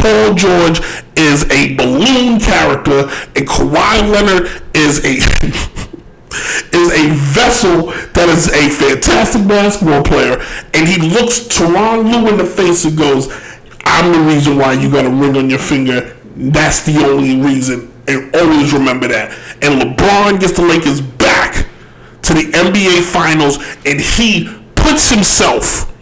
Paul 0.01 0.34
George 0.34 0.80
is 1.16 1.44
a 1.51 1.74
balloon 1.74 2.38
character 2.38 3.11
and 3.34 3.46
Kawhi 3.46 4.09
Leonard 4.11 4.62
is 4.74 5.05
a 5.05 5.18
is 6.72 6.92
a 6.92 7.09
vessel 7.34 7.86
that 8.14 8.28
is 8.28 8.49
a 8.49 8.68
fantastic 8.68 9.46
basketball 9.49 10.03
player 10.03 10.40
and 10.74 10.86
he 10.86 10.99
looks 10.99 11.40
Tyronn 11.40 12.12
Lue 12.12 12.28
in 12.28 12.36
the 12.36 12.44
face 12.44 12.84
and 12.84 12.96
goes, 12.96 13.28
I'm 13.84 14.12
the 14.12 14.20
reason 14.32 14.57
why 14.57 14.74
you 14.74 14.90
got 14.90 15.07
a 15.07 15.11
ring 15.11 15.36
on 15.36 15.51
your 15.51 15.59
finger. 15.59 16.16
That's 16.36 16.82
the 16.82 17.05
only 17.05 17.40
reason. 17.40 17.92
And 18.07 18.34
always 18.34 18.72
remember 18.72 19.09
that. 19.09 19.32
And 19.62 19.80
LeBron 19.80 20.40
gets 20.40 20.53
the 20.53 20.62
Lakers 20.62 21.01
back 21.01 21.66
to 22.22 22.34
the 22.34 22.53
NBA 22.53 23.03
Finals 23.03 23.59
and 23.84 24.01
he 24.01 24.49
puts 24.76 25.11
himself 25.11 25.92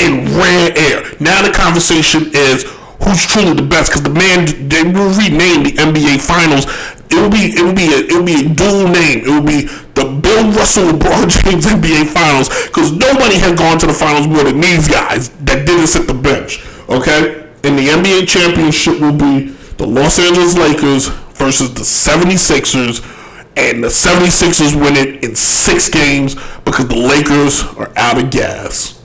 in 0.00 0.24
rare 0.38 0.72
air. 0.76 1.04
Now 1.20 1.42
the 1.42 1.52
conversation 1.52 2.30
is 2.32 2.64
who's 3.02 3.26
truly 3.26 3.54
the 3.54 3.62
best 3.62 3.90
because 3.90 4.02
the 4.02 4.14
man 4.14 4.46
they 4.68 4.82
will 4.82 5.10
rename 5.14 5.64
the 5.64 5.74
NBA 5.74 6.20
Finals. 6.20 6.66
It 7.10 7.16
will 7.16 7.30
be 7.30 7.54
it 7.54 7.62
will 7.62 7.74
be 7.74 7.88
a, 7.94 7.98
it 8.04 8.12
will 8.12 8.26
be 8.26 8.44
a 8.44 8.48
dual 8.48 8.88
name. 8.88 9.24
It 9.24 9.30
will 9.30 9.46
be 9.46 9.66
the 9.94 10.04
Bill 10.04 10.50
Russell 10.52 10.92
LeBron 10.92 11.30
James 11.30 11.66
NBA 11.74 12.08
Finals 12.08 12.48
because 12.66 12.92
nobody 12.92 13.38
has 13.38 13.58
gone 13.58 13.78
to 13.78 13.86
the 13.86 13.94
finals 13.94 14.26
more 14.26 14.44
than 14.44 14.60
these 14.60 14.88
guys 14.88 15.30
that 15.46 15.66
didn't 15.66 15.86
sit 15.88 16.06
the 16.06 16.14
bench. 16.14 16.60
Okay, 16.88 17.48
and 17.64 17.78
the 17.78 17.88
NBA 17.88 18.28
championship 18.28 19.00
will 19.00 19.16
be 19.16 19.54
the 19.78 19.86
Los 19.86 20.18
Angeles 20.18 20.56
Lakers 20.56 21.08
versus 21.38 21.72
the 21.74 21.80
76ers. 21.80 23.14
And 23.56 23.82
the 23.82 23.88
76ers 23.88 24.74
win 24.80 24.94
it 24.94 25.24
in 25.24 25.34
six 25.34 25.88
games 25.88 26.36
because 26.64 26.86
the 26.86 26.96
Lakers 26.96 27.64
are 27.76 27.92
out 27.96 28.22
of 28.22 28.30
gas. 28.30 29.02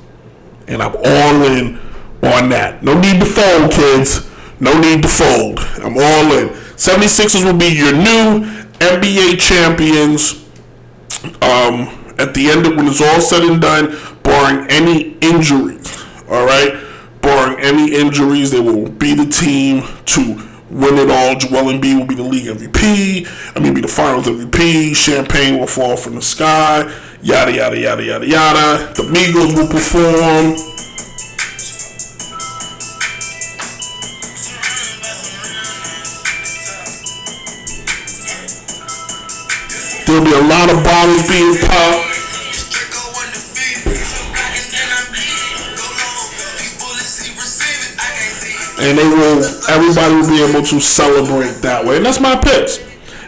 And 0.67 0.81
I'm 0.81 0.95
all 0.95 1.43
in 1.43 1.79
on 2.23 2.49
that. 2.49 2.83
No 2.83 2.93
need 2.99 3.19
to 3.19 3.25
fold, 3.25 3.71
kids. 3.71 4.29
No 4.59 4.79
need 4.79 5.03
to 5.03 5.09
fold. 5.09 5.59
I'm 5.83 5.97
all 5.97 6.31
in. 6.37 6.49
76ers 6.79 7.45
will 7.45 7.57
be 7.57 7.67
your 7.67 7.93
new 7.93 8.45
NBA 8.79 9.39
champions 9.39 10.43
um, 11.41 11.87
at 12.17 12.33
the 12.33 12.49
end 12.49 12.65
of 12.65 12.75
when 12.75 12.87
it's 12.87 13.01
all 13.01 13.21
said 13.21 13.43
and 13.43 13.61
done, 13.61 13.97
barring 14.23 14.69
any 14.69 15.17
injuries. 15.21 16.03
All 16.29 16.45
right? 16.45 16.73
Barring 17.21 17.59
any 17.59 17.93
injuries, 17.95 18.51
they 18.51 18.59
will 18.59 18.89
be 18.89 19.13
the 19.13 19.25
team 19.25 19.83
to 20.05 20.21
win 20.69 20.97
it 20.97 21.09
all. 21.09 21.35
Joel 21.35 21.71
Embiid 21.73 21.99
will 21.99 22.07
be 22.07 22.15
the 22.15 22.23
league 22.23 22.47
MVP. 22.47 23.27
I 23.55 23.59
mean, 23.59 23.73
be 23.73 23.81
the 23.81 23.87
finals 23.87 24.27
MVP. 24.27 24.95
Champagne 24.95 25.59
will 25.59 25.67
fall 25.67 25.95
from 25.95 26.15
the 26.15 26.21
sky. 26.21 26.91
Yada, 27.21 27.53
yada, 27.53 27.77
yada, 27.79 28.03
yada, 28.03 28.27
yada. 28.27 28.93
The 28.95 29.03
Migos 29.03 29.55
will 29.55 29.67
perform. 29.67 30.55
There'll 40.13 40.29
be 40.29 40.37
a 40.37 40.47
lot 40.47 40.69
of 40.69 40.83
bottles 40.83 41.27
being 41.27 41.57
popped. 41.57 42.05
And 48.77 48.93
they 48.95 49.09
will, 49.09 49.41
everybody 49.73 50.13
will 50.13 50.29
be 50.29 50.43
able 50.43 50.61
to 50.61 50.79
celebrate 50.79 51.65
that 51.65 51.83
way. 51.83 51.97
And 51.97 52.05
that's 52.05 52.21
my 52.21 52.35
pitch. 52.35 52.77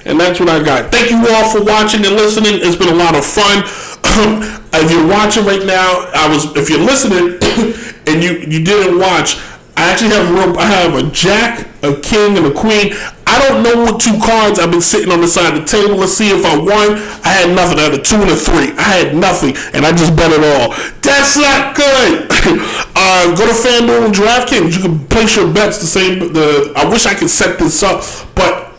And 0.06 0.20
that's 0.20 0.40
what 0.40 0.48
I 0.48 0.62
got. 0.62 0.92
Thank 0.92 1.10
you 1.10 1.26
all 1.34 1.52
for 1.52 1.64
watching 1.64 2.06
and 2.06 2.14
listening. 2.14 2.62
It's 2.62 2.76
been 2.76 2.94
a 2.94 2.94
lot 2.94 3.16
of 3.16 3.26
fun. 3.26 3.64
if 4.78 4.92
you're 4.92 5.08
watching 5.08 5.44
right 5.44 5.66
now, 5.66 6.06
I 6.14 6.30
was 6.30 6.56
if 6.56 6.70
you're 6.70 6.86
listening 6.86 7.42
and 8.06 8.22
you 8.22 8.46
you 8.46 8.64
didn't 8.64 9.00
watch, 9.00 9.42
I 9.76 9.90
actually 9.90 10.10
have 10.10 10.30
a 10.30 10.60
I 10.60 10.66
have 10.66 10.94
a 10.94 11.10
jack, 11.10 11.66
a 11.82 12.00
king, 12.00 12.38
and 12.38 12.46
a 12.46 12.54
queen. 12.54 12.94
I 13.28 13.42
don't 13.42 13.64
know 13.64 13.84
what 13.84 14.02
two 14.02 14.18
cards 14.22 14.60
I've 14.60 14.72
been 14.72 14.86
sitting 14.86 15.12
on 15.12 15.22
the 15.22 15.28
side 15.28 15.54
of 15.54 15.62
the 15.62 15.66
table. 15.66 15.98
Let's 15.98 16.14
see 16.14 16.30
if 16.30 16.46
I 16.46 16.58
won. 16.58 17.02
I 17.26 17.34
had 17.42 17.50
nothing. 17.56 17.80
I 17.80 17.90
had 17.90 17.94
a 17.94 18.02
two 18.02 18.22
and 18.22 18.30
a 18.30 18.36
three. 18.38 18.70
I 18.78 19.02
had 19.02 19.16
nothing, 19.16 19.58
and 19.74 19.86
I 19.86 19.92
just 19.92 20.16
bet 20.16 20.30
it 20.30 20.46
all. 20.46 20.78
That's 21.02 21.34
not 21.38 21.76
good. 21.76 22.30
uh, 22.96 23.34
go 23.34 23.50
to 23.50 23.56
FanDuel 23.58 24.06
and 24.06 24.14
DraftKings. 24.14 24.78
You 24.78 24.82
can 24.82 25.08
place 25.08 25.36
your 25.36 25.52
bets 25.52 25.82
the 25.82 25.88
same. 25.90 26.34
The 26.34 26.74
I 26.76 26.88
wish 26.88 27.06
I 27.06 27.16
could 27.16 27.30
set 27.30 27.58
this 27.58 27.82
up, 27.82 28.06
but 28.36 28.74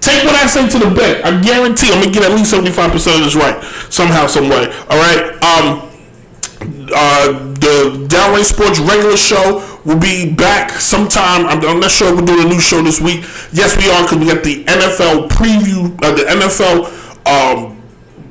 take 0.00 0.24
what 0.24 0.34
I 0.34 0.46
say 0.46 0.68
to 0.68 0.78
the 0.78 0.90
bet. 0.94 1.24
I 1.24 1.38
guarantee 1.40 1.92
I'm 1.92 2.00
gonna 2.00 2.12
get 2.12 2.24
at 2.24 2.32
least 2.32 2.50
seventy 2.50 2.72
five 2.72 2.92
percent 2.92 3.20
of 3.20 3.24
this 3.24 3.36
right 3.36 3.62
somehow, 3.92 4.26
some 4.26 4.48
way. 4.48 4.72
All 4.88 4.98
right. 4.98 5.36
Um, 5.44 5.88
uh, 6.94 7.32
the 7.60 8.06
Downright 8.08 8.44
Sports 8.44 8.78
regular 8.78 9.16
show 9.16 9.60
will 9.84 9.98
be 9.98 10.32
back 10.32 10.70
sometime. 10.70 11.46
I'm, 11.46 11.64
I'm 11.64 11.80
not 11.80 11.90
sure 11.90 12.14
we're 12.14 12.24
doing 12.24 12.46
a 12.46 12.48
new 12.48 12.60
show 12.60 12.82
this 12.82 13.00
week. 13.00 13.24
Yes, 13.52 13.76
we 13.76 13.90
are 13.90 14.02
because 14.02 14.18
we 14.18 14.26
got 14.26 14.44
the 14.44 14.64
NFL 14.64 15.28
preview, 15.28 15.92
uh, 16.02 16.14
the 16.14 16.24
NFL 16.24 17.02
um, 17.26 17.82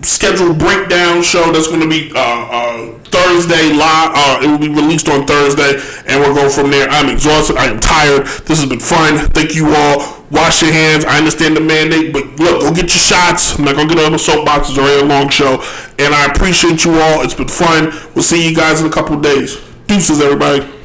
schedule 0.04 0.54
breakdown 0.54 1.22
show 1.22 1.52
that's 1.52 1.68
going 1.68 1.82
to 1.82 1.90
be 1.90 2.12
uh, 2.16 2.20
uh, 2.20 3.00
Thursday 3.06 3.74
live. 3.74 4.12
Uh, 4.16 4.40
it 4.44 4.48
will 4.48 4.60
be 4.60 4.70
released 4.70 5.10
on 5.10 5.26
Thursday, 5.26 5.82
and 6.08 6.22
we'll 6.22 6.34
go 6.34 6.50
from 6.50 6.72
there. 6.72 6.88
I'm 6.90 7.10
exhausted. 7.10 7.58
I 7.58 7.66
am 7.66 7.80
tired. 7.80 8.26
This 8.48 8.60
has 8.60 8.70
been 8.70 8.80
fun. 8.80 9.18
Thank 9.32 9.56
you 9.56 9.68
all. 9.68 10.22
Wash 10.32 10.62
your 10.62 10.72
hands. 10.72 11.04
I 11.04 11.18
understand 11.18 11.58
the 11.58 11.62
mandate, 11.62 12.14
but 12.14 12.26
look, 12.40 12.62
go 12.62 12.72
get 12.72 12.88
your 12.88 13.04
shots. 13.04 13.60
I'm 13.60 13.66
not 13.66 13.76
gonna 13.76 13.94
get 13.94 14.00
on 14.00 14.14
the 14.14 14.18
soapboxes 14.18 14.78
or 14.78 15.04
a 15.04 15.06
long 15.06 15.28
show. 15.28 15.62
And 16.00 16.16
I 16.16 16.28
appreciate 16.28 16.86
you 16.86 16.94
all. 16.94 17.22
It's 17.22 17.34
been 17.34 17.50
fun. 17.50 17.92
We'll 18.16 18.24
see 18.24 18.48
you 18.48 18.56
guys 18.56 18.80
in 18.80 18.88
a 18.88 18.90
couple 18.90 19.20
days. 19.20 19.60
Deuces, 19.88 20.22
everybody. 20.22 20.81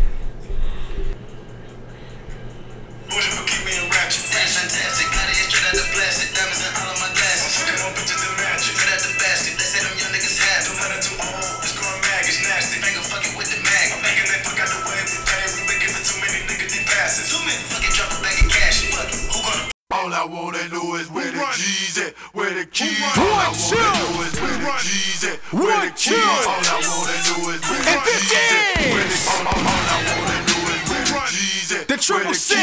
G's 21.57 21.97
at, 21.99 22.13
where 22.35 22.53
the 22.53 22.67
keys. 22.67 23.01
All 23.17 23.25
I 23.25 23.49
wanna 23.49 23.81
know 23.81 24.23
is 24.23 24.41
where 24.41 24.59
the 24.61 24.69
G's 24.85 25.25
at, 25.25 25.39
where 25.53 25.81
the 25.87 25.93
keys. 25.97 26.13
All 26.13 26.53
I 26.53 26.81
wanna 26.85 26.85
know 26.85 27.09
is 27.09 27.29
where 27.41 27.57
the 27.57 27.73
G's 27.97 28.33
at, 28.33 28.93
where 28.93 29.05
the 29.05 29.17
G's 31.33 31.73
at, 31.73 31.89
The 31.89 31.97
triple 31.97 32.35
six, 32.35 32.61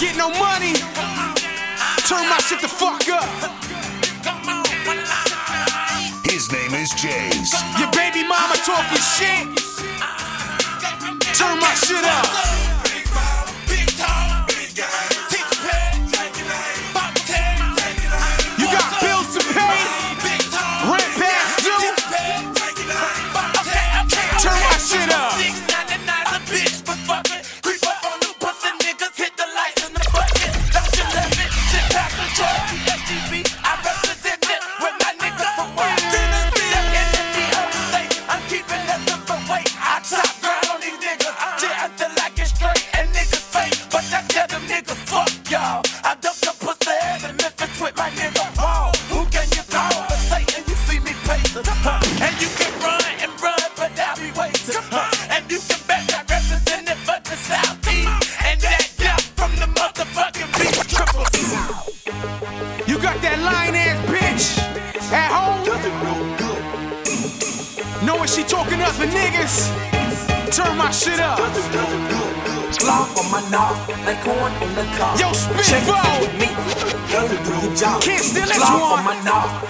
get 0.00 0.16
no 0.16 0.30
money. 0.30 0.72
Turn 2.08 2.26
my 2.28 2.38
shit 2.40 2.60
the 2.62 2.68
fuck 2.68 3.06
up. 3.10 3.28
His 6.24 6.50
name 6.50 6.72
is 6.74 6.90
Jace. 6.92 7.52
Your 7.78 7.90
baby 7.92 8.26
mama 8.26 8.56
talking 8.64 8.98
shit. 8.98 9.46
Turn 11.36 11.60
my 11.60 11.74
shit 11.74 12.04
up. 12.04 12.69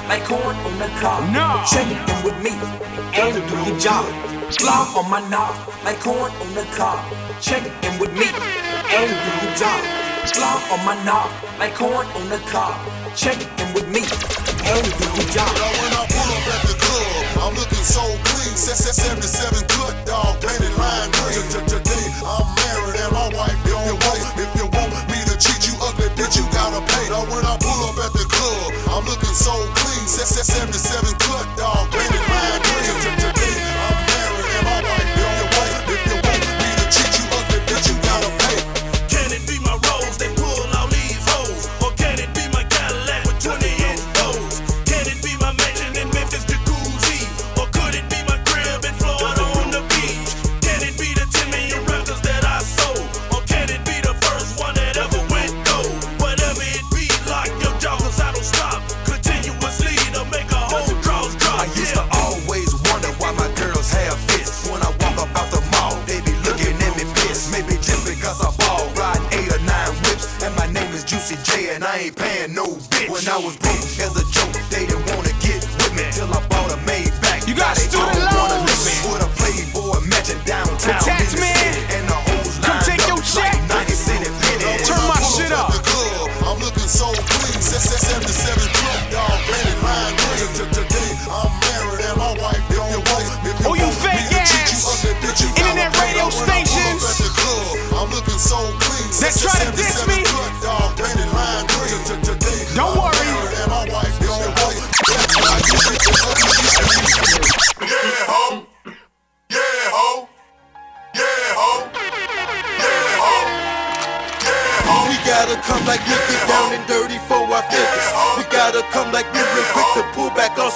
like 0.08 0.24
corn 0.24 0.56
on 0.56 0.78
the 0.78 0.88
cob. 1.00 1.22
No. 1.32 1.62
Shake 1.66 1.90
it 1.90 2.24
with 2.24 2.38
me 2.42 2.52
and 3.14 3.34
do 3.34 3.56
your 3.66 3.78
job. 3.78 4.06
Blow 4.58 4.98
on 4.98 5.10
my 5.10 5.22
knob 5.28 5.54
like 5.84 6.00
corn 6.00 6.32
on 6.32 6.54
the 6.54 6.64
cob. 6.74 6.98
Check 7.40 7.62
it 7.66 7.94
with 8.00 8.12
me 8.14 8.26
and 8.26 9.10
do 9.10 9.30
your 9.46 9.54
job. 9.54 9.80
Blow 10.34 10.74
on 10.74 10.80
my 10.84 10.96
knob 11.04 11.30
like 11.58 11.74
corn 11.74 12.06
on 12.06 12.28
the 12.28 12.38
cob. 12.50 12.74
Check 13.14 13.38
it 13.38 13.68
with 13.74 13.88
me 13.88 14.02
and 14.02 14.84
do 14.86 15.06
your 15.18 15.28
job. 15.30 15.50
Now 15.54 15.70
when 15.78 15.92
I 15.94 16.02
pull 16.10 16.30
up 16.34 16.46
at 16.54 16.62
the 16.66 16.76
club, 16.78 17.46
I'm 17.46 17.54
looking 17.54 17.84
so 17.86 18.02
clean. 18.26 18.54
Set 18.58 18.76
77 18.76 19.66
cut 19.68 19.94
dog, 20.06 20.40
painted 20.42 20.74
lime 20.78 21.10
green. 21.14 21.46
Today 21.66 22.06
I'm 22.26 22.46
married 22.58 22.98
and 23.00 23.12
my 23.14 23.28
wife 23.34 23.58
don't 23.66 23.98
wait. 24.06 24.24
If 24.38 24.50
you 24.58 24.66
want 24.70 24.90
me 25.10 25.18
to 25.30 25.34
cheat 25.38 25.62
you 25.70 25.74
ugly, 25.82 26.10
bitch, 26.18 26.36
you 26.38 26.44
gotta 26.50 26.82
pay. 26.90 27.06
Now 27.08 27.26
when 27.30 27.44
I 27.46 27.59
so 29.34 29.52
clean. 29.74 30.06
77 30.06 31.14
cut 31.18 31.46
dog, 31.56 31.90
baby, 31.92 32.18
man, 32.28 33.19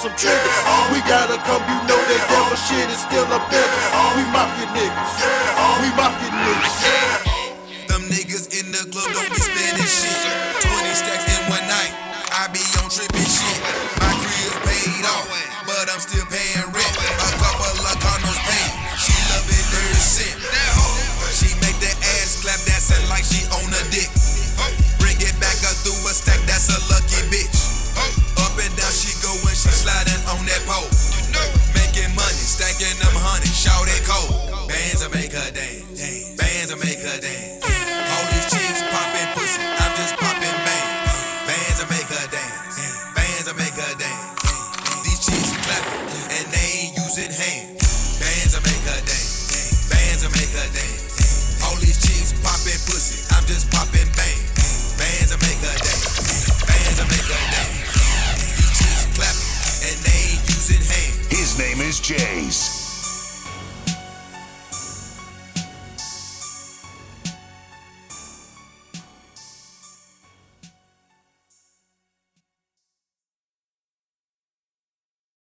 some 0.05 0.15
drip. 0.17 0.34